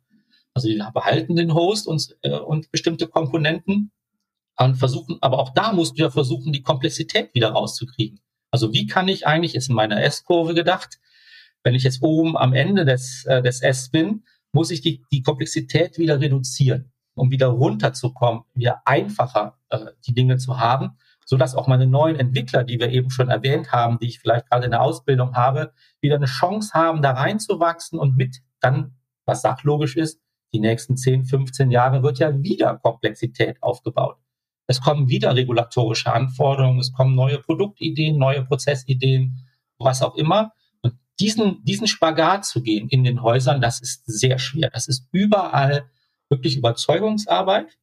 also 0.56 0.70
die 0.70 0.82
behalten 0.94 1.36
den 1.36 1.54
Host 1.54 1.88
und, 1.88 2.16
äh, 2.22 2.32
und 2.32 2.72
bestimmte 2.72 3.08
Komponenten 3.08 3.92
und 4.58 4.76
versuchen, 4.76 5.18
aber 5.22 5.38
auch 5.38 5.54
da 5.54 5.74
musst 5.74 5.98
du 5.98 6.04
ja 6.04 6.10
versuchen, 6.10 6.54
die 6.54 6.64
Komplexität 6.64 7.36
wieder 7.36 7.50
rauszukriegen. 7.50 8.22
Also 8.52 8.74
wie 8.74 8.88
kann 8.88 9.10
ich 9.10 9.28
eigentlich, 9.28 9.54
ist 9.54 9.70
in 9.70 9.76
meiner 9.76 10.02
S-Kurve 10.02 10.54
gedacht, 10.54 10.98
wenn 11.64 11.76
ich 11.76 11.84
jetzt 11.84 12.02
oben 12.02 12.38
am 12.38 12.54
Ende 12.54 12.86
des, 12.86 13.26
äh, 13.26 13.42
des 13.42 13.62
S 13.62 13.90
bin, 13.90 14.24
muss 14.54 14.72
ich 14.72 14.82
die, 14.82 15.04
die 15.12 15.24
Komplexität 15.24 15.98
wieder 15.98 16.22
reduzieren, 16.22 16.94
um 17.16 17.32
wieder 17.32 17.48
runterzukommen, 17.48 18.44
wieder 18.54 18.82
einfacher 18.86 19.58
äh, 19.70 19.88
die 20.08 20.14
Dinge 20.14 20.38
zu 20.38 20.58
haben, 20.58 20.98
so 21.26 21.36
dass 21.36 21.56
auch 21.56 21.68
meine 21.68 21.88
neuen 21.88 22.16
Entwickler, 22.16 22.64
die 22.64 22.80
wir 22.80 22.92
eben 22.92 23.10
schon 23.10 23.30
erwähnt 23.30 23.74
haben, 23.74 24.00
die 24.00 24.08
ich 24.08 24.20
vielleicht 24.20 24.50
gerade 24.50 24.66
in 24.66 24.72
der 24.72 24.82
Ausbildung 24.82 25.36
habe, 25.36 25.74
wieder 26.00 26.16
eine 26.16 26.28
Chance 26.28 26.72
haben, 26.74 27.02
da 27.02 27.12
reinzuwachsen 27.12 28.00
und 28.00 28.16
mit 28.16 28.38
dann, 28.62 28.96
was 29.26 29.42
sachlogisch 29.42 29.98
ist, 29.98 30.22
die 30.56 30.62
nächsten 30.62 30.96
10, 30.96 31.26
15 31.26 31.70
Jahre 31.70 32.02
wird 32.02 32.20
ja 32.20 32.42
wieder 32.42 32.78
Komplexität 32.78 33.62
aufgebaut. 33.62 34.16
Es 34.68 34.80
kommen 34.80 35.10
wieder 35.10 35.36
regulatorische 35.36 36.14
Anforderungen, 36.14 36.80
es 36.80 36.94
kommen 36.94 37.14
neue 37.14 37.40
Produktideen, 37.40 38.18
neue 38.18 38.44
Prozessideen, 38.44 39.46
was 39.78 40.02
auch 40.02 40.16
immer. 40.16 40.54
Und 40.82 40.94
diesen, 41.20 41.62
diesen 41.66 41.88
Spagat 41.88 42.46
zu 42.46 42.64
gehen 42.64 42.88
in 42.88 43.04
den 43.04 43.22
Häusern, 43.22 43.60
das 43.60 43.82
ist 43.82 44.06
sehr 44.06 44.40
schwer. 44.40 44.70
Das 44.70 44.88
ist 44.88 45.10
überall 45.12 45.90
wirklich 46.30 46.56
Überzeugungsarbeit. 46.56 47.78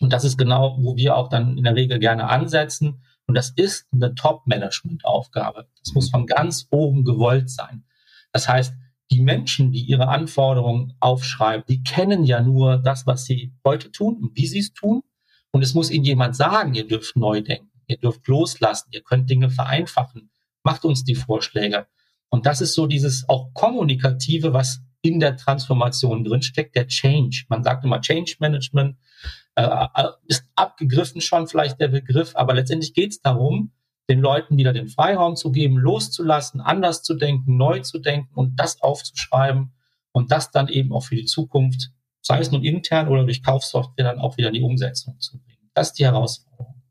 Und 0.00 0.12
das 0.12 0.24
ist 0.24 0.36
genau, 0.36 0.76
wo 0.80 0.96
wir 0.96 1.16
auch 1.16 1.28
dann 1.28 1.56
in 1.56 1.64
der 1.64 1.76
Regel 1.76 2.00
gerne 2.00 2.28
ansetzen. 2.28 3.04
Und 3.26 3.36
das 3.36 3.50
ist 3.50 3.86
eine 3.92 4.14
Top-Management-Aufgabe. 4.16 5.68
Das 5.78 5.94
muss 5.94 6.10
von 6.10 6.26
ganz 6.26 6.66
oben 6.70 7.04
gewollt 7.04 7.48
sein. 7.48 7.84
Das 8.32 8.48
heißt, 8.48 8.74
die 9.12 9.20
Menschen, 9.20 9.72
die 9.72 9.82
ihre 9.82 10.08
Anforderungen 10.08 10.94
aufschreiben, 10.98 11.64
die 11.68 11.82
kennen 11.82 12.24
ja 12.24 12.40
nur 12.40 12.78
das, 12.78 13.06
was 13.06 13.26
sie 13.26 13.52
heute 13.62 13.92
tun 13.92 14.16
und 14.22 14.36
wie 14.36 14.46
sie 14.46 14.60
es 14.60 14.72
tun. 14.72 15.02
Und 15.50 15.62
es 15.62 15.74
muss 15.74 15.90
ihnen 15.90 16.04
jemand 16.04 16.34
sagen, 16.34 16.72
ihr 16.72 16.88
dürft 16.88 17.14
neu 17.14 17.42
denken, 17.42 17.70
ihr 17.86 17.98
dürft 17.98 18.26
loslassen, 18.26 18.88
ihr 18.92 19.02
könnt 19.02 19.28
Dinge 19.28 19.50
vereinfachen, 19.50 20.30
macht 20.62 20.86
uns 20.86 21.04
die 21.04 21.14
Vorschläge. 21.14 21.86
Und 22.30 22.46
das 22.46 22.62
ist 22.62 22.72
so 22.72 22.86
dieses 22.86 23.28
auch 23.28 23.52
kommunikative, 23.52 24.54
was 24.54 24.80
in 25.02 25.20
der 25.20 25.36
Transformation 25.36 26.24
drinsteckt, 26.24 26.74
der 26.74 26.86
Change. 26.86 27.44
Man 27.48 27.62
sagt 27.62 27.84
immer 27.84 28.00
Change 28.00 28.36
Management, 28.38 28.96
äh, 29.56 29.62
äh 29.62 30.08
ist 30.26 30.46
abgegriffen 30.54 31.20
schon 31.20 31.48
vielleicht 31.48 31.78
der 31.80 31.88
Begriff, 31.88 32.34
aber 32.34 32.54
letztendlich 32.54 32.94
geht 32.94 33.10
es 33.10 33.20
darum, 33.20 33.72
den 34.12 34.20
Leuten 34.20 34.56
wieder 34.56 34.72
den 34.72 34.88
Freiraum 34.88 35.36
zu 35.36 35.50
geben, 35.50 35.78
loszulassen, 35.78 36.60
anders 36.60 37.02
zu 37.02 37.14
denken, 37.14 37.56
neu 37.56 37.80
zu 37.80 37.98
denken 37.98 38.34
und 38.34 38.60
das 38.60 38.82
aufzuschreiben 38.82 39.72
und 40.12 40.30
das 40.30 40.50
dann 40.50 40.68
eben 40.68 40.92
auch 40.92 41.04
für 41.04 41.16
die 41.16 41.24
Zukunft, 41.24 41.90
sei 42.20 42.38
es 42.38 42.50
nun 42.50 42.62
intern 42.62 43.08
oder 43.08 43.24
durch 43.24 43.42
Kaufsoftware, 43.42 44.04
dann 44.04 44.18
auch 44.18 44.36
wieder 44.36 44.48
in 44.48 44.54
die 44.54 44.62
Umsetzung 44.62 45.18
zu 45.18 45.38
bringen. 45.38 45.70
Das 45.74 45.88
ist 45.88 45.98
die 45.98 46.04
Herausforderung. 46.04 46.82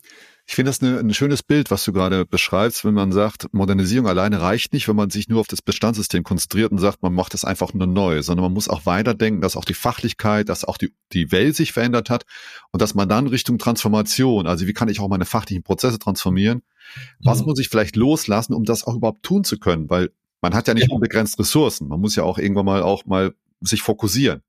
Ich 0.48 0.56
finde 0.56 0.70
das 0.70 0.82
eine, 0.82 1.00
ein 1.00 1.14
schönes 1.14 1.44
Bild, 1.44 1.72
was 1.72 1.86
du 1.86 1.94
gerade 1.94 2.26
beschreibst, 2.26 2.84
wenn 2.84 2.94
man 2.94 3.12
sagt, 3.12 3.54
Modernisierung 3.54 4.08
alleine 4.08 4.42
reicht 4.42 4.74
nicht, 4.74 4.88
wenn 4.90 4.96
man 4.96 5.10
sich 5.10 5.30
nur 5.30 5.40
auf 5.40 5.48
das 5.48 5.62
Bestandssystem 5.62 6.24
konzentriert 6.24 6.72
und 6.72 6.80
sagt, 6.80 7.04
man 7.04 7.14
macht 7.14 7.34
das 7.34 7.46
einfach 7.46 7.74
nur 7.74 7.88
neu, 7.88 8.22
sondern 8.22 8.44
man 8.44 8.54
muss 8.54 8.68
auch 8.68 8.86
weiterdenken, 8.86 9.40
dass 9.42 9.56
auch 9.56 9.64
die 9.64 9.76
Fachlichkeit, 9.76 10.50
dass 10.50 10.66
auch 10.66 10.78
die, 10.78 10.94
die 11.14 11.32
Welt 11.32 11.56
sich 11.56 11.72
verändert 11.72 12.10
hat 12.10 12.24
und 12.72 12.82
dass 12.82 12.96
man 12.96 13.08
dann 13.08 13.28
Richtung 13.28 13.60
Transformation, 13.60 14.46
also 14.46 14.68
wie 14.68 14.74
kann 14.74 14.90
ich 14.90 15.00
auch 15.00 15.08
meine 15.08 15.26
fachlichen 15.26 15.64
Prozesse 15.64 16.00
transformieren, 16.00 16.64
was 17.24 17.42
mhm. 17.42 17.48
muss 17.48 17.60
ich 17.60 17.70
vielleicht 17.70 17.96
loslassen, 17.96 18.54
um 18.54 18.64
das 18.64 18.84
auch 18.84 18.96
überhaupt 18.96 19.24
tun 19.24 19.44
zu 19.44 19.58
können, 19.58 19.90
weil 19.90 20.12
man 20.42 20.54
hat 20.54 20.68
ja 20.68 20.74
nicht 20.74 20.90
ja. 20.90 20.94
unbegrenzt 20.96 21.40
Ressourcen, 21.40 21.88
man 21.88 22.00
muss 22.00 22.16
ja 22.16 22.24
auch 22.24 22.38
irgendwann 22.38 22.66
mal 22.66 22.82
auch 22.82 23.06
mal 23.06 23.34
sich 23.62 23.82
fokussieren. 23.82 24.42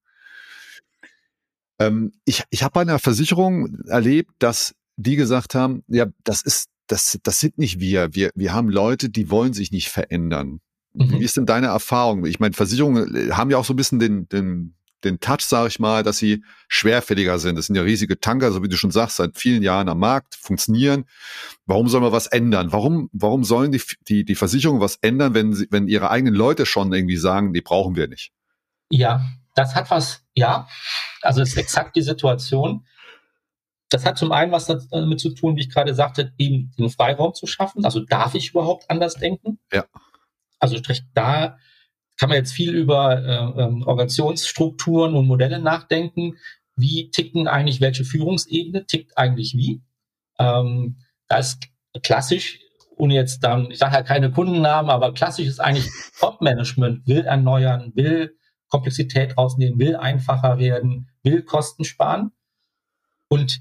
Ähm, 1.78 2.12
ich 2.24 2.44
ich 2.50 2.62
habe 2.62 2.72
bei 2.72 2.80
einer 2.80 2.98
Versicherung 2.98 3.80
erlebt, 3.86 4.32
dass 4.38 4.74
die 4.96 5.16
gesagt 5.16 5.54
haben, 5.54 5.82
ja, 5.88 6.06
das 6.24 6.42
ist, 6.42 6.68
das, 6.86 7.18
das 7.22 7.40
sind 7.40 7.58
nicht 7.58 7.80
wir. 7.80 8.14
Wir, 8.14 8.30
wir 8.34 8.52
haben 8.52 8.68
Leute, 8.68 9.08
die 9.08 9.30
wollen 9.30 9.52
sich 9.52 9.72
nicht 9.72 9.88
verändern. 9.88 10.60
Mhm. 10.94 11.20
Wie 11.20 11.24
ist 11.24 11.36
denn 11.36 11.46
deine 11.46 11.68
Erfahrung? 11.68 12.26
Ich 12.26 12.40
meine, 12.40 12.54
Versicherungen 12.54 13.14
äh, 13.14 13.32
haben 13.32 13.50
ja 13.50 13.58
auch 13.58 13.64
so 13.64 13.72
ein 13.72 13.76
bisschen 13.76 13.98
den, 13.98 14.28
den, 14.28 14.74
den 15.04 15.20
Touch, 15.20 15.40
sage 15.42 15.68
ich 15.68 15.78
mal, 15.78 16.02
dass 16.02 16.18
sie 16.18 16.44
schwerfälliger 16.68 17.38
sind. 17.38 17.56
Das 17.56 17.66
sind 17.66 17.76
ja 17.76 17.82
riesige 17.82 18.18
Tanker, 18.20 18.52
so 18.52 18.62
wie 18.62 18.68
du 18.68 18.76
schon 18.76 18.90
sagst, 18.90 19.16
seit 19.16 19.36
vielen 19.36 19.62
Jahren 19.62 19.88
am 19.88 19.98
Markt, 19.98 20.36
funktionieren. 20.36 21.04
Warum 21.66 21.88
soll 21.88 22.00
man 22.00 22.12
was 22.12 22.26
ändern? 22.26 22.72
Warum, 22.72 23.10
warum 23.12 23.44
sollen 23.44 23.72
die, 23.72 23.82
die, 24.08 24.24
die 24.24 24.34
Versicherungen 24.34 24.80
was 24.80 24.96
ändern, 25.02 25.34
wenn, 25.34 25.52
sie, 25.52 25.68
wenn 25.70 25.88
ihre 25.88 26.10
eigenen 26.10 26.34
Leute 26.34 26.66
schon 26.66 26.92
irgendwie 26.92 27.16
sagen, 27.16 27.52
die 27.52 27.60
brauchen 27.60 27.96
wir 27.96 28.08
nicht? 28.08 28.32
Ja, 28.90 29.22
das 29.54 29.74
hat 29.74 29.90
was, 29.90 30.24
ja. 30.34 30.68
Also 31.22 31.42
es 31.42 31.50
ist 31.50 31.58
exakt 31.58 31.96
die 31.96 32.02
Situation. 32.02 32.86
Das 33.90 34.06
hat 34.06 34.16
zum 34.16 34.32
einen 34.32 34.52
was 34.52 34.66
damit 34.66 35.20
zu 35.20 35.30
tun, 35.30 35.56
wie 35.56 35.60
ich 35.60 35.70
gerade 35.70 35.94
sagte, 35.94 36.32
eben 36.38 36.72
den 36.78 36.88
Freiraum 36.90 37.34
zu 37.34 37.46
schaffen. 37.46 37.84
Also 37.84 38.00
darf 38.00 38.34
ich 38.34 38.50
überhaupt 38.50 38.90
anders 38.90 39.14
denken? 39.14 39.58
Ja. 39.72 39.84
Also 40.58 40.78
da 41.12 41.58
kann 42.18 42.28
man 42.28 42.38
jetzt 42.38 42.52
viel 42.52 42.74
über 42.74 43.18
äh, 43.18 43.62
ähm, 43.62 43.82
Organisationsstrukturen 43.82 45.14
und 45.14 45.26
Modelle 45.26 45.58
nachdenken. 45.58 46.36
Wie 46.76 47.10
ticken 47.10 47.48
eigentlich 47.48 47.80
welche 47.80 48.04
Führungsebene, 48.04 48.86
tickt 48.86 49.16
eigentlich 49.18 49.54
wie? 49.54 49.82
Ähm, 50.38 50.98
da 51.28 51.38
ist 51.38 51.68
klassisch, 52.02 52.60
ohne 52.96 53.14
jetzt 53.14 53.40
dann, 53.40 53.70
ich 53.70 53.78
sage 53.78 53.94
ja 53.94 54.02
keine 54.02 54.30
Kundennamen, 54.30 54.90
aber 54.90 55.12
klassisch 55.12 55.46
ist 55.46 55.60
eigentlich 55.60 55.88
Top-Management, 56.20 57.06
will 57.06 57.24
erneuern, 57.24 57.92
will 57.94 58.36
Komplexität 58.68 59.36
rausnehmen, 59.36 59.78
will 59.78 59.96
einfacher 59.96 60.58
werden, 60.58 61.10
will 61.22 61.42
Kosten 61.42 61.84
sparen. 61.84 62.32
Und 63.28 63.60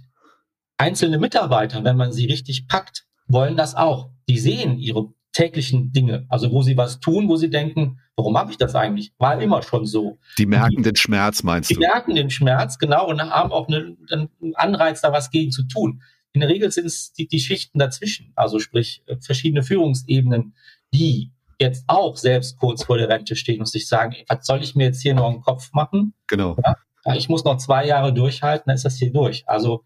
einzelne 0.77 1.17
Mitarbeiter, 1.17 1.83
wenn 1.83 1.97
man 1.97 2.11
sie 2.11 2.25
richtig 2.25 2.67
packt, 2.67 3.05
wollen 3.27 3.57
das 3.57 3.75
auch. 3.75 4.11
Die 4.27 4.39
sehen 4.39 4.77
ihre 4.77 5.13
täglichen 5.33 5.91
Dinge, 5.91 6.25
also 6.29 6.51
wo 6.51 6.61
sie 6.61 6.77
was 6.77 6.99
tun, 6.99 7.29
wo 7.29 7.37
sie 7.37 7.49
denken, 7.49 7.99
warum 8.15 8.37
habe 8.37 8.51
ich 8.51 8.57
das 8.57 8.75
eigentlich? 8.75 9.13
War 9.17 9.41
immer 9.41 9.63
schon 9.63 9.85
so. 9.85 10.19
Die 10.37 10.45
merken 10.45 10.77
die, 10.77 10.83
den 10.83 10.95
Schmerz, 10.95 11.43
meinst 11.43 11.69
die 11.69 11.75
du? 11.75 11.79
Die 11.79 11.87
merken 11.87 12.15
den 12.15 12.29
Schmerz, 12.29 12.77
genau, 12.79 13.07
und 13.07 13.21
haben 13.21 13.51
auch 13.51 13.67
eine, 13.67 13.95
einen 14.11 14.29
Anreiz, 14.55 15.01
da 15.01 15.11
was 15.11 15.31
gegen 15.31 15.51
zu 15.51 15.63
tun. 15.63 16.01
In 16.33 16.41
der 16.41 16.49
Regel 16.49 16.71
sind 16.71 16.85
es 16.85 17.13
die, 17.13 17.27
die 17.27 17.39
Schichten 17.39 17.79
dazwischen, 17.79 18.31
also 18.35 18.59
sprich 18.59 19.03
äh, 19.07 19.17
verschiedene 19.19 19.63
Führungsebenen, 19.63 20.55
die 20.93 21.31
jetzt 21.59 21.85
auch 21.87 22.17
selbst 22.17 22.57
kurz 22.57 22.83
vor 22.83 22.97
der 22.97 23.07
Rente 23.07 23.35
stehen 23.35 23.59
und 23.59 23.67
sich 23.67 23.87
sagen, 23.87 24.15
was 24.27 24.45
soll 24.45 24.61
ich 24.63 24.75
mir 24.75 24.85
jetzt 24.85 25.01
hier 25.01 25.13
noch 25.13 25.31
im 25.31 25.41
Kopf 25.41 25.71
machen? 25.73 26.13
Genau. 26.27 26.57
Ja, 27.05 27.15
ich 27.15 27.29
muss 27.29 27.43
noch 27.43 27.57
zwei 27.57 27.85
Jahre 27.85 28.13
durchhalten, 28.13 28.65
dann 28.67 28.75
ist 28.75 28.85
das 28.85 28.97
hier 28.97 29.11
durch. 29.11 29.47
Also 29.47 29.85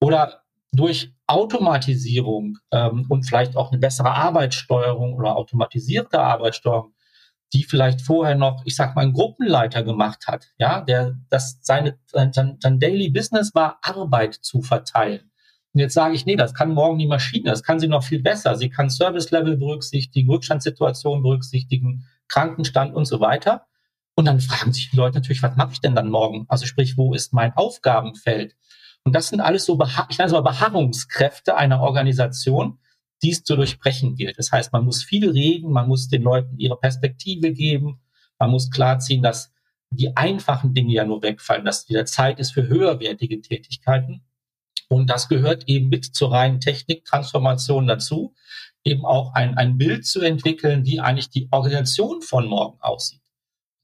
oder 0.00 0.43
durch 0.74 1.12
Automatisierung 1.26 2.58
ähm, 2.70 3.06
und 3.08 3.24
vielleicht 3.24 3.56
auch 3.56 3.70
eine 3.70 3.80
bessere 3.80 4.10
Arbeitssteuerung 4.10 5.14
oder 5.14 5.36
automatisierte 5.36 6.20
Arbeitssteuerung, 6.20 6.94
die 7.52 7.64
vielleicht 7.64 8.02
vorher 8.02 8.34
noch, 8.34 8.62
ich 8.64 8.76
sag 8.76 8.96
mal, 8.96 9.02
ein 9.02 9.12
Gruppenleiter 9.12 9.82
gemacht 9.82 10.26
hat, 10.26 10.48
ja, 10.58 10.80
der 10.80 11.16
das 11.30 11.58
seine 11.62 11.98
sein, 12.06 12.32
sein 12.32 12.80
Daily 12.80 13.10
Business 13.10 13.54
war, 13.54 13.78
Arbeit 13.82 14.34
zu 14.34 14.60
verteilen. 14.60 15.30
Und 15.72 15.80
jetzt 15.80 15.94
sage 15.94 16.14
ich, 16.14 16.24
nee, 16.24 16.36
das 16.36 16.54
kann 16.54 16.72
morgen 16.72 16.98
die 16.98 17.06
Maschine, 17.06 17.50
das 17.50 17.62
kann 17.62 17.80
sie 17.80 17.88
noch 17.88 18.04
viel 18.04 18.22
besser. 18.22 18.56
Sie 18.56 18.70
kann 18.70 18.90
Service 18.90 19.30
Level 19.32 19.56
berücksichtigen, 19.56 20.30
Rückstandssituationen 20.30 21.22
berücksichtigen, 21.22 22.06
Krankenstand 22.28 22.94
und 22.94 23.06
so 23.06 23.20
weiter. 23.20 23.66
Und 24.14 24.26
dann 24.26 24.40
fragen 24.40 24.72
sich 24.72 24.90
die 24.90 24.96
Leute 24.96 25.18
natürlich, 25.18 25.42
was 25.42 25.56
mache 25.56 25.72
ich 25.72 25.80
denn 25.80 25.96
dann 25.96 26.10
morgen? 26.10 26.46
Also 26.48 26.66
sprich, 26.66 26.96
wo 26.96 27.12
ist 27.12 27.32
mein 27.32 27.52
Aufgabenfeld? 27.54 28.56
Und 29.04 29.14
das 29.14 29.28
sind 29.28 29.40
alles 29.40 29.66
so, 29.66 29.78
ich 30.08 30.18
nenne 30.18 30.26
es 30.26 30.32
mal 30.32 30.40
Beharrungskräfte 30.40 31.56
einer 31.56 31.80
Organisation, 31.80 32.78
die 33.22 33.30
es 33.30 33.44
zu 33.44 33.56
durchbrechen 33.56 34.16
gilt. 34.16 34.38
Das 34.38 34.50
heißt, 34.50 34.72
man 34.72 34.84
muss 34.84 35.02
viel 35.02 35.30
reden, 35.30 35.70
man 35.70 35.88
muss 35.88 36.08
den 36.08 36.22
Leuten 36.22 36.58
ihre 36.58 36.78
Perspektive 36.78 37.52
geben, 37.52 38.00
man 38.38 38.50
muss 38.50 38.70
klarziehen, 38.70 39.22
dass 39.22 39.52
die 39.90 40.16
einfachen 40.16 40.74
Dinge 40.74 40.92
ja 40.92 41.04
nur 41.04 41.22
wegfallen, 41.22 41.64
dass 41.64 41.88
wieder 41.88 42.04
Zeit 42.06 42.40
ist 42.40 42.52
für 42.52 42.66
höherwertige 42.66 43.40
Tätigkeiten. 43.40 44.24
Und 44.88 45.08
das 45.08 45.28
gehört 45.28 45.64
eben 45.68 45.88
mit 45.88 46.04
zur 46.04 46.32
reinen 46.32 46.60
Techniktransformation 46.60 47.86
dazu, 47.86 48.34
eben 48.82 49.04
auch 49.04 49.34
ein, 49.34 49.56
ein 49.56 49.78
Bild 49.78 50.06
zu 50.06 50.20
entwickeln, 50.20 50.84
wie 50.84 51.00
eigentlich 51.00 51.30
die 51.30 51.48
Organisation 51.50 52.22
von 52.22 52.46
morgen 52.46 52.80
aussieht. 52.80 53.22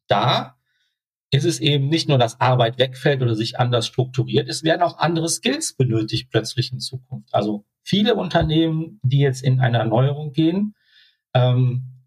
Da 0.09 0.60
ist 1.31 1.45
es 1.45 1.61
eben 1.61 1.89
nicht 1.89 2.09
nur, 2.09 2.19
dass 2.19 2.41
Arbeit 2.41 2.79
wegfällt 2.79 3.23
oder 3.23 3.35
sich 3.35 3.59
anders 3.59 3.87
strukturiert, 3.87 4.49
es 4.49 4.65
werden 4.65 4.83
auch 4.83 4.99
andere 4.99 5.29
Skills 5.29 5.75
benötigt 5.75 6.29
plötzlich 6.31 6.73
in 6.73 6.81
Zukunft. 6.81 7.33
Also 7.33 7.65
viele 7.83 8.17
Unternehmen, 8.17 9.01
die 9.03 9.21
jetzt 9.21 9.43
in 9.43 9.61
eine 9.61 9.79
Erneuerung 9.79 10.33
gehen, 10.33 10.75
ähm, 11.35 12.01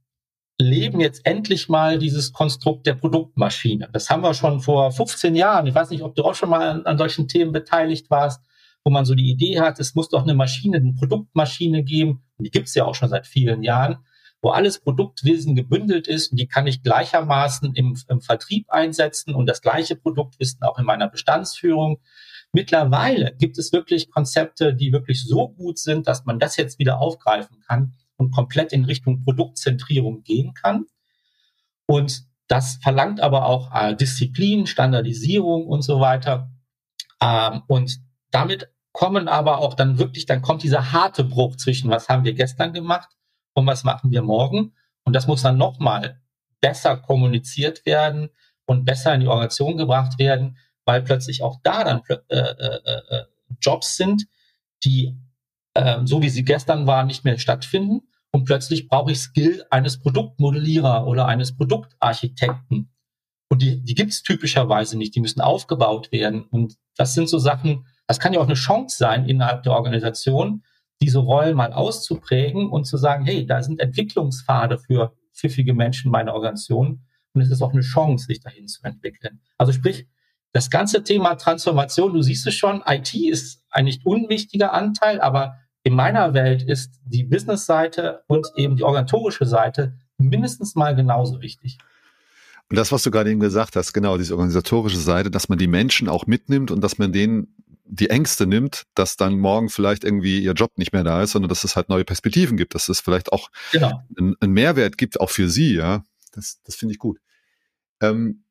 leben 0.59 0.99
jetzt 0.99 1.25
endlich 1.25 1.69
mal 1.69 1.97
dieses 1.97 2.31
Konstrukt 2.31 2.85
der 2.85 2.93
Produktmaschine. 2.93 3.89
Das 3.91 4.09
haben 4.09 4.23
wir 4.23 4.33
schon 4.33 4.59
vor 4.59 4.91
15 4.91 5.35
Jahren. 5.35 5.67
Ich 5.67 5.75
weiß 5.75 5.89
nicht, 5.89 6.03
ob 6.03 6.15
du 6.15 6.23
auch 6.23 6.35
schon 6.35 6.49
mal 6.49 6.69
an, 6.69 6.85
an 6.85 6.97
solchen 6.97 7.27
Themen 7.27 7.51
beteiligt 7.51 8.09
warst, 8.09 8.43
wo 8.83 8.91
man 8.91 9.05
so 9.05 9.15
die 9.15 9.31
Idee 9.31 9.61
hat, 9.61 9.79
es 9.79 9.95
muss 9.95 10.09
doch 10.09 10.23
eine 10.23 10.35
Maschine, 10.35 10.77
eine 10.77 10.93
Produktmaschine 10.93 11.83
geben. 11.83 12.23
Und 12.37 12.45
die 12.45 12.51
gibt 12.51 12.67
es 12.67 12.75
ja 12.75 12.85
auch 12.85 12.95
schon 12.95 13.09
seit 13.09 13.25
vielen 13.25 13.63
Jahren 13.63 13.97
wo 14.43 14.49
alles 14.49 14.81
Produktwissen 14.81 15.55
gebündelt 15.55 16.05
ist 16.05 16.31
und 16.31 16.37
die 16.37 16.47
kann 16.47 16.67
ich 16.67 16.83
gleichermaßen 16.83 17.73
im, 17.75 17.97
im 18.09 18.19
Vertrieb 18.19 18.69
einsetzen 18.69 19.33
und 19.33 19.47
das 19.47 19.61
gleiche 19.61 19.95
Produktwissen 19.95 20.61
auch 20.63 20.77
in 20.77 20.85
meiner 20.85 21.07
Bestandsführung. 21.07 22.01
Mittlerweile 22.51 23.33
gibt 23.39 23.57
es 23.57 23.71
wirklich 23.71 24.11
Konzepte, 24.11 24.75
die 24.75 24.91
wirklich 24.91 25.23
so 25.23 25.47
gut 25.47 25.79
sind, 25.79 26.07
dass 26.07 26.25
man 26.25 26.39
das 26.39 26.57
jetzt 26.57 26.77
wieder 26.77 26.99
aufgreifen 26.99 27.61
kann 27.65 27.93
und 28.17 28.31
komplett 28.31 28.73
in 28.73 28.83
Richtung 28.83 29.23
Produktzentrierung 29.23 30.23
gehen 30.23 30.53
kann. 30.53 30.87
Und 31.85 32.25
das 32.47 32.79
verlangt 32.83 33.21
aber 33.21 33.45
auch 33.45 33.73
äh, 33.73 33.95
Disziplin, 33.95 34.67
Standardisierung 34.67 35.67
und 35.67 35.83
so 35.83 36.01
weiter. 36.01 36.51
Ähm, 37.21 37.61
und 37.67 37.97
damit 38.29 38.69
kommen 38.91 39.29
aber 39.29 39.59
auch 39.59 39.73
dann 39.73 39.99
wirklich, 39.99 40.25
dann 40.25 40.41
kommt 40.41 40.63
dieser 40.63 40.91
harte 40.91 41.23
Bruch 41.23 41.55
zwischen, 41.55 41.89
was 41.89 42.09
haben 42.09 42.25
wir 42.25 42.33
gestern 42.33 42.73
gemacht 42.73 43.07
und 43.53 43.65
was 43.65 43.83
machen 43.83 44.11
wir 44.11 44.21
morgen. 44.21 44.73
Und 45.03 45.13
das 45.13 45.27
muss 45.27 45.41
dann 45.41 45.57
nochmal 45.57 46.21
besser 46.61 46.97
kommuniziert 46.97 47.85
werden 47.85 48.29
und 48.65 48.85
besser 48.85 49.13
in 49.13 49.21
die 49.21 49.27
Organisation 49.27 49.77
gebracht 49.77 50.17
werden, 50.17 50.57
weil 50.85 51.01
plötzlich 51.01 51.43
auch 51.43 51.59
da 51.63 51.83
dann 51.83 52.01
äh, 52.07 52.37
äh, 52.37 53.01
äh, 53.09 53.25
Jobs 53.61 53.97
sind, 53.97 54.27
die 54.83 55.17
äh, 55.73 55.99
so 56.05 56.21
wie 56.21 56.29
sie 56.29 56.43
gestern 56.43 56.87
waren, 56.87 57.07
nicht 57.07 57.23
mehr 57.23 57.37
stattfinden. 57.37 58.01
Und 58.31 58.45
plötzlich 58.45 58.87
brauche 58.87 59.11
ich 59.11 59.19
Skill 59.19 59.63
eines 59.69 59.99
Produktmodellierer 59.99 61.05
oder 61.05 61.27
eines 61.27 61.55
Produktarchitekten. 61.55 62.91
Und 63.49 63.61
die, 63.61 63.83
die 63.83 63.93
gibt 63.93 64.11
es 64.11 64.23
typischerweise 64.23 64.97
nicht. 64.97 65.15
Die 65.15 65.19
müssen 65.19 65.41
aufgebaut 65.41 66.11
werden. 66.11 66.43
Und 66.45 66.75
das 66.97 67.13
sind 67.13 67.29
so 67.29 67.37
Sachen, 67.37 67.85
das 68.07 68.19
kann 68.19 68.33
ja 68.33 68.39
auch 68.39 68.45
eine 68.45 68.55
Chance 68.55 68.97
sein 68.97 69.27
innerhalb 69.27 69.63
der 69.63 69.73
Organisation, 69.73 70.63
diese 71.03 71.19
Rollen 71.19 71.57
mal 71.57 71.73
auszuprägen 71.73 72.69
und 72.69 72.85
zu 72.85 72.95
sagen, 72.95 73.25
hey, 73.25 73.45
da 73.45 73.61
sind 73.61 73.81
Entwicklungspfade 73.81 74.79
für 74.79 75.13
pfiffige 75.33 75.73
Menschen 75.73 76.11
meiner 76.11 76.33
Organisation 76.33 77.01
und 77.33 77.41
es 77.41 77.49
ist 77.49 77.61
auch 77.61 77.73
eine 77.73 77.81
Chance, 77.81 78.27
sich 78.27 78.39
dahin 78.39 78.67
zu 78.67 78.81
entwickeln. 78.83 79.41
Also 79.57 79.73
sprich, 79.73 80.07
das 80.53 80.69
ganze 80.69 81.03
Thema 81.03 81.35
Transformation, 81.35 82.13
du 82.13 82.21
siehst 82.21 82.47
es 82.47 82.53
schon, 82.53 82.83
IT 82.87 83.13
ist 83.13 83.63
ein 83.69 83.85
nicht 83.85 84.05
unwichtiger 84.05 84.71
Anteil, 84.71 85.19
aber 85.19 85.55
in 85.83 85.93
meiner 85.93 86.33
Welt 86.33 86.63
ist 86.63 87.01
die 87.03 87.23
Business-Seite 87.23 88.23
und 88.27 88.47
eben 88.55 88.77
die 88.77 88.83
organisatorische 88.83 89.45
Seite 89.45 89.97
mindestens 90.17 90.75
mal 90.75 90.95
genauso 90.95 91.41
wichtig. 91.41 91.79
Und 92.69 92.77
das, 92.77 92.93
was 92.93 93.03
du 93.03 93.11
gerade 93.11 93.29
eben 93.29 93.41
gesagt 93.41 93.75
hast, 93.75 93.91
genau, 93.91 94.17
diese 94.17 94.35
organisatorische 94.35 94.97
Seite, 94.97 95.29
dass 95.29 95.49
man 95.49 95.57
die 95.57 95.67
Menschen 95.67 96.07
auch 96.07 96.27
mitnimmt 96.27 96.71
und 96.71 96.81
dass 96.81 96.97
man 96.97 97.11
denen 97.11 97.53
die 97.85 98.09
Ängste 98.09 98.47
nimmt, 98.47 98.83
dass 98.95 99.17
dann 99.17 99.37
morgen 99.37 99.69
vielleicht 99.69 100.03
irgendwie 100.03 100.39
ihr 100.39 100.53
Job 100.53 100.77
nicht 100.77 100.93
mehr 100.93 101.03
da 101.03 101.23
ist, 101.23 101.31
sondern 101.31 101.49
dass 101.49 101.63
es 101.63 101.75
halt 101.75 101.89
neue 101.89 102.05
Perspektiven 102.05 102.57
gibt, 102.57 102.75
dass 102.75 102.89
es 102.89 102.99
vielleicht 102.99 103.31
auch 103.31 103.49
genau. 103.71 104.03
einen, 104.17 104.35
einen, 104.39 104.53
Mehrwert 104.53 104.97
gibt, 104.97 105.19
auch 105.19 105.29
für 105.29 105.49
sie, 105.49 105.75
ja. 105.75 106.03
Das, 106.31 106.61
das 106.63 106.75
finde 106.75 106.93
ich 106.93 106.99
gut. 106.99 107.19
Ähm, 108.01 108.43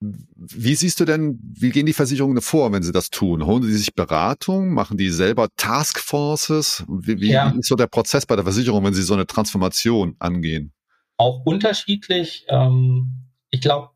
wie 0.00 0.74
siehst 0.74 0.98
du 0.98 1.04
denn, 1.04 1.38
wie 1.42 1.70
gehen 1.70 1.84
die 1.84 1.92
Versicherungen 1.92 2.40
vor, 2.40 2.72
wenn 2.72 2.82
sie 2.82 2.92
das 2.92 3.10
tun? 3.10 3.44
Holen 3.44 3.62
sie 3.62 3.76
sich 3.76 3.94
Beratung? 3.94 4.72
Machen 4.72 4.96
die 4.96 5.10
selber 5.10 5.48
Taskforces? 5.56 6.84
Wie, 6.88 7.20
wie 7.20 7.32
ja. 7.32 7.50
ist 7.50 7.68
so 7.68 7.76
der 7.76 7.86
Prozess 7.86 8.24
bei 8.24 8.34
der 8.34 8.44
Versicherung, 8.44 8.82
wenn 8.84 8.94
sie 8.94 9.02
so 9.02 9.12
eine 9.12 9.26
Transformation 9.26 10.16
angehen? 10.18 10.72
Auch 11.18 11.44
unterschiedlich. 11.44 12.46
Ähm, 12.48 13.26
ich 13.50 13.60
glaube, 13.60 13.90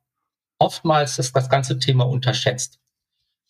oftmals 0.59 1.19
ist 1.19 1.35
das 1.35 1.49
ganze 1.49 1.79
Thema 1.79 2.05
unterschätzt. 2.05 2.81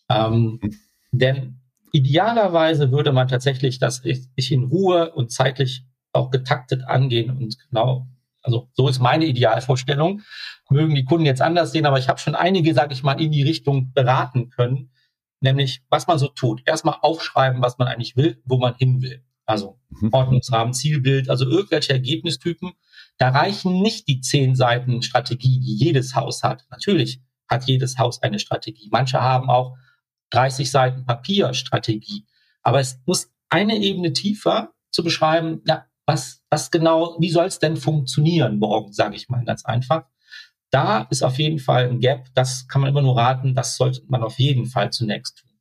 Ähm, 0.09 0.59
hm. 0.61 0.79
Denn 1.19 1.59
idealerweise 1.91 2.91
würde 2.91 3.11
man 3.11 3.27
tatsächlich 3.27 3.79
das 3.79 4.03
ich 4.03 4.51
in 4.51 4.65
Ruhe 4.65 5.11
und 5.13 5.31
zeitlich 5.31 5.85
auch 6.13 6.29
getaktet 6.29 6.83
angehen 6.85 7.29
und 7.29 7.57
genau, 7.69 8.07
also 8.41 8.69
so 8.73 8.87
ist 8.87 8.99
meine 8.99 9.25
Idealvorstellung. 9.25 10.21
Mögen 10.69 10.95
die 10.95 11.05
Kunden 11.05 11.25
jetzt 11.25 11.41
anders 11.41 11.71
sehen, 11.71 11.85
aber 11.85 11.99
ich 11.99 12.09
habe 12.09 12.19
schon 12.19 12.35
einige, 12.35 12.73
sage 12.73 12.93
ich 12.93 13.03
mal, 13.03 13.19
in 13.19 13.31
die 13.31 13.43
Richtung 13.43 13.91
beraten 13.93 14.49
können, 14.49 14.91
nämlich 15.41 15.83
was 15.89 16.07
man 16.07 16.19
so 16.19 16.27
tut. 16.27 16.61
Erstmal 16.65 16.97
aufschreiben, 17.01 17.61
was 17.61 17.77
man 17.77 17.87
eigentlich 17.87 18.15
will, 18.15 18.41
wo 18.45 18.57
man 18.57 18.75
hin 18.75 19.01
will. 19.01 19.23
Also 19.45 19.79
mhm. 19.89 20.09
Ordnungsrahmen, 20.11 20.73
Zielbild, 20.73 21.29
also 21.29 21.45
irgendwelche 21.45 21.93
Ergebnistypen. 21.93 22.73
Da 23.17 23.29
reichen 23.29 23.81
nicht 23.81 24.07
die 24.07 24.21
zehn 24.21 24.55
Seiten 24.55 25.01
Strategie, 25.01 25.59
die 25.59 25.75
jedes 25.75 26.15
Haus 26.15 26.43
hat. 26.43 26.65
Natürlich 26.69 27.21
hat 27.47 27.65
jedes 27.65 27.97
Haus 27.97 28.21
eine 28.21 28.39
Strategie. 28.39 28.89
Manche 28.91 29.21
haben 29.21 29.49
auch 29.49 29.77
30 30.35 30.69
Seiten 30.69 31.05
Papierstrategie. 31.05 32.25
Aber 32.61 32.79
es 32.79 32.99
muss 33.05 33.31
eine 33.49 33.77
Ebene 33.77 34.11
tiefer 34.11 34.73
zu 34.91 35.03
beschreiben, 35.03 35.61
ja, 35.65 35.85
was, 36.05 36.41
was 36.49 36.71
genau, 36.71 37.15
wie 37.19 37.31
soll 37.31 37.45
es 37.45 37.59
denn 37.59 37.77
funktionieren 37.77 38.59
morgen, 38.59 38.91
sage 38.91 39.15
ich 39.15 39.29
mal 39.29 39.43
ganz 39.45 39.65
einfach. 39.65 40.05
Da 40.71 41.03
ist 41.09 41.23
auf 41.23 41.39
jeden 41.39 41.59
Fall 41.59 41.89
ein 41.89 41.99
Gap, 41.99 42.27
das 42.33 42.67
kann 42.67 42.81
man 42.81 42.89
immer 42.89 43.01
nur 43.01 43.17
raten, 43.17 43.55
das 43.55 43.77
sollte 43.77 44.01
man 44.07 44.23
auf 44.23 44.39
jeden 44.39 44.65
Fall 44.65 44.91
zunächst 44.91 45.37
tun. 45.37 45.51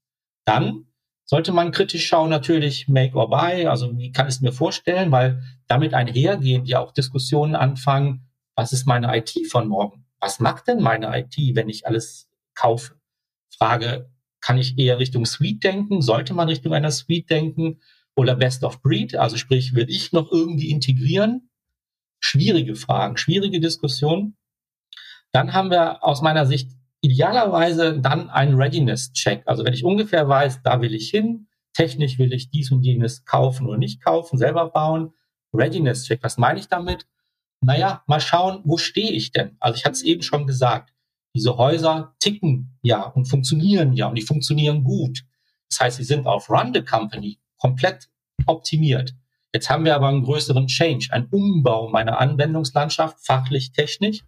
Dann 0.45 0.87
sollte 1.25 1.53
man 1.53 1.71
kritisch 1.71 2.07
schauen, 2.07 2.31
natürlich 2.31 2.89
Make 2.89 3.17
or 3.17 3.31
Buy, 3.31 3.67
also 3.67 3.97
wie 3.97 4.13
kann 4.13 4.27
ich 4.27 4.35
es 4.35 4.41
mir 4.41 4.53
vorstellen, 4.53 5.11
weil 5.11 5.43
damit 5.69 5.95
einhergehend 5.95 6.69
ja 6.69 6.81
auch 6.81 6.93
Diskussionen 6.93 7.55
anfangen, 7.55 8.29
was 8.55 8.73
ist 8.73 8.87
meine 8.87 9.17
IT 9.17 9.35
von 9.51 9.69
morgen? 9.69 10.07
Was 10.21 10.41
macht 10.41 10.69
denn 10.69 10.83
meine 10.83 11.17
IT, 11.19 11.37
wenn 11.55 11.69
ich 11.69 11.87
alles 11.87 12.29
kaufe? 12.55 12.95
Frage, 13.57 14.11
kann 14.45 14.59
ich 14.59 14.79
eher 14.79 14.99
Richtung 14.99 15.25
Suite 15.25 15.65
denken? 15.65 16.03
Sollte 16.03 16.35
man 16.35 16.49
Richtung 16.49 16.75
einer 16.75 16.91
Suite 16.91 17.31
denken? 17.31 17.81
Oder 18.15 18.37
Best 18.37 18.63
of 18.63 18.83
Breed? 18.83 19.17
Also 19.17 19.39
sprich, 19.39 19.75
will 19.75 19.89
ich 19.89 20.13
noch 20.13 20.31
irgendwie 20.31 20.71
integrieren? 20.71 21.49
Schwierige 22.21 22.77
Fragen, 22.77 23.17
schwierige 23.17 23.59
Diskussionen. 23.59 24.37
Dann 25.33 25.55
haben 25.55 25.71
wir 25.71 26.05
aus 26.05 26.21
meiner 26.21 26.45
Sicht 26.45 26.71
idealerweise 27.01 27.99
dann 27.99 28.29
einen 28.29 28.55
Readiness-Check. 28.55 29.45
Also 29.47 29.65
wenn 29.65 29.73
ich 29.73 29.83
ungefähr 29.83 30.29
weiß, 30.29 30.63
da 30.63 30.81
will 30.83 30.95
ich 30.95 31.09
hin, 31.09 31.49
technisch 31.73 32.19
will 32.19 32.35
ich 32.35 32.51
dies 32.51 32.71
und 32.71 32.83
jenes 32.83 33.25
kaufen 33.25 33.67
oder 33.67 33.79
nicht 33.79 34.05
kaufen, 34.05 34.37
selber 34.37 34.69
bauen. 34.69 35.15
Readiness-Check, 35.55 36.23
was 36.23 36.37
meine 36.37 36.61
ich 36.61 36.69
damit? 36.69 37.07
Naja, 37.63 38.03
mal 38.07 38.21
schauen, 38.21 38.61
wo 38.65 38.77
stehe 38.77 39.11
ich 39.11 39.33
denn? 39.33 39.57
Also 39.59 39.79
ich 39.79 39.87
hatte 39.87 39.95
es 39.95 40.03
eben 40.03 40.23
schon 40.23 40.47
gesagt. 40.47 40.94
Diese 41.35 41.57
Häuser 41.57 42.15
ticken 42.21 42.79
ja 42.81 43.03
und 43.03 43.27
funktionieren 43.27 43.93
ja 43.93 44.07
und 44.07 44.15
die 44.15 44.23
funktionieren 44.23 44.85
gut. 44.85 45.25
Das 45.69 45.81
heißt, 45.81 45.97
sie 45.97 46.05
sind 46.05 46.27
auf 46.27 46.49
Run 46.49 46.73
the 46.73 46.83
Company 46.83 47.41
komplett 47.57 48.09
optimiert. 48.47 49.15
Jetzt 49.53 49.69
haben 49.69 49.85
wir 49.85 49.97
aber 49.97 50.09
einen 50.09 50.23
größeren 50.23 50.69
Change, 50.69 51.09
einen 51.11 51.27
Umbau 51.27 51.89
meiner 51.89 52.19
Anwendungslandschaft, 52.19 53.19
fachlich, 53.25 53.73
technisch. 53.73 54.21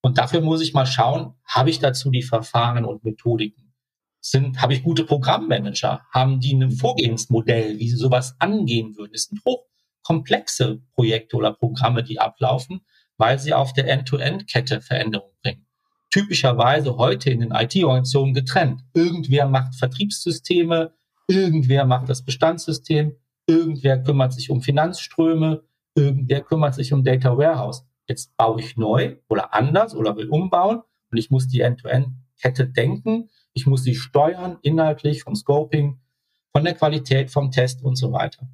Und 0.00 0.16
dafür 0.16 0.40
muss 0.40 0.62
ich 0.62 0.74
mal 0.74 0.86
schauen, 0.86 1.34
habe 1.44 1.70
ich 1.70 1.80
dazu 1.80 2.10
die 2.10 2.22
Verfahren 2.22 2.84
und 2.84 3.04
Methodiken? 3.04 3.74
Sind, 4.20 4.62
habe 4.62 4.74
ich 4.74 4.82
gute 4.82 5.04
Programmmanager? 5.04 6.02
Haben 6.12 6.40
die 6.40 6.54
ein 6.54 6.70
Vorgehensmodell, 6.70 7.78
wie 7.78 7.90
sie 7.90 7.96
sowas 7.96 8.36
angehen 8.38 8.96
würden? 8.96 9.12
Es 9.14 9.24
sind 9.24 9.42
hochkomplexe 9.44 10.82
Projekte 10.94 11.36
oder 11.36 11.52
Programme, 11.52 12.02
die 12.02 12.20
ablaufen, 12.20 12.82
weil 13.16 13.38
sie 13.38 13.54
auf 13.54 13.72
der 13.72 13.88
End-to-End-Kette 13.88 14.80
Veränderungen 14.80 15.34
bringen 15.42 15.67
typischerweise 16.10 16.96
heute 16.96 17.30
in 17.30 17.40
den 17.40 17.50
IT-Organisationen 17.52 18.34
getrennt. 18.34 18.82
Irgendwer 18.94 19.46
macht 19.46 19.74
Vertriebssysteme, 19.74 20.92
irgendwer 21.26 21.84
macht 21.84 22.08
das 22.08 22.24
Bestandssystem, 22.24 23.16
irgendwer 23.46 24.02
kümmert 24.02 24.32
sich 24.32 24.50
um 24.50 24.62
Finanzströme, 24.62 25.62
irgendwer 25.94 26.40
kümmert 26.42 26.74
sich 26.74 26.92
um 26.92 27.04
Data 27.04 27.36
Warehouse. 27.36 27.84
Jetzt 28.06 28.36
baue 28.36 28.60
ich 28.60 28.76
neu 28.76 29.16
oder 29.28 29.54
anders 29.54 29.94
oder 29.94 30.16
will 30.16 30.28
umbauen 30.28 30.82
und 31.10 31.18
ich 31.18 31.30
muss 31.30 31.48
die 31.48 31.60
End-to-End-Kette 31.60 32.68
denken. 32.68 33.28
Ich 33.52 33.66
muss 33.66 33.82
sie 33.82 33.94
steuern, 33.94 34.58
inhaltlich, 34.62 35.22
vom 35.24 35.34
Scoping, 35.34 36.00
von 36.52 36.64
der 36.64 36.74
Qualität, 36.74 37.30
vom 37.30 37.50
Test 37.50 37.82
und 37.82 37.96
so 37.96 38.12
weiter. 38.12 38.48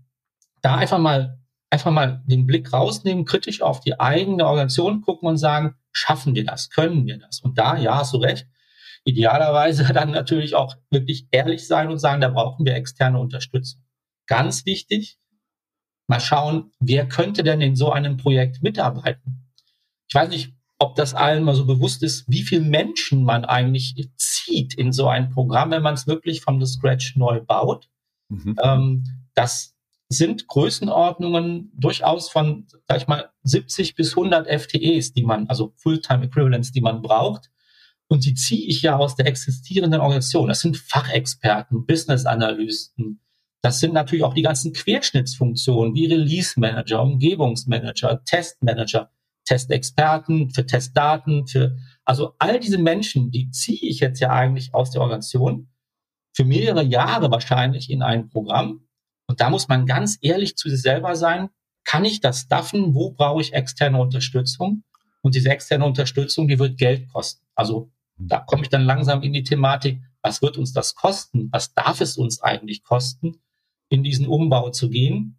Da 0.63 0.77
einfach 0.77 0.99
mal, 0.99 1.39
einfach 1.71 1.93
mal 1.93 2.23
den 2.27 2.47
Blick 2.47 2.73
rausnehmen, 2.73 3.25
kritisch 3.25 3.63
auf 3.63 3.81
die 3.81 4.01
eigene 4.01 4.47
Organisation 4.47 5.03
gucken 5.03 5.29
und 5.29 5.37
sagen, 5.37 5.77
Schaffen 5.95 6.35
wir 6.35 6.45
das? 6.45 6.69
Können 6.69 7.07
wir 7.07 7.19
das? 7.19 7.41
Und 7.41 7.57
da, 7.57 7.77
ja, 7.77 7.97
hast 7.97 8.13
du 8.13 8.19
recht, 8.19 8.47
idealerweise 9.05 9.85
dann 9.93 10.11
natürlich 10.11 10.55
auch 10.55 10.77
wirklich 10.91 11.27
ehrlich 11.31 11.67
sein 11.67 11.89
und 11.89 11.99
sagen, 11.99 12.21
da 12.21 12.29
brauchen 12.29 12.67
wir 12.67 12.75
externe 12.75 13.19
Unterstützung. 13.19 13.83
Ganz 14.27 14.67
wichtig, 14.67 15.19
mal 16.07 16.21
schauen, 16.21 16.73
wer 16.81 17.09
könnte 17.09 17.43
denn 17.43 17.61
in 17.61 17.77
so 17.77 17.93
einem 17.93 18.17
Projekt 18.17 18.63
mitarbeiten? 18.63 19.51
Ich 20.09 20.15
weiß 20.15 20.29
nicht, 20.29 20.55
ob 20.79 20.97
das 20.97 21.15
allen 21.15 21.45
mal 21.45 21.55
so 21.55 21.67
bewusst 21.67 22.03
ist, 22.03 22.29
wie 22.29 22.43
viele 22.43 22.63
Menschen 22.63 23.23
man 23.23 23.45
eigentlich 23.45 23.95
zieht 24.17 24.75
in 24.75 24.93
so 24.93 25.09
ein 25.09 25.31
Programm, 25.31 25.71
wenn 25.71 25.83
man 25.83 25.95
es 25.95 26.07
wirklich 26.07 26.41
from 26.41 26.61
the 26.61 26.71
scratch 26.71 27.17
neu 27.17 27.41
baut. 27.41 27.89
Mhm. 28.29 28.57
Ähm, 28.63 29.05
das 29.35 29.74
sind 30.09 30.47
Größenordnungen 30.49 31.73
durchaus 31.75 32.29
von, 32.29 32.67
sag 32.87 32.99
ich 32.99 33.07
mal, 33.07 33.31
70 33.43 33.95
bis 33.95 34.11
100 34.17 34.49
FTEs, 34.49 35.13
die 35.13 35.25
man, 35.25 35.49
also 35.49 35.73
Fulltime 35.77 36.27
Equivalents, 36.27 36.73
die 36.73 36.81
man 36.81 37.03
braucht. 37.03 37.51
Und 38.07 38.25
die 38.27 38.35
ziehe 38.35 38.67
ich 38.67 38.83
ja 38.83 38.97
aus 38.97 39.17
der 39.17 39.27
existierenden 39.27 40.01
Organisation. 40.01 40.49
Das 40.49 40.61
sind 40.61 40.77
Fachexperten, 40.77 41.87
Business-Analysten. 41.87 43.21
Das 43.63 43.81
sind 43.81 43.95
natürlich 43.95 44.25
auch 44.25 44.35
die 44.35 44.43
ganzen 44.43 44.75
Querschnittsfunktionen 44.75 45.95
wie 45.95 46.07
Release 46.07 46.61
Manager, 46.61 47.03
Umgebungsmanager, 47.03 48.23
Testmanager, 48.25 49.11
Testexperten 49.47 50.51
für 50.51 50.67
Testdaten, 50.67 51.47
für, 51.47 51.77
also 52.05 52.35
all 52.39 52.61
diese 52.61 52.79
Menschen, 52.79 53.31
die 53.31 53.51
ziehe 53.51 53.89
ich 53.89 54.01
jetzt 54.01 54.21
ja 54.21 54.31
eigentlich 54.31 54.75
aus 54.75 54.91
der 54.91 55.01
Organisation 55.01 55.69
für 56.35 56.45
mehrere 56.45 56.83
Jahre 56.83 57.31
wahrscheinlich 57.31 57.91
in 57.91 58.03
ein 58.03 58.29
Programm. 58.29 58.84
Und 59.27 59.41
da 59.41 59.51
muss 59.51 59.69
man 59.69 59.87
ganz 59.87 60.19
ehrlich 60.21 60.57
zu 60.57 60.69
sich 60.69 60.83
selber 60.83 61.17
sein. 61.17 61.49
Kann 61.85 62.05
ich 62.05 62.21
das 62.21 62.41
staffen? 62.41 62.95
Wo 62.95 63.11
brauche 63.11 63.41
ich 63.41 63.53
externe 63.53 63.99
Unterstützung? 64.01 64.85
Und 65.23 65.35
diese 65.35 65.51
externe 65.51 65.85
Unterstützung, 65.85 66.49
die 66.49 66.59
wird 66.59 66.79
Geld 66.79 67.09
kosten. 67.09 67.45
Also 67.55 67.91
da 68.17 68.41
komme 68.41 68.63
ich 68.63 68.69
dann 68.69 68.83
langsam 68.83 69.23
in 69.23 69.33
die 69.33 69.43
Thematik, 69.43 70.01
was 70.23 70.43
wird 70.43 70.57
uns 70.57 70.73
das 70.73 70.95
kosten? 70.95 71.49
Was 71.53 71.75
darf 71.75 72.01
es 72.01 72.17
uns 72.17 72.43
eigentlich 72.43 72.83
kosten, 72.83 73.37
in 73.89 74.03
diesen 74.03 74.27
Umbau 74.27 74.71
zu 74.71 74.89
gehen? 74.89 75.39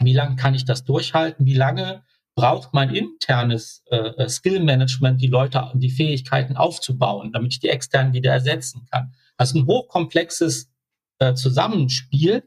Wie 0.00 0.12
lange 0.12 0.36
kann 0.36 0.54
ich 0.54 0.64
das 0.64 0.84
durchhalten? 0.84 1.46
Wie 1.46 1.54
lange 1.54 2.02
braucht 2.34 2.74
mein 2.74 2.94
internes 2.94 3.82
äh, 3.90 3.96
äh, 3.96 4.28
Skill-Management, 4.28 5.22
die 5.22 5.28
Leute, 5.28 5.70
die 5.74 5.90
Fähigkeiten 5.90 6.56
aufzubauen, 6.56 7.32
damit 7.32 7.54
ich 7.54 7.60
die 7.60 7.70
externen 7.70 8.12
wieder 8.12 8.30
ersetzen 8.30 8.86
kann? 8.90 9.14
Das 9.38 9.50
ist 9.50 9.56
ein 9.56 9.66
hochkomplexes 9.66 10.70
äh, 11.18 11.34
Zusammenspiel, 11.34 12.42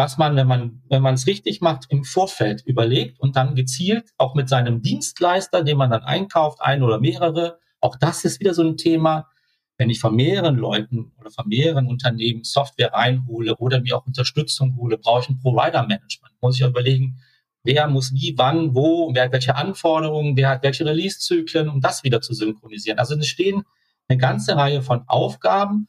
was 0.00 0.16
man, 0.16 0.34
wenn 0.34 0.46
man, 0.46 0.82
wenn 0.88 1.02
man 1.02 1.12
es 1.12 1.26
richtig 1.26 1.60
macht, 1.60 1.84
im 1.90 2.04
Vorfeld 2.04 2.62
überlegt 2.64 3.20
und 3.20 3.36
dann 3.36 3.54
gezielt 3.54 4.08
auch 4.16 4.34
mit 4.34 4.48
seinem 4.48 4.80
Dienstleister, 4.80 5.62
den 5.62 5.76
man 5.76 5.90
dann 5.90 6.04
einkauft, 6.04 6.62
ein 6.62 6.82
oder 6.82 6.98
mehrere, 6.98 7.58
auch 7.82 7.96
das 7.96 8.24
ist 8.24 8.40
wieder 8.40 8.54
so 8.54 8.62
ein 8.62 8.78
Thema. 8.78 9.28
Wenn 9.76 9.90
ich 9.90 10.00
von 10.00 10.16
mehreren 10.16 10.56
Leuten 10.56 11.12
oder 11.20 11.30
von 11.30 11.46
mehreren 11.48 11.86
Unternehmen 11.86 12.44
Software 12.44 12.94
reinhole 12.94 13.58
oder 13.58 13.82
mir 13.82 13.94
auch 13.94 14.06
Unterstützung 14.06 14.74
hole, 14.78 14.96
brauche 14.96 15.20
ich 15.20 15.28
ein 15.28 15.38
Provider-Management. 15.38 16.32
Muss 16.40 16.56
ich 16.56 16.64
auch 16.64 16.70
überlegen, 16.70 17.18
wer 17.62 17.86
muss 17.86 18.14
wie, 18.14 18.32
wann, 18.38 18.74
wo, 18.74 19.12
wer 19.12 19.24
hat 19.24 19.32
welche 19.32 19.54
Anforderungen, 19.54 20.34
wer 20.34 20.48
hat 20.48 20.62
welche 20.62 20.86
Release-Zyklen, 20.86 21.68
um 21.68 21.82
das 21.82 22.04
wieder 22.04 22.22
zu 22.22 22.32
synchronisieren. 22.32 22.98
Also 22.98 23.16
es 23.16 23.26
stehen 23.26 23.64
eine 24.08 24.16
ganze 24.16 24.56
Reihe 24.56 24.80
von 24.80 25.02
Aufgaben 25.08 25.88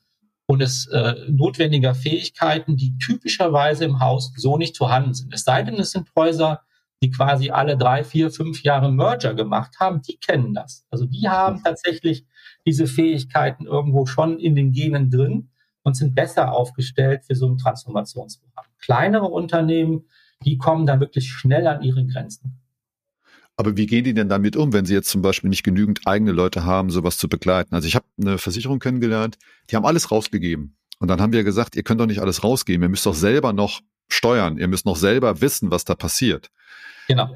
und 0.51 0.61
es 0.61 0.85
äh, 0.87 1.15
notwendiger 1.29 1.95
Fähigkeiten, 1.95 2.75
die 2.75 2.97
typischerweise 2.97 3.85
im 3.85 4.01
Haus 4.01 4.33
so 4.35 4.57
nicht 4.57 4.77
vorhanden 4.77 5.13
sind. 5.13 5.33
Es 5.33 5.45
sei 5.45 5.63
denn, 5.63 5.75
es 5.75 5.91
sind 5.91 6.09
Häuser, 6.13 6.59
die 7.01 7.09
quasi 7.09 7.51
alle 7.51 7.77
drei, 7.77 8.03
vier, 8.03 8.31
fünf 8.31 8.61
Jahre 8.61 8.91
Merger 8.91 9.33
gemacht 9.33 9.79
haben, 9.79 10.01
die 10.01 10.17
kennen 10.17 10.53
das. 10.53 10.85
Also 10.89 11.05
die 11.05 11.29
haben 11.29 11.63
tatsächlich 11.63 12.25
diese 12.65 12.85
Fähigkeiten 12.85 13.65
irgendwo 13.65 14.05
schon 14.05 14.39
in 14.39 14.53
den 14.53 14.73
Genen 14.73 15.09
drin 15.09 15.51
und 15.83 15.95
sind 15.95 16.15
besser 16.15 16.51
aufgestellt 16.51 17.23
für 17.23 17.35
so 17.35 17.47
ein 17.47 17.57
Transformationsprogramm. 17.57 18.65
Kleinere 18.77 19.27
Unternehmen, 19.27 20.03
die 20.43 20.57
kommen 20.57 20.85
dann 20.85 20.99
wirklich 20.99 21.31
schnell 21.31 21.65
an 21.65 21.81
ihre 21.81 22.05
Grenzen. 22.05 22.60
Aber 23.61 23.77
wie 23.77 23.85
gehen 23.85 24.03
die 24.03 24.15
denn 24.15 24.27
damit 24.27 24.55
um, 24.55 24.73
wenn 24.73 24.85
sie 24.85 24.95
jetzt 24.95 25.11
zum 25.11 25.21
Beispiel 25.21 25.47
nicht 25.47 25.61
genügend 25.61 26.07
eigene 26.07 26.31
Leute 26.31 26.65
haben, 26.65 26.89
sowas 26.89 27.19
zu 27.19 27.29
begleiten? 27.29 27.75
Also 27.75 27.87
ich 27.87 27.93
habe 27.93 28.07
eine 28.19 28.39
Versicherung 28.39 28.79
kennengelernt, 28.79 29.37
die 29.69 29.75
haben 29.75 29.85
alles 29.85 30.09
rausgegeben. 30.09 30.75
Und 30.97 31.09
dann 31.09 31.21
haben 31.21 31.31
wir 31.31 31.43
gesagt, 31.43 31.75
ihr 31.75 31.83
könnt 31.83 32.01
doch 32.01 32.07
nicht 32.07 32.21
alles 32.21 32.43
rausgeben, 32.43 32.81
ihr 32.81 32.89
müsst 32.89 33.05
doch 33.05 33.13
selber 33.13 33.53
noch 33.53 33.81
steuern, 34.07 34.57
ihr 34.57 34.67
müsst 34.67 34.87
noch 34.87 34.95
selber 34.95 35.41
wissen, 35.41 35.69
was 35.69 35.85
da 35.85 35.93
passiert. 35.93 36.49
Genau. 37.07 37.35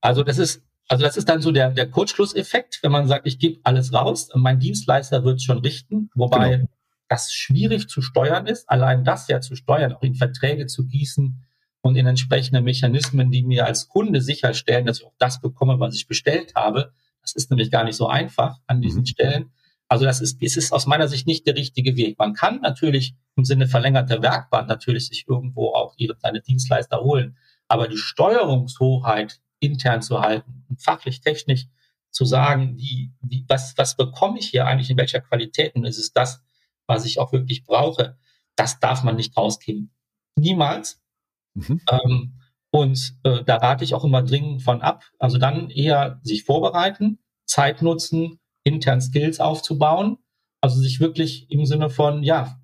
Also 0.00 0.22
das 0.22 0.38
ist, 0.38 0.62
also 0.86 1.02
das 1.02 1.16
ist 1.16 1.28
dann 1.28 1.42
so 1.42 1.50
der, 1.50 1.72
der 1.72 1.90
Kurzschlusseffekt, 1.90 2.78
wenn 2.84 2.92
man 2.92 3.08
sagt, 3.08 3.26
ich 3.26 3.40
gebe 3.40 3.58
alles 3.64 3.92
raus, 3.92 4.28
mein 4.36 4.60
Dienstleister 4.60 5.24
wird 5.24 5.38
es 5.38 5.42
schon 5.42 5.58
richten, 5.58 6.08
wobei 6.14 6.50
genau. 6.50 6.68
das 7.08 7.32
schwierig 7.32 7.88
zu 7.88 8.00
steuern 8.00 8.46
ist, 8.46 8.70
allein 8.70 9.02
das 9.02 9.26
ja 9.26 9.40
zu 9.40 9.56
steuern, 9.56 9.92
auch 9.92 10.04
in 10.04 10.14
Verträge 10.14 10.66
zu 10.66 10.86
gießen 10.86 11.42
und 11.80 11.96
in 11.96 12.06
entsprechende 12.06 12.60
Mechanismen, 12.60 13.30
die 13.30 13.42
mir 13.42 13.66
als 13.66 13.88
Kunde 13.88 14.20
sicherstellen, 14.20 14.86
dass 14.86 15.00
ich 15.00 15.06
auch 15.06 15.14
das 15.18 15.40
bekomme, 15.40 15.78
was 15.80 15.94
ich 15.94 16.06
bestellt 16.06 16.54
habe. 16.54 16.92
Das 17.22 17.34
ist 17.34 17.50
nämlich 17.50 17.70
gar 17.70 17.84
nicht 17.84 17.96
so 17.96 18.08
einfach 18.08 18.58
an 18.66 18.80
diesen 18.80 19.00
mhm. 19.00 19.06
Stellen. 19.06 19.52
Also 19.88 20.04
das 20.04 20.20
ist, 20.20 20.42
es 20.42 20.56
ist 20.56 20.72
aus 20.72 20.86
meiner 20.86 21.08
Sicht 21.08 21.26
nicht 21.26 21.46
der 21.46 21.56
richtige 21.56 21.96
Weg. 21.96 22.18
Man 22.18 22.34
kann 22.34 22.60
natürlich 22.60 23.14
im 23.36 23.44
Sinne 23.44 23.66
verlängerter 23.66 24.22
Werkbahn 24.22 24.66
natürlich 24.66 25.06
sich 25.06 25.24
irgendwo 25.26 25.72
auch 25.72 25.94
ihre, 25.96 26.16
seine 26.20 26.42
Dienstleister 26.42 27.00
holen. 27.00 27.38
Aber 27.68 27.88
die 27.88 27.96
Steuerungshoheit 27.96 29.40
intern 29.60 30.02
zu 30.02 30.20
halten 30.20 30.64
und 30.68 30.82
fachlich, 30.82 31.20
technisch 31.20 31.66
zu 32.10 32.24
sagen, 32.24 32.76
wie, 32.76 33.12
wie, 33.20 33.44
was, 33.48 33.76
was 33.76 33.96
bekomme 33.96 34.38
ich 34.38 34.48
hier 34.48 34.66
eigentlich 34.66 34.90
in 34.90 34.96
welcher 34.96 35.20
Qualität 35.20 35.74
und 35.74 35.84
ist 35.84 35.98
es 35.98 36.12
das, 36.12 36.42
was 36.86 37.04
ich 37.04 37.18
auch 37.18 37.32
wirklich 37.32 37.64
brauche, 37.64 38.16
das 38.56 38.80
darf 38.80 39.04
man 39.04 39.16
nicht 39.16 39.36
rausgeben. 39.36 39.90
Niemals. 40.36 41.00
Mhm. 41.58 41.80
Ähm, 41.90 42.34
und 42.70 43.16
äh, 43.22 43.42
da 43.44 43.56
rate 43.56 43.84
ich 43.84 43.94
auch 43.94 44.04
immer 44.04 44.22
dringend 44.22 44.62
von 44.62 44.82
ab. 44.82 45.04
Also 45.18 45.38
dann 45.38 45.70
eher 45.70 46.20
sich 46.22 46.44
vorbereiten, 46.44 47.18
Zeit 47.46 47.82
nutzen, 47.82 48.38
intern 48.62 49.00
Skills 49.00 49.40
aufzubauen. 49.40 50.18
Also 50.60 50.80
sich 50.80 51.00
wirklich 51.00 51.50
im 51.50 51.64
Sinne 51.66 51.88
von, 51.88 52.22
ja, 52.22 52.58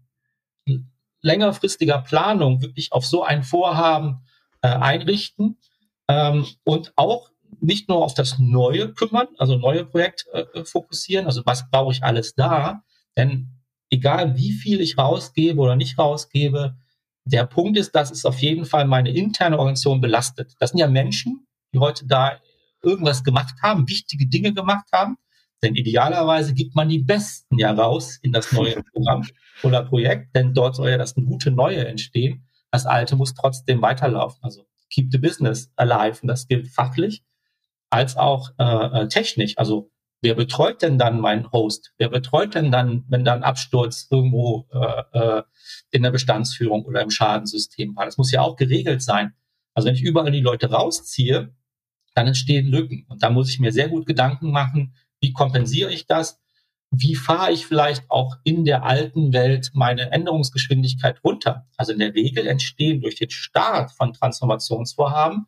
längerfristiger 1.22 1.98
Planung 1.98 2.60
wirklich 2.60 2.92
auf 2.92 3.06
so 3.06 3.24
ein 3.24 3.42
Vorhaben 3.42 4.20
äh, 4.62 4.68
einrichten 4.68 5.58
ähm, 6.08 6.46
und 6.64 6.92
auch 6.96 7.30
nicht 7.60 7.88
nur 7.88 8.04
auf 8.04 8.14
das 8.14 8.38
Neue 8.38 8.92
kümmern, 8.92 9.28
also 9.38 9.56
neue 9.56 9.86
Projekt 9.86 10.26
äh, 10.32 10.64
fokussieren, 10.64 11.26
also 11.26 11.42
was 11.46 11.70
brauche 11.70 11.92
ich 11.92 12.02
alles 12.02 12.34
da, 12.34 12.82
denn 13.16 13.62
egal 13.90 14.36
wie 14.36 14.52
viel 14.52 14.80
ich 14.80 14.98
rausgebe 14.98 15.60
oder 15.60 15.76
nicht 15.76 15.98
rausgebe, 15.98 16.76
der 17.24 17.46
Punkt 17.46 17.78
ist, 17.78 17.94
dass 17.94 18.10
es 18.10 18.24
auf 18.24 18.38
jeden 18.40 18.64
Fall 18.64 18.84
meine 18.86 19.10
interne 19.10 19.58
Organisation 19.58 20.00
belastet. 20.00 20.54
Das 20.58 20.70
sind 20.70 20.78
ja 20.78 20.88
Menschen, 20.88 21.46
die 21.72 21.78
heute 21.78 22.06
da 22.06 22.38
irgendwas 22.82 23.24
gemacht 23.24 23.54
haben, 23.62 23.88
wichtige 23.88 24.26
Dinge 24.26 24.52
gemacht 24.52 24.86
haben, 24.92 25.16
denn 25.62 25.74
idealerweise 25.74 26.52
gibt 26.52 26.74
man 26.74 26.90
die 26.90 26.98
Besten 26.98 27.58
ja 27.58 27.72
raus 27.72 28.18
in 28.20 28.32
das 28.32 28.52
neue 28.52 28.82
Programm 28.92 29.26
oder 29.62 29.82
Projekt, 29.82 30.36
denn 30.36 30.52
dort 30.52 30.76
soll 30.76 30.90
ja 30.90 30.98
das 30.98 31.14
gute 31.14 31.50
Neue 31.50 31.86
entstehen. 31.86 32.46
Das 32.70 32.84
Alte 32.84 33.16
muss 33.16 33.34
trotzdem 33.34 33.80
weiterlaufen. 33.80 34.40
Also 34.42 34.66
keep 34.90 35.10
the 35.10 35.18
business 35.18 35.70
alive. 35.76 36.20
Und 36.20 36.28
das 36.28 36.48
gilt 36.48 36.68
fachlich 36.68 37.22
als 37.88 38.16
auch 38.16 38.50
äh, 38.58 38.64
äh, 39.02 39.08
technisch. 39.08 39.56
Also 39.56 39.90
wer 40.24 40.34
betreut 40.34 40.82
denn 40.82 40.98
dann 40.98 41.20
meinen 41.20 41.52
Host? 41.52 41.92
Wer 41.98 42.08
betreut 42.08 42.54
denn 42.54 42.72
dann, 42.72 43.04
wenn 43.08 43.24
da 43.24 43.34
ein 43.34 43.44
Absturz 43.44 44.08
irgendwo 44.10 44.66
äh, 44.72 45.18
äh, 45.18 45.42
in 45.90 46.02
der 46.02 46.10
Bestandsführung 46.10 46.84
oder 46.84 47.02
im 47.02 47.10
Schadensystem 47.10 47.94
war? 47.94 48.04
Das 48.04 48.18
muss 48.18 48.32
ja 48.32 48.42
auch 48.42 48.56
geregelt 48.56 49.02
sein. 49.02 49.34
Also 49.74 49.86
wenn 49.86 49.94
ich 49.94 50.02
überall 50.02 50.32
die 50.32 50.40
Leute 50.40 50.70
rausziehe, 50.70 51.54
dann 52.14 52.26
entstehen 52.26 52.66
Lücken. 52.66 53.06
Und 53.08 53.22
da 53.22 53.30
muss 53.30 53.50
ich 53.50 53.60
mir 53.60 53.72
sehr 53.72 53.88
gut 53.88 54.06
Gedanken 54.06 54.50
machen, 54.50 54.94
wie 55.20 55.32
kompensiere 55.32 55.92
ich 55.92 56.06
das? 56.06 56.40
wie 57.00 57.14
fahre 57.14 57.52
ich 57.52 57.66
vielleicht 57.66 58.10
auch 58.10 58.36
in 58.44 58.64
der 58.64 58.84
alten 58.84 59.32
Welt 59.32 59.70
meine 59.74 60.12
Änderungsgeschwindigkeit 60.12 61.22
runter? 61.24 61.66
Also 61.76 61.92
in 61.92 61.98
der 61.98 62.14
Regel 62.14 62.46
entstehen 62.46 63.00
durch 63.00 63.16
den 63.16 63.30
Start 63.30 63.92
von 63.92 64.12
Transformationsvorhaben, 64.12 65.46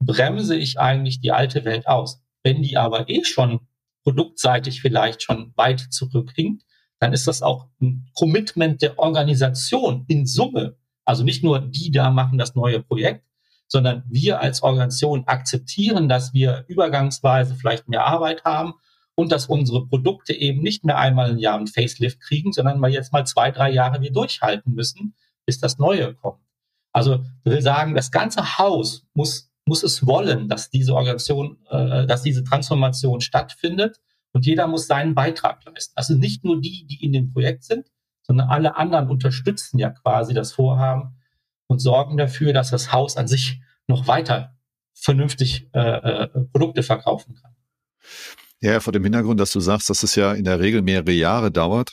bremse 0.00 0.56
ich 0.56 0.78
eigentlich 0.78 1.20
die 1.20 1.32
alte 1.32 1.64
Welt 1.64 1.86
aus. 1.86 2.22
Wenn 2.42 2.62
die 2.62 2.76
aber 2.76 3.08
eh 3.08 3.24
schon 3.24 3.60
produktseitig 4.04 4.80
vielleicht 4.80 5.22
schon 5.22 5.52
weit 5.56 5.80
zurückhinkt, 5.80 6.62
dann 7.00 7.12
ist 7.12 7.26
das 7.26 7.42
auch 7.42 7.66
ein 7.80 8.08
Commitment 8.14 8.80
der 8.82 8.98
Organisation 8.98 10.04
in 10.08 10.26
Summe. 10.26 10.76
Also 11.04 11.24
nicht 11.24 11.42
nur 11.42 11.60
die 11.60 11.90
da 11.90 12.10
machen 12.10 12.38
das 12.38 12.54
neue 12.54 12.80
Projekt, 12.82 13.24
sondern 13.66 14.04
wir 14.08 14.40
als 14.40 14.62
Organisation 14.62 15.24
akzeptieren, 15.26 16.08
dass 16.08 16.32
wir 16.32 16.64
übergangsweise 16.68 17.54
vielleicht 17.56 17.88
mehr 17.88 18.06
Arbeit 18.06 18.44
haben 18.44 18.74
und 19.16 19.32
dass 19.32 19.46
unsere 19.46 19.86
Produkte 19.86 20.32
eben 20.32 20.62
nicht 20.62 20.84
mehr 20.84 20.98
einmal 20.98 21.30
im 21.30 21.38
Jahr 21.38 21.58
ein 21.58 21.66
Facelift 21.66 22.20
kriegen, 22.20 22.52
sondern 22.52 22.78
mal 22.78 22.90
jetzt 22.90 23.12
mal 23.12 23.26
zwei, 23.26 23.50
drei 23.50 23.70
Jahre 23.70 24.00
wir 24.00 24.12
durchhalten 24.12 24.74
müssen, 24.74 25.14
bis 25.46 25.58
das 25.58 25.78
Neue 25.78 26.14
kommt. 26.14 26.40
Also 26.92 27.24
ich 27.44 27.52
will 27.52 27.62
sagen, 27.62 27.94
das 27.94 28.10
ganze 28.10 28.58
Haus 28.58 29.06
muss, 29.14 29.50
muss 29.66 29.82
es 29.82 30.06
wollen, 30.06 30.48
dass 30.48 30.70
diese 30.70 30.94
Organisation, 30.94 31.58
äh, 31.70 32.06
dass 32.06 32.22
diese 32.22 32.44
Transformation 32.44 33.20
stattfindet 33.20 34.00
und 34.32 34.46
jeder 34.46 34.66
muss 34.66 34.86
seinen 34.86 35.14
Beitrag 35.14 35.64
leisten. 35.64 35.92
Also 35.96 36.14
nicht 36.14 36.44
nur 36.44 36.60
die, 36.60 36.86
die 36.86 37.04
in 37.04 37.12
dem 37.12 37.32
Projekt 37.32 37.64
sind, 37.64 37.90
sondern 38.22 38.48
alle 38.48 38.76
anderen 38.76 39.08
unterstützen 39.08 39.78
ja 39.78 39.90
quasi 39.90 40.34
das 40.34 40.52
Vorhaben 40.52 41.16
und 41.66 41.78
sorgen 41.78 42.16
dafür, 42.16 42.52
dass 42.52 42.70
das 42.70 42.92
Haus 42.92 43.16
an 43.16 43.28
sich 43.28 43.60
noch 43.86 44.06
weiter 44.06 44.56
vernünftig 44.94 45.68
äh, 45.74 45.80
äh, 45.80 46.26
Produkte 46.52 46.82
verkaufen 46.82 47.34
kann. 47.34 47.54
Ja, 48.64 48.80
vor 48.80 48.94
dem 48.94 49.02
Hintergrund, 49.02 49.38
dass 49.40 49.52
du 49.52 49.60
sagst, 49.60 49.90
dass 49.90 50.02
es 50.02 50.14
ja 50.14 50.32
in 50.32 50.44
der 50.44 50.58
Regel 50.58 50.80
mehrere 50.80 51.12
Jahre 51.12 51.50
dauert, 51.50 51.92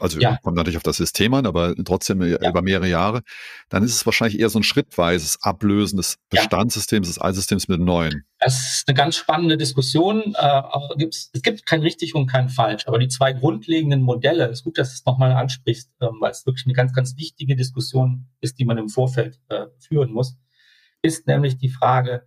also 0.00 0.18
ja. 0.18 0.38
kommt 0.38 0.56
natürlich 0.56 0.78
auf 0.78 0.82
das 0.82 0.96
System 0.96 1.34
an, 1.34 1.44
aber 1.44 1.74
trotzdem 1.84 2.22
ja. 2.22 2.38
über 2.48 2.62
mehrere 2.62 2.88
Jahre, 2.88 3.20
dann 3.68 3.82
ist 3.82 3.94
es 3.94 4.06
wahrscheinlich 4.06 4.40
eher 4.40 4.48
so 4.48 4.58
ein 4.58 4.62
schrittweises 4.62 5.42
Ablösen 5.42 5.98
des 5.98 6.16
Bestandssystems, 6.30 7.08
des 7.08 7.18
Altsystems 7.18 7.68
mit 7.68 7.80
dem 7.80 7.84
neuen. 7.84 8.24
Das 8.38 8.54
ist 8.76 8.88
eine 8.88 8.94
ganz 8.94 9.16
spannende 9.16 9.58
Diskussion. 9.58 10.34
Äh, 10.34 10.62
es 11.10 11.42
gibt 11.42 11.66
kein 11.66 11.80
richtig 11.80 12.14
und 12.14 12.28
kein 12.28 12.48
falsch, 12.48 12.86
aber 12.86 12.98
die 12.98 13.08
zwei 13.08 13.34
grundlegenden 13.34 14.00
Modelle, 14.00 14.46
es 14.46 14.60
ist 14.60 14.64
gut, 14.64 14.78
dass 14.78 14.88
du 14.88 14.94
es 14.94 15.04
nochmal 15.04 15.32
ansprichst, 15.32 15.90
ähm, 16.00 16.16
weil 16.20 16.30
es 16.30 16.46
wirklich 16.46 16.64
eine 16.64 16.74
ganz, 16.74 16.94
ganz 16.94 17.14
wichtige 17.18 17.56
Diskussion 17.56 18.26
ist, 18.40 18.58
die 18.58 18.64
man 18.64 18.78
im 18.78 18.88
Vorfeld 18.88 19.38
äh, 19.50 19.66
führen 19.78 20.12
muss, 20.12 20.38
ist 21.02 21.26
nämlich 21.26 21.58
die 21.58 21.68
Frage, 21.68 22.26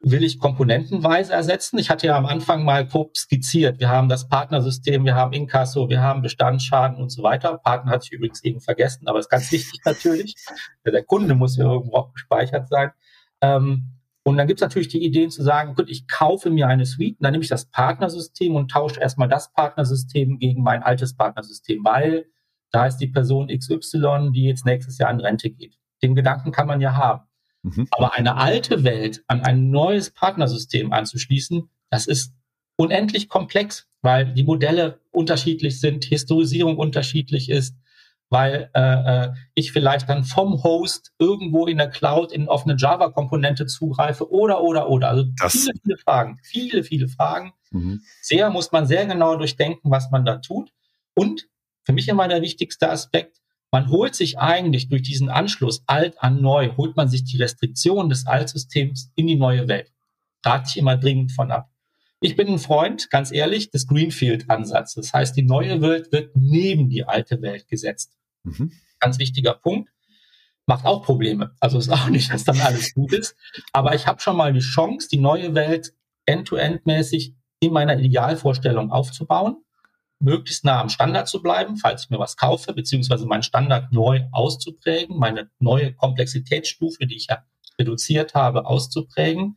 will 0.00 0.22
ich 0.22 0.38
komponentenweise 0.38 1.32
ersetzen. 1.32 1.78
Ich 1.78 1.90
hatte 1.90 2.06
ja 2.06 2.16
am 2.16 2.26
Anfang 2.26 2.64
mal 2.64 2.86
grob 2.86 3.16
skizziert. 3.16 3.80
Wir 3.80 3.88
haben 3.88 4.08
das 4.08 4.28
Partnersystem, 4.28 5.04
wir 5.04 5.14
haben 5.14 5.32
Inkasso, 5.32 5.88
wir 5.88 6.00
haben 6.00 6.22
Bestandsschaden 6.22 6.96
und 6.98 7.10
so 7.10 7.22
weiter. 7.22 7.58
Partner 7.58 7.92
hat 7.92 8.02
sich 8.04 8.12
übrigens 8.12 8.44
eben 8.44 8.60
vergessen, 8.60 9.08
aber 9.08 9.18
ist 9.18 9.28
ganz 9.28 9.50
wichtig 9.52 9.80
natürlich. 9.84 10.36
Der 10.84 11.02
Kunde 11.02 11.34
muss 11.34 11.56
ja 11.56 11.64
irgendwo 11.64 11.96
auch 11.96 12.12
gespeichert 12.12 12.68
sein. 12.68 12.92
Ähm, 13.40 13.94
und 14.22 14.36
dann 14.36 14.46
gibt 14.46 14.60
es 14.60 14.62
natürlich 14.62 14.88
die 14.88 15.04
Ideen 15.04 15.30
zu 15.30 15.42
sagen, 15.42 15.74
gut, 15.74 15.88
ich 15.88 16.06
kaufe 16.06 16.50
mir 16.50 16.68
eine 16.68 16.84
Suite, 16.84 17.16
dann 17.20 17.32
nehme 17.32 17.42
ich 17.42 17.48
das 17.48 17.64
Partnersystem 17.64 18.54
und 18.54 18.70
tausche 18.70 19.00
erstmal 19.00 19.28
das 19.28 19.52
Partnersystem 19.52 20.38
gegen 20.38 20.62
mein 20.62 20.82
altes 20.82 21.16
Partnersystem, 21.16 21.82
weil 21.82 22.26
da 22.70 22.86
ist 22.86 22.98
die 22.98 23.06
Person 23.06 23.48
XY, 23.48 24.30
die 24.32 24.44
jetzt 24.44 24.66
nächstes 24.66 24.98
Jahr 24.98 25.10
in 25.10 25.20
Rente 25.20 25.50
geht. 25.50 25.78
Den 26.02 26.14
Gedanken 26.14 26.52
kann 26.52 26.66
man 26.66 26.80
ja 26.80 26.94
haben. 26.94 27.27
Mhm. 27.76 27.88
Aber 27.90 28.14
eine 28.14 28.36
alte 28.36 28.84
Welt 28.84 29.22
an 29.26 29.42
ein 29.42 29.70
neues 29.70 30.10
Partnersystem 30.10 30.92
anzuschließen, 30.92 31.68
das 31.90 32.06
ist 32.06 32.32
unendlich 32.76 33.28
komplex, 33.28 33.86
weil 34.02 34.32
die 34.32 34.44
Modelle 34.44 35.00
unterschiedlich 35.10 35.80
sind, 35.80 36.04
Historisierung 36.04 36.76
unterschiedlich 36.76 37.50
ist, 37.50 37.76
weil 38.30 38.70
äh, 38.74 39.24
äh, 39.24 39.32
ich 39.54 39.72
vielleicht 39.72 40.08
dann 40.08 40.24
vom 40.24 40.62
Host 40.62 41.12
irgendwo 41.18 41.66
in 41.66 41.78
der 41.78 41.88
Cloud 41.88 42.30
in, 42.30 42.48
auf 42.48 42.64
eine 42.64 42.76
Java-Komponente 42.76 43.66
zugreife 43.66 44.30
oder, 44.30 44.62
oder, 44.62 44.88
oder. 44.90 45.08
Also 45.08 45.24
das 45.38 45.52
viele, 45.52 45.72
viele 45.82 45.98
Fragen, 45.98 46.38
viele, 46.42 46.84
viele 46.84 47.08
Fragen. 47.08 47.52
Mhm. 47.70 48.02
Sehr 48.20 48.50
muss 48.50 48.70
man 48.70 48.86
sehr 48.86 49.06
genau 49.06 49.36
durchdenken, 49.36 49.90
was 49.90 50.10
man 50.10 50.24
da 50.24 50.36
tut. 50.36 50.70
Und 51.14 51.48
für 51.84 51.92
mich 51.92 52.08
immer 52.08 52.28
der 52.28 52.42
wichtigste 52.42 52.90
Aspekt, 52.90 53.40
man 53.70 53.90
holt 53.90 54.14
sich 54.14 54.38
eigentlich 54.38 54.88
durch 54.88 55.02
diesen 55.02 55.28
Anschluss 55.28 55.82
alt 55.86 56.22
an 56.22 56.40
neu, 56.40 56.74
holt 56.76 56.96
man 56.96 57.08
sich 57.08 57.24
die 57.24 57.36
Restriktionen 57.36 58.08
des 58.08 58.26
Altsystems 58.26 59.12
in 59.14 59.26
die 59.26 59.36
neue 59.36 59.68
Welt. 59.68 59.92
Rate 60.44 60.68
ich 60.68 60.76
immer 60.76 60.96
dringend 60.96 61.32
von 61.32 61.50
ab. 61.50 61.70
Ich 62.20 62.34
bin 62.34 62.48
ein 62.48 62.58
Freund, 62.58 63.10
ganz 63.10 63.30
ehrlich, 63.30 63.70
des 63.70 63.86
Greenfield-Ansatzes. 63.86 64.94
Das 64.94 65.12
heißt, 65.12 65.36
die 65.36 65.42
neue 65.42 65.80
Welt 65.82 66.10
wird 66.10 66.34
neben 66.34 66.88
die 66.88 67.04
alte 67.04 67.42
Welt 67.42 67.68
gesetzt. 67.68 68.16
Mhm. 68.42 68.72
Ganz 68.98 69.18
wichtiger 69.18 69.54
Punkt. 69.54 69.90
Macht 70.66 70.84
auch 70.84 71.04
Probleme. 71.04 71.54
Also 71.60 71.78
ist 71.78 71.90
auch 71.90 72.08
nicht, 72.08 72.32
dass 72.32 72.44
dann 72.44 72.60
alles 72.60 72.94
gut 72.94 73.12
ist. 73.12 73.36
Aber 73.72 73.94
ich 73.94 74.06
habe 74.06 74.20
schon 74.20 74.36
mal 74.36 74.52
die 74.52 74.60
Chance, 74.60 75.08
die 75.10 75.18
neue 75.18 75.54
Welt 75.54 75.94
end-to-end-mäßig 76.26 77.34
in 77.60 77.72
meiner 77.72 77.98
Idealvorstellung 77.98 78.90
aufzubauen 78.90 79.62
möglichst 80.20 80.64
nah 80.64 80.80
am 80.80 80.88
Standard 80.88 81.28
zu 81.28 81.42
bleiben, 81.42 81.76
falls 81.76 82.04
ich 82.04 82.10
mir 82.10 82.18
was 82.18 82.36
kaufe, 82.36 82.72
beziehungsweise 82.72 83.26
meinen 83.26 83.42
Standard 83.42 83.92
neu 83.92 84.22
auszuprägen, 84.32 85.16
meine 85.18 85.50
neue 85.58 85.94
Komplexitätsstufe, 85.94 87.06
die 87.06 87.16
ich 87.16 87.28
ja 87.28 87.44
reduziert 87.78 88.34
habe, 88.34 88.66
auszuprägen. 88.66 89.56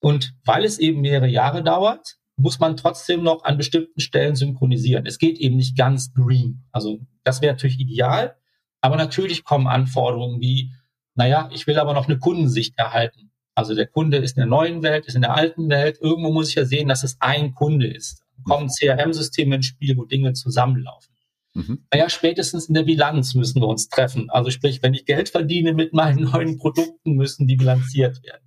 Und 0.00 0.34
weil 0.44 0.64
es 0.64 0.78
eben 0.78 1.00
mehrere 1.00 1.28
Jahre 1.28 1.62
dauert, 1.62 2.16
muss 2.36 2.58
man 2.58 2.76
trotzdem 2.76 3.22
noch 3.22 3.44
an 3.44 3.56
bestimmten 3.56 4.00
Stellen 4.00 4.36
synchronisieren. 4.36 5.06
Es 5.06 5.18
geht 5.18 5.38
eben 5.38 5.56
nicht 5.56 5.76
ganz 5.76 6.12
green. 6.12 6.64
Also 6.72 7.00
das 7.22 7.40
wäre 7.40 7.54
natürlich 7.54 7.80
ideal. 7.80 8.36
Aber 8.80 8.96
natürlich 8.96 9.44
kommen 9.44 9.66
Anforderungen 9.66 10.40
wie, 10.40 10.72
naja, 11.14 11.48
ich 11.52 11.66
will 11.66 11.78
aber 11.78 11.94
noch 11.94 12.06
eine 12.06 12.18
Kundensicht 12.18 12.78
erhalten. 12.78 13.30
Also 13.54 13.74
der 13.74 13.86
Kunde 13.86 14.18
ist 14.18 14.36
in 14.36 14.40
der 14.40 14.46
neuen 14.46 14.82
Welt, 14.82 15.06
ist 15.06 15.14
in 15.14 15.22
der 15.22 15.34
alten 15.34 15.68
Welt. 15.70 15.98
Irgendwo 16.00 16.32
muss 16.32 16.50
ich 16.50 16.56
ja 16.56 16.64
sehen, 16.64 16.88
dass 16.88 17.04
es 17.04 17.16
ein 17.20 17.54
Kunde 17.54 17.86
ist 17.86 18.23
kommen 18.42 18.68
CRM-Systeme 18.68 19.56
ins 19.56 19.66
Spiel, 19.66 19.96
wo 19.96 20.04
Dinge 20.04 20.32
zusammenlaufen. 20.32 21.14
Mhm. 21.54 21.86
Naja, 21.92 22.10
spätestens 22.10 22.66
in 22.66 22.74
der 22.74 22.82
Bilanz 22.82 23.34
müssen 23.34 23.60
wir 23.60 23.68
uns 23.68 23.88
treffen. 23.88 24.28
Also 24.30 24.50
sprich, 24.50 24.82
wenn 24.82 24.94
ich 24.94 25.06
Geld 25.06 25.28
verdiene 25.28 25.72
mit 25.72 25.92
meinen 25.92 26.24
neuen 26.32 26.58
Produkten, 26.58 27.12
müssen 27.12 27.46
die 27.46 27.56
bilanziert 27.56 28.22
werden. 28.24 28.42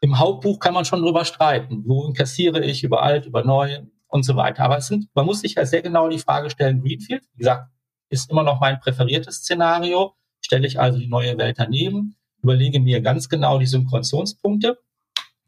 Im 0.00 0.18
Hauptbuch 0.18 0.58
kann 0.58 0.74
man 0.74 0.84
schon 0.84 1.02
drüber 1.02 1.24
streiten. 1.24 1.84
Wo 1.86 2.06
inkassiere 2.06 2.64
ich 2.64 2.82
über 2.82 3.02
alt, 3.02 3.26
über 3.26 3.44
neu 3.44 3.82
und 4.08 4.24
so 4.24 4.34
weiter. 4.34 4.64
Aber 4.64 4.78
es 4.78 4.86
sind, 4.86 5.08
man 5.14 5.26
muss 5.26 5.40
sich 5.40 5.54
ja 5.54 5.66
sehr 5.66 5.82
genau 5.82 6.08
die 6.08 6.18
Frage 6.18 6.50
stellen, 6.50 6.82
Greenfield, 6.82 7.22
wie 7.32 7.38
gesagt, 7.38 7.70
ist 8.08 8.30
immer 8.30 8.42
noch 8.42 8.60
mein 8.60 8.80
präferiertes 8.80 9.36
Szenario. 9.36 10.14
Stelle 10.40 10.66
ich 10.66 10.80
also 10.80 10.98
die 10.98 11.06
neue 11.06 11.38
Welt 11.38 11.58
daneben, 11.58 12.16
überlege 12.42 12.80
mir 12.80 13.00
ganz 13.00 13.28
genau 13.28 13.58
die 13.58 13.66
Synchronisationspunkte. 13.66 14.78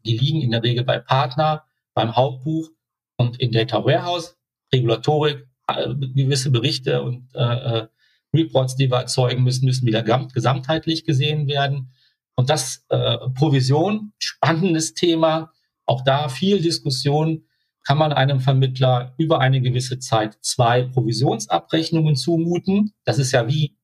Die 0.05 0.17
liegen 0.17 0.41
in 0.41 0.51
der 0.51 0.63
Regel 0.63 0.83
bei 0.83 0.99
Partner, 0.99 1.65
beim 1.93 2.15
Hauptbuch 2.15 2.69
und 3.17 3.39
in 3.39 3.51
Data 3.51 3.83
Warehouse, 3.83 4.37
Regulatorik, 4.73 5.47
gewisse 5.67 6.51
Berichte 6.51 7.01
und 7.01 7.33
äh, 7.33 7.39
äh, 7.79 7.87
Reports, 8.33 8.75
die 8.75 8.89
wir 8.91 8.97
erzeugen 8.97 9.43
müssen, 9.43 9.65
müssen 9.65 9.85
wieder 9.85 10.03
gesamtheitlich 10.03 11.05
gesehen 11.05 11.47
werden. 11.47 11.91
Und 12.35 12.49
das 12.49 12.85
äh, 12.89 13.17
Provision, 13.33 14.11
spannendes 14.19 14.93
Thema, 14.93 15.51
auch 15.85 16.03
da 16.03 16.27
viel 16.29 16.61
Diskussion, 16.61 17.45
kann 17.83 17.97
man 17.97 18.11
einem 18.11 18.39
Vermittler 18.39 19.13
über 19.17 19.39
eine 19.39 19.61
gewisse 19.61 19.99
Zeit 19.99 20.37
zwei 20.41 20.83
Provisionsabrechnungen 20.83 22.15
zumuten. 22.15 22.93
Das 23.05 23.19
ist 23.19 23.31
ja 23.31 23.47
wie, 23.47 23.77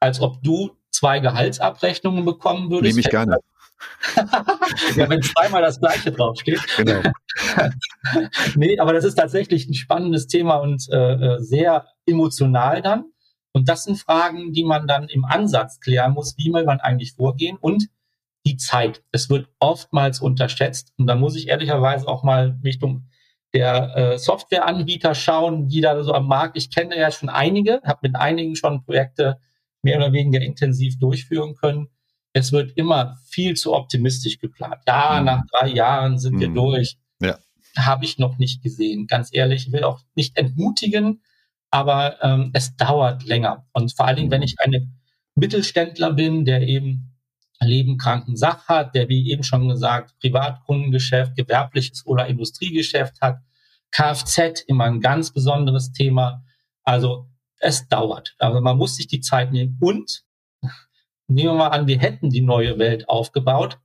als 0.00 0.20
ob 0.20 0.42
du 0.42 0.76
zwei 0.90 1.20
Gehaltsabrechnungen 1.20 2.24
bekommen 2.24 2.70
würdest. 2.70 2.96
Nehme 2.96 3.00
ich 3.06 3.10
gerne 3.10 3.38
ja, 4.96 5.08
wenn 5.08 5.22
zweimal 5.22 5.62
das 5.62 5.80
Gleiche 5.80 6.12
draufsteht. 6.12 6.60
Genau. 6.76 7.02
nee, 8.54 8.78
aber 8.78 8.92
das 8.92 9.04
ist 9.04 9.16
tatsächlich 9.16 9.68
ein 9.68 9.74
spannendes 9.74 10.26
Thema 10.26 10.56
und 10.56 10.88
äh, 10.90 11.12
äh, 11.12 11.38
sehr 11.40 11.86
emotional 12.06 12.82
dann. 12.82 13.04
Und 13.52 13.68
das 13.68 13.84
sind 13.84 13.98
Fragen, 13.98 14.52
die 14.52 14.64
man 14.64 14.86
dann 14.86 15.08
im 15.08 15.24
Ansatz 15.24 15.80
klären 15.80 16.12
muss, 16.12 16.36
wie 16.36 16.52
will 16.52 16.64
man 16.64 16.80
eigentlich 16.80 17.14
vorgehen 17.14 17.56
und 17.58 17.88
die 18.44 18.56
Zeit. 18.56 19.02
Es 19.12 19.28
wird 19.28 19.48
oftmals 19.58 20.20
unterschätzt 20.20 20.92
und 20.98 21.06
da 21.06 21.14
muss 21.14 21.36
ich 21.36 21.48
ehrlicherweise 21.48 22.06
auch 22.06 22.22
mal 22.22 22.58
Richtung 22.62 23.08
der 23.54 23.96
äh, 23.96 24.18
Softwareanbieter 24.18 25.14
schauen, 25.14 25.68
die 25.68 25.80
da 25.80 26.02
so 26.02 26.12
am 26.12 26.26
Markt. 26.26 26.56
Ich 26.56 26.74
kenne 26.74 26.98
ja 26.98 27.10
schon 27.10 27.28
einige, 27.28 27.80
habe 27.84 28.00
mit 28.02 28.16
einigen 28.16 28.56
schon 28.56 28.84
Projekte 28.84 29.38
mehr 29.82 29.96
oder 29.96 30.12
weniger 30.12 30.40
intensiv 30.40 30.98
durchführen 30.98 31.54
können 31.54 31.88
es 32.36 32.52
wird 32.52 32.76
immer 32.76 33.16
viel 33.24 33.54
zu 33.54 33.72
optimistisch 33.72 34.38
geplant. 34.38 34.82
Ja, 34.86 35.18
mhm. 35.18 35.24
nach 35.24 35.42
drei 35.50 35.68
Jahren 35.68 36.18
sind 36.18 36.34
mhm. 36.34 36.40
wir 36.40 36.48
durch. 36.48 36.98
Ja. 37.18 37.38
Habe 37.78 38.04
ich 38.04 38.18
noch 38.18 38.36
nicht 38.36 38.62
gesehen. 38.62 39.06
Ganz 39.06 39.30
ehrlich, 39.32 39.68
ich 39.68 39.72
will 39.72 39.84
auch 39.84 40.00
nicht 40.14 40.36
entmutigen, 40.36 41.22
aber 41.70 42.22
ähm, 42.22 42.50
es 42.52 42.76
dauert 42.76 43.24
länger. 43.24 43.66
Und 43.72 43.96
vor 43.96 44.06
allen 44.06 44.16
Dingen, 44.16 44.30
wenn 44.30 44.40
mhm. 44.40 44.48
ich 44.48 44.56
eine 44.58 44.86
Mittelständler 45.34 46.12
bin, 46.12 46.44
der 46.44 46.60
eben 46.60 47.16
Leben, 47.58 47.96
Kranken, 47.96 48.36
Sach 48.36 48.68
hat, 48.68 48.94
der, 48.94 49.08
wie 49.08 49.30
eben 49.30 49.42
schon 49.42 49.70
gesagt, 49.70 50.18
Privatkundengeschäft, 50.20 51.36
gewerbliches 51.36 52.04
oder 52.04 52.26
Industriegeschäft 52.26 53.18
hat, 53.22 53.38
Kfz 53.92 54.60
immer 54.66 54.84
ein 54.84 55.00
ganz 55.00 55.32
besonderes 55.32 55.92
Thema. 55.92 56.44
Also 56.82 57.30
es 57.60 57.88
dauert. 57.88 58.34
Aber 58.38 58.60
man 58.60 58.76
muss 58.76 58.96
sich 58.96 59.06
die 59.06 59.20
Zeit 59.20 59.52
nehmen 59.52 59.78
und 59.80 60.25
Nehmen 61.28 61.50
wir 61.50 61.54
mal 61.54 61.68
an, 61.68 61.86
wir 61.86 61.98
hätten 61.98 62.30
die 62.30 62.40
neue 62.40 62.78
Welt 62.78 63.08
aufgebaut. 63.08 63.78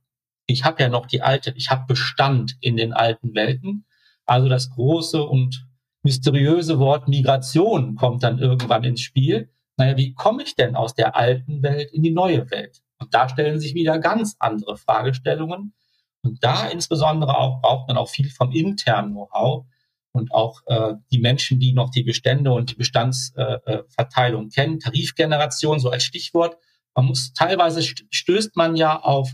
Ich 0.46 0.64
habe 0.64 0.82
ja 0.82 0.88
noch 0.88 1.06
die 1.06 1.22
alte, 1.22 1.52
ich 1.56 1.70
habe 1.70 1.86
Bestand 1.86 2.56
in 2.60 2.76
den 2.76 2.92
alten 2.92 3.34
Welten. 3.34 3.84
Also 4.26 4.48
das 4.48 4.70
große 4.70 5.22
und 5.22 5.66
mysteriöse 6.02 6.78
Wort 6.78 7.08
Migration 7.08 7.96
kommt 7.96 8.22
dann 8.22 8.38
irgendwann 8.38 8.84
ins 8.84 9.00
Spiel. 9.00 9.50
Naja, 9.76 9.96
wie 9.96 10.14
komme 10.14 10.42
ich 10.42 10.54
denn 10.54 10.76
aus 10.76 10.94
der 10.94 11.16
alten 11.16 11.62
Welt 11.62 11.90
in 11.92 12.02
die 12.02 12.10
neue 12.10 12.50
Welt? 12.50 12.82
Und 12.98 13.14
da 13.14 13.28
stellen 13.28 13.58
sich 13.58 13.74
wieder 13.74 13.98
ganz 13.98 14.36
andere 14.38 14.76
Fragestellungen. 14.76 15.74
Und 16.22 16.44
da 16.44 16.68
insbesondere 16.68 17.36
auch 17.36 17.60
braucht 17.60 17.88
man 17.88 17.96
auch 17.96 18.08
viel 18.08 18.30
vom 18.30 18.52
internen 18.52 19.12
Know-how 19.12 19.66
und 20.12 20.32
auch 20.32 20.60
äh, 20.66 20.94
die 21.10 21.18
Menschen, 21.18 21.58
die 21.58 21.72
noch 21.72 21.90
die 21.90 22.04
Bestände 22.04 22.52
und 22.52 22.70
die 22.70 22.76
Bestandsverteilung 22.76 24.46
äh, 24.46 24.50
kennen. 24.50 24.78
Tarifgeneration 24.78 25.80
so 25.80 25.90
als 25.90 26.04
Stichwort. 26.04 26.58
Man 26.94 27.06
muss 27.06 27.32
teilweise 27.32 27.82
stößt 27.82 28.56
man 28.56 28.76
ja 28.76 29.00
auf 29.00 29.32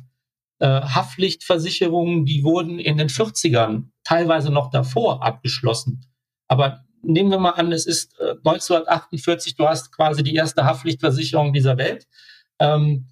äh, 0.60 0.66
Haftpflichtversicherungen, 0.66 2.24
die 2.24 2.44
wurden 2.44 2.78
in 2.78 2.98
den 2.98 3.08
40ern 3.08 3.90
teilweise 4.04 4.50
noch 4.50 4.70
davor 4.70 5.22
abgeschlossen. 5.22 6.06
Aber 6.48 6.84
nehmen 7.02 7.30
wir 7.30 7.38
mal 7.38 7.50
an, 7.50 7.72
es 7.72 7.86
ist 7.86 8.18
1948, 8.20 9.52
äh, 9.52 9.56
du 9.56 9.68
hast 9.68 9.92
quasi 9.92 10.22
die 10.22 10.34
erste 10.34 10.64
Haftpflichtversicherung 10.64 11.52
dieser 11.52 11.78
Welt. 11.78 12.06
Ähm, 12.58 13.06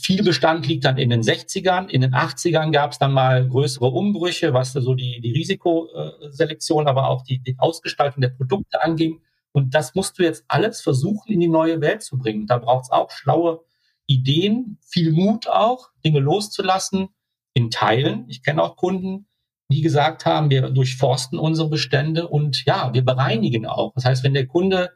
viel 0.00 0.22
Bestand 0.22 0.66
liegt 0.66 0.84
dann 0.84 0.98
in 0.98 1.10
den 1.10 1.22
60ern. 1.22 1.88
In 1.88 2.00
den 2.02 2.14
80ern 2.14 2.70
gab 2.70 2.92
es 2.92 2.98
dann 2.98 3.12
mal 3.12 3.46
größere 3.48 3.86
Umbrüche, 3.86 4.54
was 4.54 4.72
so 4.72 4.94
die, 4.94 5.20
die 5.20 5.32
Risikoselektion, 5.32 6.86
aber 6.86 7.08
auch 7.08 7.22
die, 7.22 7.40
die 7.40 7.56
Ausgestaltung 7.58 8.20
der 8.20 8.28
Produkte 8.30 8.82
anging. 8.82 9.20
Und 9.52 9.74
das 9.74 9.94
musst 9.94 10.18
du 10.18 10.22
jetzt 10.22 10.44
alles 10.48 10.80
versuchen, 10.80 11.32
in 11.32 11.40
die 11.40 11.48
neue 11.48 11.80
Welt 11.80 12.02
zu 12.02 12.18
bringen. 12.18 12.46
Da 12.46 12.58
braucht 12.58 12.84
es 12.84 12.90
auch 12.90 13.10
schlaue 13.10 13.64
Ideen, 14.06 14.78
viel 14.82 15.12
Mut 15.12 15.48
auch, 15.48 15.90
Dinge 16.04 16.20
loszulassen, 16.20 17.08
in 17.54 17.70
Teilen. 17.70 18.24
Ich 18.28 18.42
kenne 18.42 18.62
auch 18.62 18.76
Kunden, 18.76 19.26
die 19.70 19.82
gesagt 19.82 20.24
haben, 20.26 20.50
wir 20.50 20.70
durchforsten 20.70 21.38
unsere 21.38 21.68
Bestände 21.68 22.28
und 22.28 22.64
ja, 22.64 22.92
wir 22.94 23.04
bereinigen 23.04 23.66
auch. 23.66 23.92
Das 23.94 24.04
heißt, 24.04 24.24
wenn 24.24 24.34
der 24.34 24.46
Kunde 24.46 24.90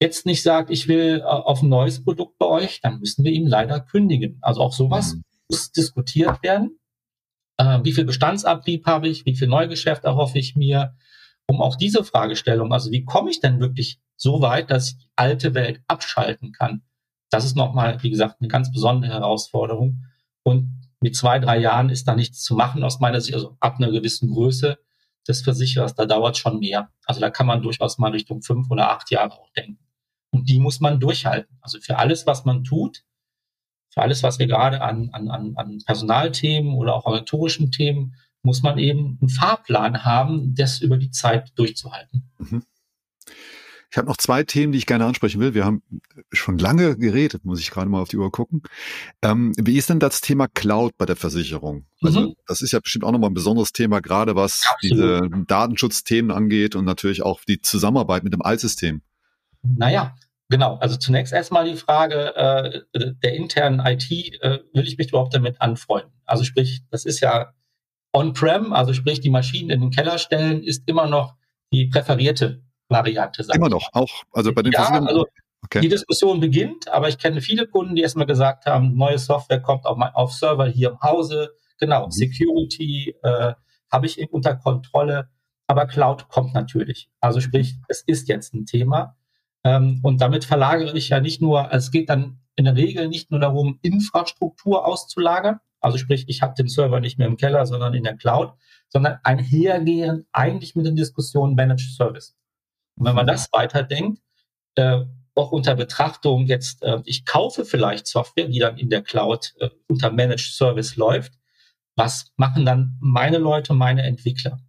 jetzt 0.00 0.26
nicht 0.26 0.42
sagt, 0.42 0.70
ich 0.70 0.88
will 0.88 1.20
äh, 1.20 1.22
auf 1.22 1.62
ein 1.62 1.68
neues 1.68 2.02
Produkt 2.02 2.36
bei 2.38 2.46
euch, 2.46 2.80
dann 2.80 2.98
müssen 2.98 3.24
wir 3.24 3.32
ihm 3.32 3.46
leider 3.46 3.80
kündigen. 3.80 4.38
Also 4.42 4.60
auch 4.60 4.72
sowas 4.72 5.14
mhm. 5.14 5.22
muss 5.48 5.70
diskutiert 5.70 6.42
werden. 6.42 6.78
Äh, 7.58 7.80
wie 7.84 7.92
viel 7.92 8.04
Bestandsabrieb 8.04 8.86
habe 8.86 9.08
ich? 9.08 9.24
Wie 9.24 9.36
viel 9.36 9.48
Neugeschäft 9.48 10.04
erhoffe 10.04 10.38
ich 10.38 10.56
mir? 10.56 10.96
Um 11.52 11.60
auch 11.60 11.76
diese 11.76 12.02
Fragestellung, 12.02 12.72
also 12.72 12.90
wie 12.90 13.04
komme 13.04 13.28
ich 13.28 13.40
denn 13.40 13.60
wirklich 13.60 14.00
so 14.16 14.40
weit, 14.40 14.70
dass 14.70 14.88
ich 14.88 14.98
die 14.98 15.10
alte 15.16 15.52
Welt 15.52 15.82
abschalten 15.86 16.52
kann? 16.52 16.80
Das 17.28 17.44
ist 17.44 17.56
nochmal, 17.56 18.02
wie 18.02 18.08
gesagt, 18.08 18.36
eine 18.40 18.48
ganz 18.48 18.72
besondere 18.72 19.12
Herausforderung. 19.12 20.06
Und 20.44 20.80
mit 21.00 21.14
zwei, 21.14 21.38
drei 21.38 21.58
Jahren 21.58 21.90
ist 21.90 22.08
da 22.08 22.14
nichts 22.14 22.42
zu 22.42 22.54
machen 22.54 22.82
aus 22.82 23.00
meiner 23.00 23.20
Sicht, 23.20 23.34
also 23.34 23.58
ab 23.60 23.76
einer 23.76 23.90
gewissen 23.90 24.30
Größe 24.30 24.78
des 25.28 25.42
Versicherers, 25.42 25.94
da 25.94 26.06
dauert 26.06 26.38
schon 26.38 26.58
mehr. 26.58 26.90
Also 27.04 27.20
da 27.20 27.28
kann 27.28 27.46
man 27.46 27.60
durchaus 27.60 27.98
mal 27.98 28.12
Richtung 28.12 28.40
fünf 28.40 28.70
oder 28.70 28.90
acht 28.90 29.10
Jahre 29.10 29.32
auch 29.32 29.50
denken. 29.50 29.78
Und 30.30 30.48
die 30.48 30.58
muss 30.58 30.80
man 30.80 31.00
durchhalten. 31.00 31.58
Also 31.60 31.80
für 31.80 31.98
alles, 31.98 32.26
was 32.26 32.46
man 32.46 32.64
tut, 32.64 33.04
für 33.90 34.00
alles, 34.00 34.22
was 34.22 34.38
wir 34.38 34.46
gerade 34.46 34.80
an, 34.80 35.10
an, 35.12 35.28
an 35.54 35.82
Personalthemen 35.84 36.72
oder 36.74 36.94
auch 36.94 37.04
organisatorischen 37.04 37.70
Themen, 37.72 38.14
muss 38.42 38.62
man 38.62 38.78
eben 38.78 39.18
einen 39.20 39.28
Fahrplan 39.28 40.04
haben, 40.04 40.54
das 40.54 40.80
über 40.80 40.96
die 40.96 41.10
Zeit 41.10 41.52
durchzuhalten. 41.56 42.30
Mhm. 42.38 42.62
Ich 43.92 43.98
habe 43.98 44.08
noch 44.08 44.16
zwei 44.16 44.42
Themen, 44.42 44.72
die 44.72 44.78
ich 44.78 44.86
gerne 44.86 45.04
ansprechen 45.04 45.38
will. 45.38 45.52
Wir 45.52 45.66
haben 45.66 45.82
schon 46.32 46.56
lange 46.56 46.96
geredet, 46.96 47.44
muss 47.44 47.60
ich 47.60 47.70
gerade 47.70 47.90
mal 47.90 48.00
auf 48.00 48.08
die 48.08 48.16
Uhr 48.16 48.32
gucken. 48.32 48.62
Ähm, 49.20 49.52
wie 49.58 49.76
ist 49.76 49.90
denn 49.90 50.00
das 50.00 50.22
Thema 50.22 50.48
Cloud 50.48 50.96
bei 50.96 51.04
der 51.04 51.14
Versicherung? 51.14 51.84
Also 52.00 52.20
mhm. 52.20 52.34
das 52.46 52.62
ist 52.62 52.72
ja 52.72 52.80
bestimmt 52.80 53.04
auch 53.04 53.12
nochmal 53.12 53.28
ein 53.28 53.34
besonderes 53.34 53.72
Thema, 53.72 54.00
gerade 54.00 54.34
was 54.34 54.64
Absolut. 54.66 54.96
diese 54.96 55.44
Datenschutzthemen 55.46 56.30
angeht 56.30 56.74
und 56.74 56.86
natürlich 56.86 57.22
auch 57.22 57.42
die 57.46 57.60
Zusammenarbeit 57.60 58.24
mit 58.24 58.32
dem 58.32 58.40
Altsystem. 58.40 59.02
Naja, 59.62 60.16
genau. 60.48 60.76
Also 60.76 60.96
zunächst 60.96 61.34
erstmal 61.34 61.70
die 61.70 61.76
Frage 61.76 62.34
äh, 62.34 62.80
der 63.22 63.34
internen 63.34 63.80
IT, 63.80 64.10
äh, 64.10 64.60
will 64.72 64.88
ich 64.88 64.96
mich 64.96 65.08
überhaupt 65.08 65.34
damit 65.34 65.60
anfreunden? 65.60 66.12
Also 66.24 66.44
sprich, 66.44 66.80
das 66.90 67.04
ist 67.04 67.20
ja 67.20 67.52
on-prem, 68.12 68.72
also 68.72 68.92
sprich, 68.92 69.20
die 69.20 69.30
Maschinen 69.30 69.70
in 69.70 69.80
den 69.80 69.90
Keller 69.90 70.18
stellen, 70.18 70.62
ist 70.62 70.88
immer 70.88 71.06
noch 71.06 71.34
die 71.72 71.86
präferierte 71.86 72.62
Variante. 72.88 73.46
Immer 73.54 73.70
noch, 73.70 73.88
auch, 73.92 74.22
also 74.32 74.52
bei 74.52 74.62
den 74.62 74.72
ja, 74.72 74.86
also 74.86 75.26
okay. 75.64 75.80
die 75.80 75.88
Diskussion 75.88 76.40
beginnt, 76.40 76.88
aber 76.88 77.08
ich 77.08 77.18
kenne 77.18 77.40
viele 77.40 77.66
Kunden, 77.66 77.94
die 77.94 78.02
erstmal 78.02 78.26
gesagt 78.26 78.66
haben, 78.66 78.94
neue 78.96 79.18
Software 79.18 79.60
kommt 79.60 79.86
auf, 79.86 79.98
auf 80.14 80.32
Server 80.32 80.66
hier 80.66 80.90
im 80.90 81.00
Hause, 81.00 81.54
genau, 81.78 82.06
mhm. 82.06 82.10
Security 82.10 83.14
äh, 83.22 83.54
habe 83.90 84.06
ich 84.06 84.18
unter 84.32 84.56
Kontrolle, 84.56 85.30
aber 85.66 85.86
Cloud 85.86 86.28
kommt 86.28 86.54
natürlich. 86.54 87.08
Also 87.20 87.40
sprich, 87.40 87.76
es 87.88 88.02
ist 88.02 88.28
jetzt 88.28 88.54
ein 88.54 88.66
Thema. 88.66 89.16
Ähm, 89.64 90.00
und 90.02 90.20
damit 90.20 90.44
verlagere 90.44 90.96
ich 90.96 91.10
ja 91.10 91.20
nicht 91.20 91.40
nur, 91.40 91.72
es 91.72 91.90
geht 91.90 92.08
dann 92.08 92.40
in 92.56 92.64
der 92.64 92.76
Regel 92.76 93.08
nicht 93.08 93.30
nur 93.30 93.40
darum, 93.40 93.78
Infrastruktur 93.82 94.86
auszulagern, 94.86 95.60
also 95.82 95.98
sprich, 95.98 96.24
ich 96.28 96.42
habe 96.42 96.54
den 96.54 96.68
Server 96.68 97.00
nicht 97.00 97.18
mehr 97.18 97.26
im 97.26 97.36
Keller, 97.36 97.66
sondern 97.66 97.94
in 97.94 98.04
der 98.04 98.16
Cloud, 98.16 98.54
sondern 98.88 99.18
einhergehend 99.24 100.26
eigentlich 100.32 100.74
mit 100.74 100.86
den 100.86 100.96
Diskussionen 100.96 101.54
Managed 101.54 101.94
Service. 101.96 102.36
Und 102.96 103.06
wenn 103.06 103.14
man 103.14 103.26
das 103.26 103.48
weiterdenkt, 103.52 104.22
äh, 104.76 105.04
auch 105.34 105.50
unter 105.50 105.74
Betrachtung 105.74 106.46
jetzt, 106.46 106.82
äh, 106.82 107.00
ich 107.04 107.24
kaufe 107.24 107.64
vielleicht 107.64 108.06
Software, 108.06 108.48
die 108.48 108.58
dann 108.58 108.78
in 108.78 108.90
der 108.90 109.02
Cloud 109.02 109.54
äh, 109.58 109.70
unter 109.88 110.10
Managed 110.10 110.54
Service 110.54 110.96
läuft, 110.96 111.32
was 111.96 112.32
machen 112.36 112.64
dann 112.64 112.96
meine 113.00 113.38
Leute, 113.38 113.74
meine 113.74 114.02
Entwickler? 114.02 114.60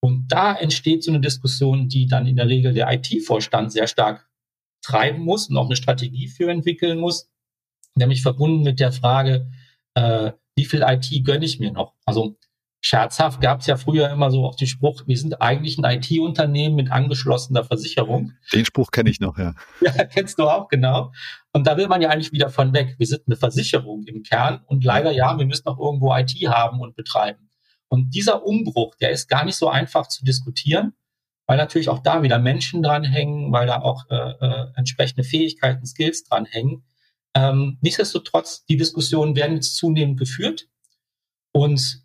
Und 0.00 0.28
da 0.28 0.54
entsteht 0.54 1.04
so 1.04 1.10
eine 1.10 1.20
Diskussion, 1.20 1.88
die 1.88 2.06
dann 2.06 2.26
in 2.26 2.36
der 2.36 2.48
Regel 2.48 2.72
der 2.72 2.90
IT-Vorstand 2.90 3.72
sehr 3.72 3.86
stark 3.86 4.28
treiben 4.82 5.22
muss 5.22 5.48
und 5.48 5.56
auch 5.56 5.66
eine 5.66 5.76
Strategie 5.76 6.28
für 6.28 6.50
entwickeln 6.50 6.98
muss, 6.98 7.30
nämlich 7.94 8.22
verbunden 8.22 8.62
mit 8.62 8.80
der 8.80 8.92
Frage, 8.92 9.50
äh, 9.94 10.32
wie 10.60 10.66
viel 10.66 10.84
IT 10.86 11.24
gönne 11.24 11.46
ich 11.46 11.58
mir 11.58 11.72
noch? 11.72 11.94
Also 12.04 12.36
scherzhaft 12.82 13.40
gab 13.40 13.60
es 13.60 13.66
ja 13.66 13.78
früher 13.78 14.10
immer 14.10 14.30
so 14.30 14.44
auch 14.44 14.56
den 14.56 14.66
Spruch, 14.66 15.04
wir 15.06 15.16
sind 15.16 15.40
eigentlich 15.40 15.78
ein 15.78 15.84
IT-Unternehmen 15.98 16.76
mit 16.76 16.92
angeschlossener 16.92 17.64
Versicherung. 17.64 18.32
Den 18.52 18.66
Spruch 18.66 18.90
kenne 18.90 19.08
ich 19.08 19.20
noch, 19.20 19.38
ja. 19.38 19.54
Ja, 19.80 20.04
kennst 20.04 20.38
du 20.38 20.48
auch, 20.48 20.68
genau. 20.68 21.12
Und 21.52 21.66
da 21.66 21.78
will 21.78 21.88
man 21.88 22.02
ja 22.02 22.10
eigentlich 22.10 22.32
wieder 22.32 22.50
von 22.50 22.74
weg. 22.74 22.96
Wir 22.98 23.06
sind 23.06 23.22
eine 23.26 23.36
Versicherung 23.36 24.04
im 24.04 24.22
Kern 24.22 24.60
und 24.66 24.84
leider 24.84 25.12
ja, 25.12 25.38
wir 25.38 25.46
müssen 25.46 25.66
auch 25.66 25.78
irgendwo 25.78 26.14
IT 26.14 26.32
haben 26.46 26.80
und 26.80 26.94
betreiben. 26.94 27.48
Und 27.88 28.14
dieser 28.14 28.44
Umbruch, 28.44 28.94
der 28.96 29.12
ist 29.12 29.28
gar 29.28 29.46
nicht 29.46 29.56
so 29.56 29.70
einfach 29.70 30.08
zu 30.08 30.24
diskutieren, 30.24 30.92
weil 31.46 31.56
natürlich 31.56 31.88
auch 31.88 32.00
da 32.00 32.22
wieder 32.22 32.38
Menschen 32.38 32.82
dranhängen, 32.82 33.50
weil 33.50 33.66
da 33.66 33.80
auch 33.80 34.04
äh, 34.10 34.14
äh, 34.14 34.66
entsprechende 34.76 35.24
Fähigkeiten, 35.24 35.86
Skills 35.86 36.24
dranhängen. 36.24 36.84
Ähm, 37.34 37.78
nichtsdestotrotz, 37.80 38.64
die 38.64 38.76
Diskussionen 38.76 39.36
werden 39.36 39.56
jetzt 39.56 39.76
zunehmend 39.76 40.18
geführt. 40.18 40.68
Und 41.52 42.02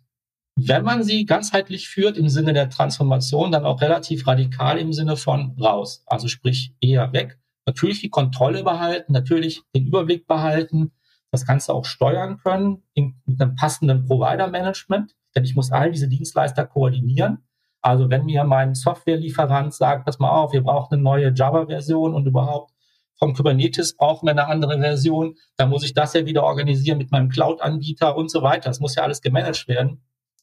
wenn 0.56 0.84
man 0.84 1.02
sie 1.02 1.26
ganzheitlich 1.26 1.88
führt 1.88 2.16
im 2.16 2.28
Sinne 2.28 2.52
der 2.52 2.70
Transformation, 2.70 3.52
dann 3.52 3.66
auch 3.66 3.80
relativ 3.82 4.26
radikal 4.26 4.78
im 4.78 4.92
Sinne 4.92 5.16
von 5.16 5.56
raus. 5.60 6.02
Also 6.06 6.28
sprich 6.28 6.74
eher 6.80 7.12
weg. 7.12 7.38
Natürlich 7.66 8.00
die 8.00 8.10
Kontrolle 8.10 8.62
behalten, 8.62 9.12
natürlich 9.12 9.62
den 9.74 9.86
Überblick 9.86 10.26
behalten, 10.26 10.92
das 11.32 11.44
Ganze 11.44 11.74
auch 11.74 11.84
steuern 11.84 12.38
können 12.38 12.82
in, 12.94 13.20
mit 13.26 13.40
einem 13.40 13.56
passenden 13.56 14.06
Provider-Management, 14.06 15.14
denn 15.34 15.44
ich 15.44 15.56
muss 15.56 15.72
all 15.72 15.90
diese 15.90 16.08
Dienstleister 16.08 16.64
koordinieren. 16.64 17.44
Also 17.82 18.08
wenn 18.08 18.24
mir 18.24 18.44
mein 18.44 18.74
Softwarelieferant 18.74 19.74
sagt, 19.74 20.06
pass 20.06 20.18
mal 20.18 20.30
auf, 20.30 20.52
wir 20.52 20.62
brauchen 20.62 20.94
eine 20.94 21.02
neue 21.02 21.32
Java-Version 21.34 22.14
und 22.14 22.26
überhaupt 22.26 22.72
vom 23.18 23.34
Kubernetes 23.34 23.96
brauchen 23.96 24.26
wir 24.26 24.32
eine 24.32 24.46
andere 24.46 24.78
Version, 24.78 25.36
dann 25.56 25.70
muss 25.70 25.84
ich 25.84 25.94
das 25.94 26.12
ja 26.14 26.26
wieder 26.26 26.44
organisieren 26.44 26.98
mit 26.98 27.10
meinem 27.10 27.28
Cloud-Anbieter 27.28 28.16
und 28.16 28.30
so 28.30 28.42
weiter. 28.42 28.68
Das 28.68 28.80
muss 28.80 28.94
ja 28.94 29.02
alles 29.02 29.22
gemanagt 29.22 29.68
werden. 29.68 30.02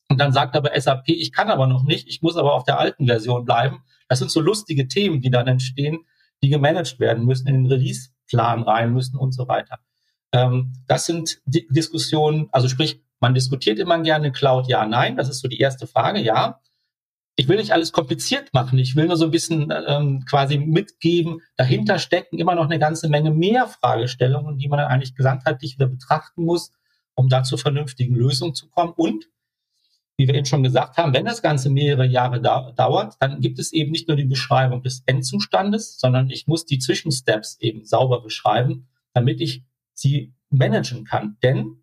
Und 0.10 0.20
dann 0.20 0.32
sagt 0.32 0.56
aber 0.56 0.80
SAP, 0.80 1.10
ich 1.10 1.32
kann 1.32 1.50
aber 1.50 1.68
noch 1.68 1.84
nicht, 1.84 2.08
ich 2.08 2.22
muss 2.22 2.36
aber 2.36 2.54
auf 2.54 2.64
der 2.64 2.80
alten 2.80 3.08
Version 3.08 3.46
bleiben. 3.46 3.84
Das 4.10 4.20
sind 4.20 4.32
so 4.32 4.42
lustige 4.42 4.88
Themen, 4.88 5.22
die 5.22 5.30
dann 5.30 5.48
entstehen, 5.48 6.00
die 6.42 6.50
gemanagt 6.50 7.00
werden 7.00 7.26
müssen, 7.26 7.48
in 7.48 7.64
den 7.64 7.66
Release-Plan 7.68 8.64
rein 8.64 8.94
müssen 8.94 9.18
und 9.18 9.32
so 9.34 9.48
weiter. 9.48 9.80
Ähm, 10.32 10.74
das 10.88 11.06
sind 11.06 11.40
Diskussionen, 11.46 12.50
also 12.52 12.68
sprich, 12.68 13.02
man 13.20 13.34
diskutiert 13.34 13.80
immer 13.80 14.00
gerne 14.02 14.32
Cloud, 14.32 14.68
ja, 14.68 14.86
nein, 14.86 15.16
das 15.16 15.30
ist 15.30 15.40
so 15.40 15.48
die 15.48 15.60
erste 15.60 15.88
Frage, 15.88 16.20
ja. 16.20 16.60
Ich 17.36 17.48
will 17.48 17.58
nicht 17.58 17.72
alles 17.72 17.92
kompliziert 17.92 18.54
machen, 18.54 18.78
ich 18.78 18.96
will 18.96 19.08
nur 19.08 19.18
so 19.18 19.26
ein 19.26 19.32
bisschen 19.32 19.74
ähm, 19.88 20.24
quasi 20.30 20.60
mitgeben, 20.60 21.42
dahinter 21.56 21.98
stecken 21.98 22.38
immer 22.38 22.54
noch 22.54 22.66
eine 22.66 22.78
ganze 22.78 23.10
Menge 23.10 23.32
mehr 23.32 23.68
Fragestellungen, 23.68 24.60
die 24.60 24.68
man 24.68 24.78
dann 24.78 24.90
eigentlich 24.90 25.16
gesamtheitlich 25.16 25.76
wieder 25.76 25.88
betrachten 25.88 26.44
muss, 26.44 26.72
um 27.16 27.30
da 27.30 27.42
zu 27.44 27.58
vernünftigen 27.58 28.16
Lösungen 28.16 28.54
zu 28.54 28.70
kommen. 28.70 28.94
Und 28.96 29.26
wie 30.18 30.28
wir 30.28 30.36
eben 30.36 30.46
schon 30.46 30.64
gesagt 30.64 30.98
haben, 30.98 31.14
wenn 31.14 31.26
das 31.26 31.42
Ganze 31.42 31.70
mehrere 31.70 32.06
Jahre 32.06 32.40
da 32.40 32.72
dauert, 32.72 33.16
dann 33.20 33.42
gibt 33.42 33.58
es 33.58 33.74
eben 33.74 33.92
nicht 33.92 34.08
nur 34.08 34.18
die 34.18 34.26
Beschreibung 34.26 34.84
des 34.84 35.02
Endzustandes, 35.06 36.00
sondern 36.00 36.30
ich 36.30 36.48
muss 36.48 36.66
die 36.66 36.78
Zwischensteps 36.78 37.58
eben 37.60 37.84
sauber 37.84 38.22
beschreiben, 38.22 38.88
damit 39.14 39.42
ich 39.42 39.64
sie 39.94 40.34
managen 40.50 41.04
kann. 41.04 41.38
Denn 41.42 41.83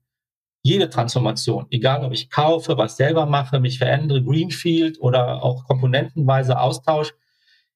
jede 0.63 0.91
Transformation, 0.91 1.67
egal 1.71 2.05
ob 2.05 2.13
ich 2.13 2.31
kaufe, 2.31 2.77
was 2.77 2.97
selber 2.97 3.27
mache, 3.27 3.61
mich 3.61 3.79
verändere, 3.79 4.23
Greenfield 4.23 5.01
oder 5.01 5.43
auch 5.43 5.65
komponentenweise 5.65 6.61
Austausch, 6.61 7.15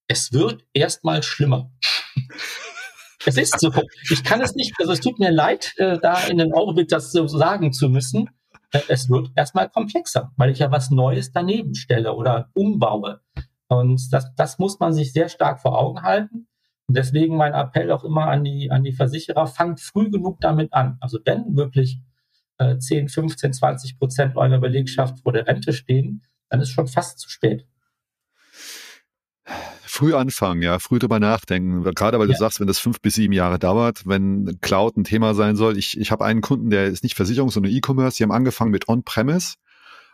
es 0.06 0.32
wird 0.32 0.64
erstmal 0.74 1.22
schlimmer. 1.22 1.70
es 3.26 3.38
ist 3.38 3.58
so. 3.58 3.72
Ich 4.10 4.22
kann 4.22 4.42
es 4.42 4.54
nicht, 4.54 4.74
also 4.78 4.92
es 4.92 5.00
tut 5.00 5.18
mir 5.18 5.30
leid, 5.30 5.72
äh, 5.78 5.98
da 5.98 6.24
in 6.24 6.38
den 6.38 6.52
Orbit 6.52 6.92
das 6.92 7.12
so 7.12 7.26
sagen 7.26 7.72
zu 7.72 7.88
müssen. 7.88 8.28
Äh, 8.70 8.82
es 8.88 9.08
wird 9.08 9.30
erstmal 9.34 9.70
komplexer, 9.70 10.32
weil 10.36 10.50
ich 10.50 10.58
ja 10.58 10.70
was 10.70 10.90
Neues 10.90 11.32
daneben 11.32 11.74
stelle 11.74 12.14
oder 12.14 12.50
umbaue. 12.52 13.20
Und 13.68 14.12
das, 14.12 14.34
das 14.34 14.58
muss 14.58 14.78
man 14.78 14.92
sich 14.92 15.12
sehr 15.12 15.30
stark 15.30 15.60
vor 15.60 15.78
Augen 15.78 16.02
halten. 16.02 16.48
Und 16.86 16.98
deswegen 16.98 17.36
mein 17.36 17.54
Appell 17.54 17.90
auch 17.90 18.04
immer 18.04 18.26
an 18.26 18.44
die, 18.44 18.70
an 18.70 18.84
die 18.84 18.92
Versicherer, 18.92 19.46
fangt 19.46 19.80
früh 19.80 20.10
genug 20.10 20.38
damit 20.40 20.74
an. 20.74 20.98
Also 21.00 21.18
wenn 21.24 21.56
wirklich 21.56 21.98
äh, 22.58 22.78
10, 22.78 23.08
15, 23.08 23.52
20 23.52 23.98
Prozent 23.98 24.36
eurer 24.36 24.58
Belegschaft 24.58 25.20
vor 25.20 25.32
der 25.32 25.46
Rente 25.46 25.72
stehen, 25.72 26.22
dann 26.48 26.60
ist 26.60 26.70
schon 26.70 26.86
fast 26.86 27.18
zu 27.18 27.28
spät. 27.28 27.66
Früh 29.84 30.14
anfangen, 30.14 30.62
ja, 30.62 30.78
früh 30.78 30.98
drüber 30.98 31.20
nachdenken. 31.20 31.84
Gerade 31.94 32.18
weil 32.18 32.28
ja. 32.28 32.32
du 32.32 32.38
sagst, 32.38 32.58
wenn 32.58 32.66
das 32.66 32.78
fünf 32.78 33.00
bis 33.00 33.14
sieben 33.14 33.32
Jahre 33.32 33.58
dauert, 33.58 34.06
wenn 34.06 34.58
Cloud 34.60 34.96
ein 34.96 35.04
Thema 35.04 35.34
sein 35.34 35.54
soll. 35.54 35.78
Ich, 35.78 35.98
ich 36.00 36.10
habe 36.10 36.24
einen 36.24 36.40
Kunden, 36.40 36.70
der 36.70 36.86
ist 36.86 37.04
nicht 37.04 37.14
Versicherung, 37.14 37.50
sondern 37.50 37.72
E-Commerce. 37.72 38.16
Die 38.16 38.24
haben 38.24 38.32
angefangen 38.32 38.72
mit 38.72 38.88
On-Premise 38.88 39.54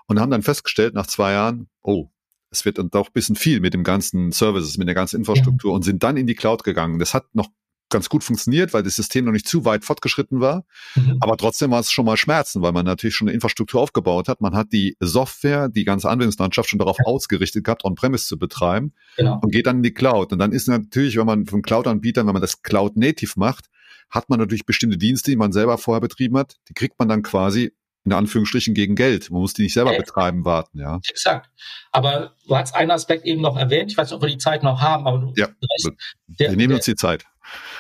und 0.07 0.21
haben 0.21 0.31
dann 0.31 0.43
festgestellt 0.43 0.95
nach 0.95 1.07
zwei 1.07 1.33
Jahren, 1.33 1.69
oh, 1.83 2.09
es 2.51 2.65
wird 2.65 2.79
dann 2.79 2.91
doch 2.91 3.07
ein 3.07 3.13
bisschen 3.13 3.37
viel 3.37 3.61
mit 3.61 3.73
dem 3.73 3.85
ganzen 3.85 4.33
Services, 4.33 4.77
mit 4.77 4.89
der 4.89 4.95
ganzen 4.95 5.17
Infrastruktur 5.17 5.71
ja. 5.71 5.77
und 5.77 5.85
sind 5.85 6.03
dann 6.03 6.17
in 6.17 6.27
die 6.27 6.35
Cloud 6.35 6.65
gegangen. 6.65 6.99
Das 6.99 7.15
hat 7.15 7.35
noch 7.35 7.49
ganz 7.91 8.09
gut 8.09 8.25
funktioniert, 8.25 8.73
weil 8.73 8.83
das 8.83 8.97
System 8.97 9.25
noch 9.25 9.33
nicht 9.33 9.47
zu 9.47 9.65
weit 9.65 9.85
fortgeschritten 9.85 10.41
war. 10.41 10.65
Mhm. 10.95 11.19
Aber 11.21 11.37
trotzdem 11.37 11.71
war 11.71 11.81
es 11.81 11.91
schon 11.91 12.07
mal 12.07 12.17
Schmerzen, 12.17 12.63
weil 12.63 12.73
man 12.73 12.87
natürlich 12.87 13.15
schon 13.15 13.29
eine 13.29 13.35
Infrastruktur 13.35 13.81
aufgebaut 13.81 14.29
hat. 14.29 14.41
Man 14.41 14.55
hat 14.55 14.73
die 14.73 14.97
Software, 15.01 15.69
die 15.69 15.85
ganze 15.85 16.09
Anwendungslandschaft 16.09 16.71
schon 16.71 16.79
darauf 16.79 16.97
ja. 16.99 17.05
ausgerichtet 17.05 17.65
gehabt, 17.65 17.85
On-Premise 17.85 18.27
zu 18.27 18.39
betreiben 18.39 18.95
genau. 19.17 19.39
und 19.43 19.51
geht 19.53 19.67
dann 19.67 19.79
in 19.79 19.83
die 19.83 19.95
Cloud. 19.95 20.33
Und 20.33 20.39
dann 20.39 20.53
ist 20.53 20.69
natürlich, 20.69 21.17
wenn 21.17 21.27
man 21.27 21.47
vom 21.47 21.63
Cloud-Anbieter, 21.63 22.27
wenn 22.27 22.33
man 22.33 22.43
das 22.43 22.63
Cloud-Native 22.63 23.33
macht, 23.37 23.67
hat 24.09 24.29
man 24.29 24.39
natürlich 24.39 24.67
bestimmte 24.67 24.99
Dienste, 24.99 25.31
die 25.31 25.37
man 25.37 25.53
selber 25.53 25.79
vorher 25.79 26.01
betrieben 26.01 26.37
hat. 26.37 26.57
Die 26.69 26.75
kriegt 26.75 26.99
man 26.99 27.09
dann 27.09 27.23
quasi 27.23 27.73
in 28.05 28.13
Anführungsstrichen 28.13 28.75
gegen 28.75 28.95
Geld. 28.95 29.31
Man 29.31 29.41
muss 29.41 29.53
die 29.53 29.63
nicht 29.63 29.75
selber 29.75 29.91
okay. 29.91 30.01
betreiben, 30.01 30.45
warten, 30.45 30.79
ja. 30.81 31.01
Exakt. 31.09 31.51
Aber 31.93 32.35
du 32.47 32.57
hast 32.57 32.75
einen 32.75 32.91
Aspekt 32.91 33.25
eben 33.27 33.43
noch 33.43 33.57
erwähnt. 33.57 33.93
Ich 33.93 33.99
weiß 33.99 34.09
nicht, 34.09 34.17
ob 34.17 34.23
wir 34.23 34.29
die 34.29 34.39
Zeit 34.39 34.63
noch 34.63 34.81
haben, 34.81 35.07
aber 35.07 35.19
du 35.19 35.33
ja, 35.37 35.49
weißt, 35.49 35.91
wir 36.27 36.49
nehmen 36.51 36.69
der, 36.69 36.77
uns 36.77 36.87
die 36.87 36.95
Zeit 36.95 37.27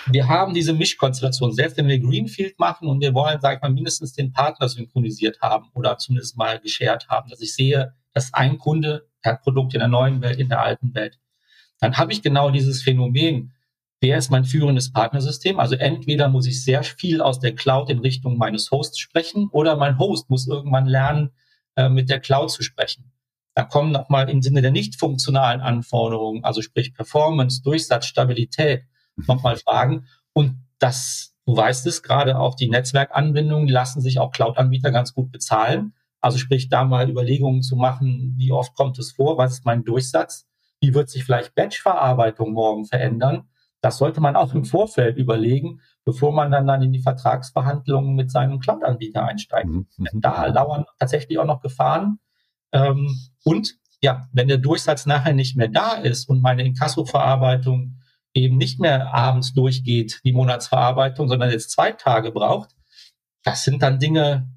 wir 0.06 0.28
haben 0.28 0.54
diese 0.54 0.72
Mischkonstellation. 0.72 1.52
Selbst 1.52 1.76
wenn 1.76 1.88
wir 1.88 1.98
Greenfield 1.98 2.58
machen 2.58 2.88
und 2.88 3.00
wir 3.00 3.14
wollen, 3.14 3.40
sag 3.40 3.56
ich 3.56 3.62
mal, 3.62 3.70
mindestens 3.70 4.12
den 4.12 4.32
Partner 4.32 4.68
synchronisiert 4.68 5.40
haben 5.40 5.70
oder 5.74 5.98
zumindest 5.98 6.36
mal 6.36 6.58
geshared 6.60 7.08
haben, 7.08 7.30
dass 7.30 7.40
ich 7.40 7.54
sehe, 7.54 7.94
dass 8.12 8.32
ein 8.34 8.58
Kunde 8.58 9.08
hat 9.22 9.42
Produkt 9.42 9.74
in 9.74 9.80
der 9.80 9.88
neuen 9.88 10.20
Welt, 10.22 10.38
in 10.38 10.48
der 10.48 10.62
alten 10.62 10.94
Welt, 10.94 11.18
dann 11.80 11.96
habe 11.96 12.12
ich 12.12 12.22
genau 12.22 12.50
dieses 12.50 12.82
Phänomen, 12.82 13.52
wer 14.00 14.18
ist 14.18 14.30
mein 14.30 14.44
führendes 14.44 14.92
Partnersystem? 14.92 15.58
Also 15.58 15.74
entweder 15.74 16.28
muss 16.28 16.46
ich 16.46 16.62
sehr 16.64 16.82
viel 16.82 17.20
aus 17.20 17.40
der 17.40 17.54
Cloud 17.54 17.90
in 17.90 17.98
Richtung 17.98 18.38
meines 18.38 18.70
Hosts 18.70 18.98
sprechen 18.98 19.48
oder 19.50 19.76
mein 19.76 19.98
Host 19.98 20.30
muss 20.30 20.46
irgendwann 20.46 20.86
lernen, 20.86 21.30
äh, 21.76 21.88
mit 21.88 22.08
der 22.10 22.20
Cloud 22.20 22.50
zu 22.50 22.62
sprechen. 22.62 23.12
Da 23.54 23.64
kommen 23.64 23.92
nochmal 23.92 24.30
im 24.30 24.42
Sinne 24.42 24.62
der 24.62 24.70
nicht 24.70 24.98
funktionalen 24.98 25.60
Anforderungen, 25.60 26.44
also 26.44 26.62
sprich 26.62 26.94
Performance, 26.94 27.62
Durchsatz, 27.62 28.06
Stabilität, 28.06 28.84
nochmal 29.16 29.56
fragen. 29.56 30.06
Und 30.32 30.56
das, 30.78 31.34
du 31.46 31.56
weißt 31.56 31.86
es, 31.86 32.02
gerade 32.02 32.38
auch 32.38 32.54
die 32.54 32.68
Netzwerkanbindungen 32.68 33.68
lassen 33.68 34.00
sich 34.00 34.18
auch 34.18 34.32
Cloud-Anbieter 34.32 34.90
ganz 34.90 35.14
gut 35.14 35.30
bezahlen. 35.30 35.94
Also 36.20 36.38
sprich, 36.38 36.68
da 36.68 36.84
mal 36.84 37.08
Überlegungen 37.08 37.62
zu 37.62 37.76
machen, 37.76 38.34
wie 38.36 38.52
oft 38.52 38.74
kommt 38.74 38.98
es 38.98 39.12
vor, 39.12 39.38
was 39.38 39.52
ist 39.52 39.64
mein 39.64 39.84
Durchsatz, 39.84 40.46
wie 40.80 40.94
wird 40.94 41.08
sich 41.08 41.24
vielleicht 41.24 41.54
Batch-Verarbeitung 41.54 42.52
morgen 42.52 42.84
verändern. 42.84 43.48
Das 43.80 43.96
sollte 43.96 44.20
man 44.20 44.36
auch 44.36 44.54
im 44.54 44.66
Vorfeld 44.66 45.16
überlegen, 45.16 45.80
bevor 46.04 46.32
man 46.32 46.50
dann, 46.50 46.66
dann 46.66 46.82
in 46.82 46.92
die 46.92 47.00
Vertragsverhandlungen 47.00 48.14
mit 48.14 48.30
seinem 48.30 48.60
Cloud-Anbieter 48.60 49.24
einsteigt. 49.24 49.68
Mhm. 49.68 49.86
mhm. 49.96 50.20
Da 50.20 50.46
lauern 50.46 50.84
tatsächlich 50.98 51.38
auch 51.38 51.46
noch 51.46 51.62
Gefahren. 51.62 52.18
Ähm, 52.72 53.10
und 53.44 53.76
ja, 54.02 54.28
wenn 54.32 54.48
der 54.48 54.58
Durchsatz 54.58 55.06
nachher 55.06 55.32
nicht 55.32 55.56
mehr 55.56 55.68
da 55.68 55.94
ist 55.94 56.28
und 56.28 56.42
meine 56.42 56.64
Inkasso-Verarbeitung 56.64 57.99
eben 58.34 58.56
nicht 58.56 58.80
mehr 58.80 59.12
abends 59.12 59.52
durchgeht, 59.54 60.20
die 60.24 60.32
Monatsverarbeitung, 60.32 61.28
sondern 61.28 61.50
jetzt 61.50 61.70
zwei 61.70 61.92
Tage 61.92 62.30
braucht, 62.30 62.70
das 63.42 63.64
sind 63.64 63.82
dann 63.82 63.98
Dinge, 63.98 64.48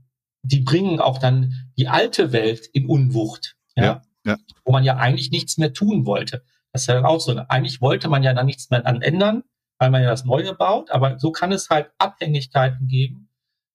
die 0.44 0.60
bringen 0.60 1.00
auch 1.00 1.18
dann 1.18 1.54
die 1.78 1.88
alte 1.88 2.32
Welt 2.32 2.68
in 2.74 2.86
Unwucht, 2.86 3.56
ja, 3.76 3.84
ja, 3.84 4.02
ja. 4.26 4.38
wo 4.66 4.72
man 4.72 4.84
ja 4.84 4.98
eigentlich 4.98 5.32
nichts 5.32 5.58
mehr 5.58 5.74
tun 5.74 6.06
wollte. 6.06 6.44
Das 6.72 6.84
ist 6.84 6.88
ja 6.88 6.96
dann 6.96 7.06
auch 7.06 7.20
so. 7.20 7.36
Eigentlich 7.48 7.82
wollte 7.82 8.10
man 8.10 8.24
ja 8.24 8.34
dann 8.34 8.46
nichts 8.46 8.70
mehr 8.70 8.86
an 8.86 9.02
ändern, 9.02 9.44
weil 9.78 9.90
man 9.90 10.02
ja 10.02 10.10
das 10.10 10.26
Neue 10.26 10.54
baut, 10.54 10.92
aber 10.92 11.20
so 11.20 11.32
kann 11.32 11.52
es 11.52 11.70
halt 11.70 11.92
Abhängigkeiten 11.98 12.88
geben, 12.88 13.30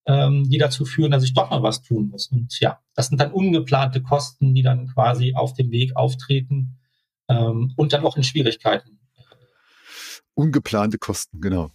ähm, 0.06 0.48
die 0.48 0.58
dazu 0.58 0.84
führen, 0.84 1.10
dass 1.10 1.24
ich 1.24 1.34
doch 1.34 1.50
noch 1.50 1.62
was 1.62 1.82
tun 1.82 2.08
muss. 2.08 2.28
Und 2.28 2.58
ja, 2.60 2.80
das 2.94 3.08
sind 3.08 3.20
dann 3.20 3.32
ungeplante 3.32 4.02
Kosten, 4.02 4.54
die 4.54 4.62
dann 4.62 4.88
quasi 4.88 5.34
auf 5.34 5.54
dem 5.54 5.70
Weg 5.70 5.96
auftreten 5.96 6.78
ähm, 7.28 7.72
und 7.76 7.92
dann 7.92 8.04
auch 8.04 8.16
in 8.16 8.24
Schwierigkeiten 8.24 8.97
Ungeplante 10.38 10.98
Kosten, 10.98 11.40
genau. 11.40 11.72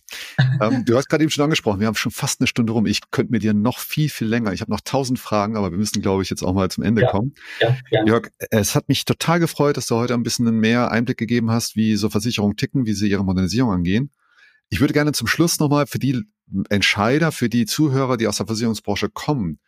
ähm, 0.62 0.86
du 0.86 0.96
hast 0.96 1.10
gerade 1.10 1.22
eben 1.22 1.32
schon 1.32 1.44
angesprochen, 1.44 1.82
wir 1.82 1.88
haben 1.88 1.96
schon 1.96 2.14
fast 2.14 2.40
eine 2.40 2.48
Stunde 2.48 2.72
rum. 2.72 2.86
Ich 2.86 3.02
könnte 3.12 3.34
mit 3.34 3.44
dir 3.44 3.54
noch 3.54 3.78
viel, 3.78 4.08
viel 4.08 4.30
länger. 4.30 4.54
Ich 4.54 4.62
habe 4.62 4.72
noch 4.72 4.80
tausend 4.80 5.20
Fragen, 5.20 5.58
aber 5.58 5.72
wir 5.72 5.78
müssen, 5.78 6.02
glaube 6.02 6.24
ich, 6.24 6.30
jetzt 6.30 6.44
auch 6.44 6.54
mal 6.54 6.72
zum 6.72 6.86
Ende 6.86 7.02
ja, 7.02 7.12
kommen. 7.12 7.34
Ja, 7.60 7.76
ja. 7.92 8.06
Jörg, 8.06 8.30
es 8.52 8.74
hat 8.74 8.88
mich 8.88 9.04
total 9.04 9.42
gefreut, 9.42 9.76
dass 9.76 9.88
du 9.88 9.96
heute 9.96 10.14
ein 10.14 10.24
bisschen 10.24 10.50
mehr 10.62 10.92
Einblick 10.92 11.18
gegeben 11.18 11.52
hast, 11.52 11.76
wie 11.76 11.98
so 11.98 12.10
Versicherungen 12.10 12.56
ticken, 12.56 12.86
wie 12.86 12.94
sie 12.94 13.10
ihre 13.10 13.26
Modernisierung 13.26 13.74
angehen. 13.74 14.12
Ich 14.70 14.80
würde 14.80 14.94
gerne 14.94 15.12
zum 15.12 15.28
Schluss 15.28 15.60
nochmal 15.60 15.86
für 15.86 16.00
die 16.00 16.24
Entscheider, 16.70 17.34
für 17.34 17.50
die 17.50 17.66
Zuhörer, 17.66 18.16
die 18.16 18.28
aus 18.28 18.38
der 18.38 18.46
Versicherungsbranche 18.46 19.10
kommen, 19.10 19.60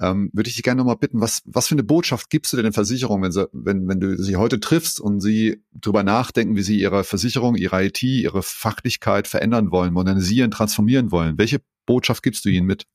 ähm, 0.00 0.30
würde 0.32 0.48
ich 0.48 0.56
dich 0.56 0.62
gerne 0.62 0.78
nochmal 0.78 0.96
bitten, 0.96 1.20
was, 1.20 1.42
was 1.44 1.68
für 1.68 1.74
eine 1.74 1.82
Botschaft 1.82 2.30
gibst 2.30 2.52
du 2.52 2.56
denn 2.56 2.64
den 2.64 2.72
Versicherungen, 2.72 3.22
wenn, 3.22 3.32
sie, 3.32 3.48
wenn, 3.52 3.86
wenn 3.88 4.00
du 4.00 4.16
sie 4.16 4.36
heute 4.36 4.58
triffst 4.58 5.00
und 5.00 5.20
sie 5.20 5.62
darüber 5.72 6.02
nachdenken, 6.02 6.56
wie 6.56 6.62
sie 6.62 6.80
ihre 6.80 7.04
Versicherung, 7.04 7.54
ihre 7.56 7.84
IT, 7.84 8.02
ihre 8.02 8.42
Fachlichkeit 8.42 9.28
verändern 9.28 9.70
wollen, 9.70 9.92
modernisieren, 9.92 10.50
transformieren 10.50 11.10
wollen? 11.10 11.38
Welche 11.38 11.60
Botschaft 11.86 12.22
gibst 12.22 12.44
du 12.44 12.48
ihnen 12.48 12.66
mit? 12.66 12.86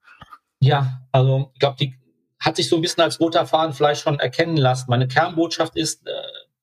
Ja, 0.59 1.07
also 1.11 1.51
ich 1.53 1.59
glaube, 1.59 1.77
die 1.79 1.95
hat 2.39 2.55
sich 2.55 2.69
so 2.69 2.75
ein 2.75 2.81
bisschen 2.81 3.03
als 3.03 3.19
roter 3.19 3.45
Faden 3.45 3.73
vielleicht 3.73 4.01
schon 4.01 4.19
erkennen 4.19 4.57
lassen. 4.57 4.85
Meine 4.89 5.07
Kernbotschaft 5.07 5.75
ist, 5.75 6.07
äh, 6.07 6.11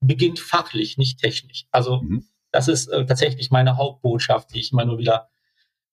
beginnt 0.00 0.40
fachlich, 0.40 0.98
nicht 0.98 1.20
technisch. 1.20 1.66
Also 1.70 2.02
mhm. 2.02 2.24
das 2.50 2.68
ist 2.68 2.88
äh, 2.88 3.06
tatsächlich 3.06 3.50
meine 3.50 3.76
Hauptbotschaft, 3.76 4.52
die 4.52 4.60
ich 4.60 4.72
immer 4.72 4.84
nur 4.84 4.98
wieder 4.98 5.30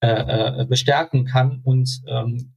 äh, 0.02 0.62
äh, 0.62 0.66
bestärken 0.66 1.26
kann. 1.26 1.62
Und 1.64 2.02
ähm, 2.08 2.54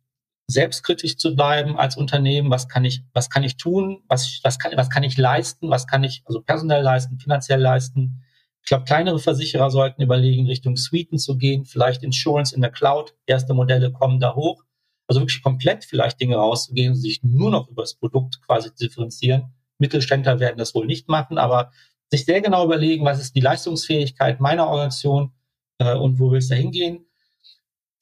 selbstkritisch 0.46 1.16
zu 1.16 1.34
bleiben 1.34 1.76
als 1.76 1.96
Unternehmen. 1.96 2.50
Was 2.50 2.68
kann 2.68 2.84
ich, 2.84 3.02
was 3.12 3.30
kann 3.30 3.44
ich 3.44 3.56
tun? 3.56 4.02
Was, 4.08 4.40
was 4.42 4.58
kann, 4.58 4.72
was 4.76 4.90
kann 4.90 5.02
ich 5.02 5.16
leisten? 5.16 5.70
Was 5.70 5.86
kann 5.86 6.04
ich 6.04 6.22
also 6.26 6.40
personell 6.40 6.82
leisten, 6.82 7.18
finanziell 7.18 7.60
leisten? 7.60 8.22
Ich 8.62 8.68
glaube, 8.68 8.84
kleinere 8.84 9.18
Versicherer 9.18 9.70
sollten 9.70 10.02
überlegen, 10.02 10.46
Richtung 10.46 10.76
Suiten 10.76 11.18
zu 11.18 11.36
gehen, 11.36 11.64
vielleicht 11.64 12.02
Insurance 12.02 12.54
in 12.54 12.60
der 12.60 12.70
Cloud. 12.70 13.14
Erste 13.26 13.54
Modelle 13.54 13.90
kommen 13.90 14.20
da 14.20 14.34
hoch. 14.34 14.62
Also 15.08 15.20
wirklich 15.20 15.42
komplett 15.42 15.84
vielleicht 15.84 16.20
Dinge 16.20 16.36
rauszugehen, 16.36 16.94
sich 16.94 17.22
nur 17.22 17.50
noch 17.50 17.68
über 17.68 17.82
das 17.82 17.94
Produkt 17.94 18.40
quasi 18.46 18.72
differenzieren. 18.74 19.52
Mittelständler 19.78 20.38
werden 20.38 20.58
das 20.58 20.74
wohl 20.74 20.86
nicht 20.86 21.08
machen, 21.08 21.38
aber 21.38 21.72
sich 22.08 22.24
sehr 22.24 22.40
genau 22.40 22.64
überlegen, 22.64 23.04
was 23.04 23.20
ist 23.20 23.34
die 23.34 23.40
Leistungsfähigkeit 23.40 24.38
meiner 24.38 24.68
Organisation 24.68 25.32
äh, 25.78 25.94
und 25.94 26.20
wo 26.20 26.30
will 26.30 26.38
es 26.38 26.48
da 26.48 26.54
hingehen 26.54 27.04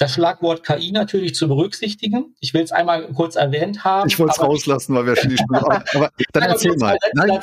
das 0.00 0.14
Schlagwort 0.14 0.64
KI 0.64 0.92
natürlich 0.92 1.34
zu 1.34 1.46
berücksichtigen. 1.46 2.34
Ich 2.40 2.54
will 2.54 2.62
es 2.62 2.72
einmal 2.72 3.12
kurz 3.12 3.36
erwähnt 3.36 3.84
haben. 3.84 4.08
Ich 4.08 4.18
wollte 4.18 4.32
es 4.32 4.42
rauslassen, 4.42 4.94
weil 4.94 5.04
wir 5.04 5.14
schon 5.14 5.28
die 5.28 5.36
Stunde 5.36 5.60
Aber 5.62 6.10
dann 6.32 6.42
erzähl 6.42 6.74
mal. 6.78 6.96
Nein, 7.12 7.38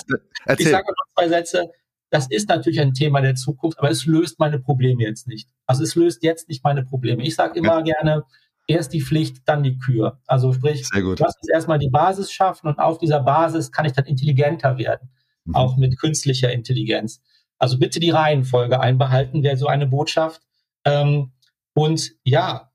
erzähl. 0.46 0.66
Ich 0.66 0.72
sage 0.72 0.88
noch 0.88 1.14
zwei 1.16 1.30
Sätze. 1.30 1.70
Das 2.10 2.26
ist 2.32 2.50
natürlich 2.50 2.80
ein 2.80 2.96
Thema 2.96 3.22
der 3.22 3.36
Zukunft, 3.36 3.78
aber 3.78 3.92
es 3.92 4.08
löst 4.08 4.40
meine 4.40 4.58
Probleme 4.58 5.04
jetzt 5.04 5.28
nicht. 5.28 5.48
Also 5.68 5.84
es 5.84 5.94
löst 5.94 6.24
jetzt 6.24 6.50
nicht 6.50 6.64
meine 6.64 6.84
Probleme. 6.84 7.22
Ich 7.22 7.36
sage 7.36 7.60
immer 7.60 7.86
ja. 7.86 7.94
gerne, 7.94 8.24
erst 8.66 8.92
die 8.92 9.02
Pflicht, 9.02 9.44
dann 9.46 9.62
die 9.62 9.78
Kür. 9.78 10.20
Also 10.26 10.52
sprich, 10.52 10.84
lass 10.94 11.36
uns 11.36 11.50
erstmal 11.54 11.78
die 11.78 11.90
Basis 11.90 12.32
schaffen 12.32 12.70
und 12.70 12.80
auf 12.80 12.98
dieser 12.98 13.20
Basis 13.20 13.72
kann 13.72 13.86
ich 13.86 13.92
dann 13.92 14.06
intelligenter 14.06 14.80
werden. 14.80 15.12
Mhm. 15.46 15.54
Auch 15.54 15.78
mit 15.78 16.00
künstlicher 16.00 16.52
Intelligenz. 16.52 17.22
Also 17.60 17.78
bitte 17.78 18.00
die 18.00 18.10
Reihenfolge 18.10 18.80
einbehalten, 18.80 19.44
wäre 19.44 19.58
so 19.58 19.68
eine 19.68 19.86
Botschaft. 19.86 20.42
Ähm, 20.86 21.34
und 21.78 22.16
ja, 22.24 22.72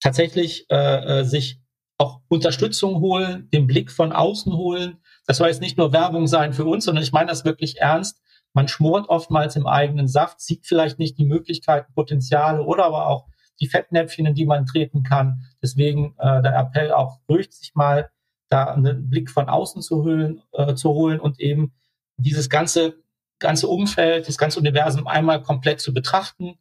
tatsächlich 0.00 0.64
äh, 0.70 1.20
äh, 1.20 1.24
sich 1.24 1.60
auch 1.98 2.22
Unterstützung 2.28 3.00
holen, 3.00 3.50
den 3.52 3.66
Blick 3.66 3.92
von 3.92 4.12
außen 4.12 4.50
holen. 4.54 4.96
Das 5.26 5.36
soll 5.36 5.48
jetzt 5.48 5.60
nicht 5.60 5.76
nur 5.76 5.92
Werbung 5.92 6.26
sein 6.26 6.54
für 6.54 6.64
uns, 6.64 6.86
sondern 6.86 7.04
ich 7.04 7.12
meine 7.12 7.28
das 7.28 7.44
wirklich 7.44 7.82
ernst. 7.82 8.18
Man 8.54 8.66
schmort 8.66 9.10
oftmals 9.10 9.56
im 9.56 9.66
eigenen 9.66 10.08
Saft, 10.08 10.40
sieht 10.40 10.66
vielleicht 10.66 10.98
nicht 10.98 11.18
die 11.18 11.26
Möglichkeiten, 11.26 11.92
Potenziale 11.92 12.62
oder 12.62 12.86
aber 12.86 13.08
auch 13.08 13.26
die 13.60 13.68
Fettnäpfchen, 13.68 14.24
in 14.24 14.34
die 14.34 14.46
man 14.46 14.64
treten 14.64 15.02
kann. 15.02 15.42
Deswegen 15.62 16.14
äh, 16.16 16.40
der 16.40 16.56
Appell 16.56 16.92
auch 16.92 17.20
durch 17.26 17.52
sich 17.52 17.74
mal 17.74 18.08
da 18.48 18.72
einen 18.72 19.10
Blick 19.10 19.30
von 19.30 19.50
außen 19.50 19.82
zu, 19.82 20.02
holen, 20.02 20.40
äh, 20.52 20.74
zu 20.76 20.94
holen 20.94 21.20
und 21.20 21.40
eben 21.40 21.74
dieses 22.16 22.48
ganze, 22.48 22.94
ganze 23.38 23.68
Umfeld, 23.68 24.26
das 24.26 24.38
ganze 24.38 24.58
Universum 24.60 25.06
einmal 25.06 25.42
komplett 25.42 25.82
zu 25.82 25.92
betrachten 25.92 26.56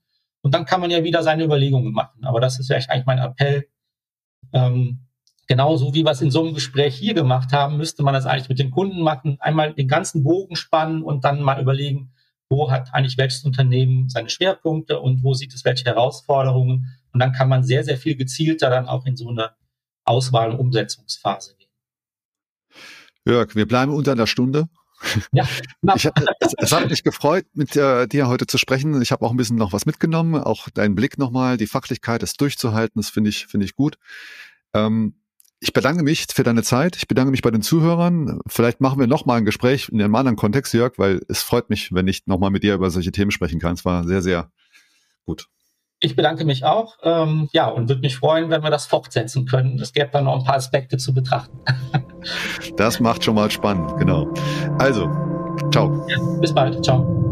und 0.45 0.53
dann 0.53 0.65
kann 0.65 0.79
man 0.79 0.91
ja 0.91 1.03
wieder 1.03 1.23
seine 1.23 1.43
Überlegungen 1.43 1.91
machen. 1.91 2.23
Aber 2.23 2.39
das 2.39 2.59
ist 2.59 2.69
ja 2.69 2.75
eigentlich 2.75 3.07
mein 3.07 3.17
Appell. 3.17 3.67
Ähm, 4.53 5.07
genauso 5.47 5.95
wie 5.95 6.03
wir 6.03 6.11
es 6.11 6.21
in 6.21 6.29
so 6.29 6.43
einem 6.43 6.53
Gespräch 6.53 6.95
hier 6.95 7.15
gemacht 7.15 7.51
haben, 7.51 7.77
müsste 7.77 8.03
man 8.03 8.13
das 8.13 8.27
eigentlich 8.27 8.49
mit 8.49 8.59
den 8.59 8.69
Kunden 8.69 9.01
machen. 9.01 9.37
Einmal 9.39 9.73
den 9.73 9.87
ganzen 9.87 10.21
Bogen 10.21 10.55
spannen 10.55 11.01
und 11.01 11.23
dann 11.25 11.41
mal 11.41 11.59
überlegen, 11.59 12.13
wo 12.47 12.69
hat 12.69 12.93
eigentlich 12.93 13.17
welches 13.17 13.43
Unternehmen 13.43 14.07
seine 14.07 14.29
Schwerpunkte 14.29 14.99
und 14.99 15.23
wo 15.23 15.33
sieht 15.33 15.51
es 15.55 15.65
welche 15.65 15.85
Herausforderungen. 15.85 16.95
Und 17.11 17.19
dann 17.19 17.31
kann 17.31 17.49
man 17.49 17.63
sehr, 17.63 17.83
sehr 17.83 17.97
viel 17.97 18.15
gezielter 18.15 18.69
dann 18.69 18.87
auch 18.87 19.07
in 19.07 19.17
so 19.17 19.27
eine 19.27 19.49
Auswahl- 20.03 20.51
und 20.51 20.59
Umsetzungsphase 20.59 21.55
gehen. 21.57 21.71
Jörg, 23.25 23.55
wir 23.55 23.67
bleiben 23.67 23.91
unter 23.91 24.11
einer 24.11 24.27
Stunde. 24.27 24.67
Ja, 25.31 25.47
ich, 25.95 26.09
es, 26.57 26.71
hat 26.71 26.89
mich 26.89 27.03
gefreut, 27.03 27.45
mit 27.53 27.75
äh, 27.75 28.07
dir 28.07 28.27
heute 28.27 28.47
zu 28.47 28.57
sprechen. 28.57 29.01
Ich 29.01 29.11
habe 29.11 29.25
auch 29.25 29.31
ein 29.31 29.37
bisschen 29.37 29.57
noch 29.57 29.73
was 29.73 29.85
mitgenommen, 29.85 30.35
auch 30.35 30.69
deinen 30.69 30.95
Blick 30.95 31.17
nochmal, 31.17 31.57
die 31.57 31.67
Fachlichkeit, 31.67 32.23
das 32.23 32.33
durchzuhalten, 32.33 33.01
das 33.01 33.09
finde 33.09 33.29
ich, 33.29 33.47
finde 33.47 33.65
ich 33.65 33.75
gut. 33.75 33.97
Ähm, 34.73 35.15
ich 35.59 35.73
bedanke 35.73 36.03
mich 36.03 36.27
für 36.31 36.43
deine 36.43 36.63
Zeit. 36.63 36.95
Ich 36.95 37.07
bedanke 37.07 37.31
mich 37.31 37.41
bei 37.41 37.51
den 37.51 37.61
Zuhörern. 37.61 38.39
Vielleicht 38.47 38.81
machen 38.81 38.99
wir 38.99 39.07
nochmal 39.07 39.37
ein 39.37 39.45
Gespräch 39.45 39.89
in 39.89 40.01
einem 40.01 40.15
anderen 40.15 40.35
Kontext, 40.35 40.73
Jörg, 40.73 40.93
weil 40.97 41.21
es 41.27 41.41
freut 41.41 41.69
mich, 41.69 41.93
wenn 41.93 42.07
ich 42.07 42.27
nochmal 42.27 42.51
mit 42.51 42.63
dir 42.63 42.75
über 42.75 42.89
solche 42.91 43.11
Themen 43.11 43.31
sprechen 43.31 43.59
kann. 43.59 43.73
Es 43.73 43.85
war 43.85 44.03
sehr, 44.03 44.21
sehr 44.21 44.51
gut. 45.25 45.47
Ich 46.01 46.15
bedanke 46.15 46.45
mich 46.45 46.65
auch. 46.65 46.97
Ähm, 47.03 47.49
ja, 47.51 47.67
und 47.67 47.87
würde 47.89 48.01
mich 48.01 48.17
freuen, 48.17 48.49
wenn 48.49 48.61
wir 48.61 48.69
das 48.69 48.85
fortsetzen 48.85 49.45
können. 49.45 49.79
Es 49.79 49.93
gäbe 49.93 50.09
dann 50.11 50.25
noch 50.25 50.37
ein 50.37 50.45
paar 50.45 50.55
Aspekte 50.55 50.97
zu 50.97 51.13
betrachten. 51.13 51.57
das 52.75 52.99
macht 52.99 53.23
schon 53.23 53.35
mal 53.35 53.49
spannend, 53.51 53.97
genau. 53.97 54.27
Also, 54.77 55.09
ciao. 55.71 56.05
Ja, 56.07 56.17
bis 56.39 56.53
bald. 56.53 56.83
Ciao. 56.83 57.24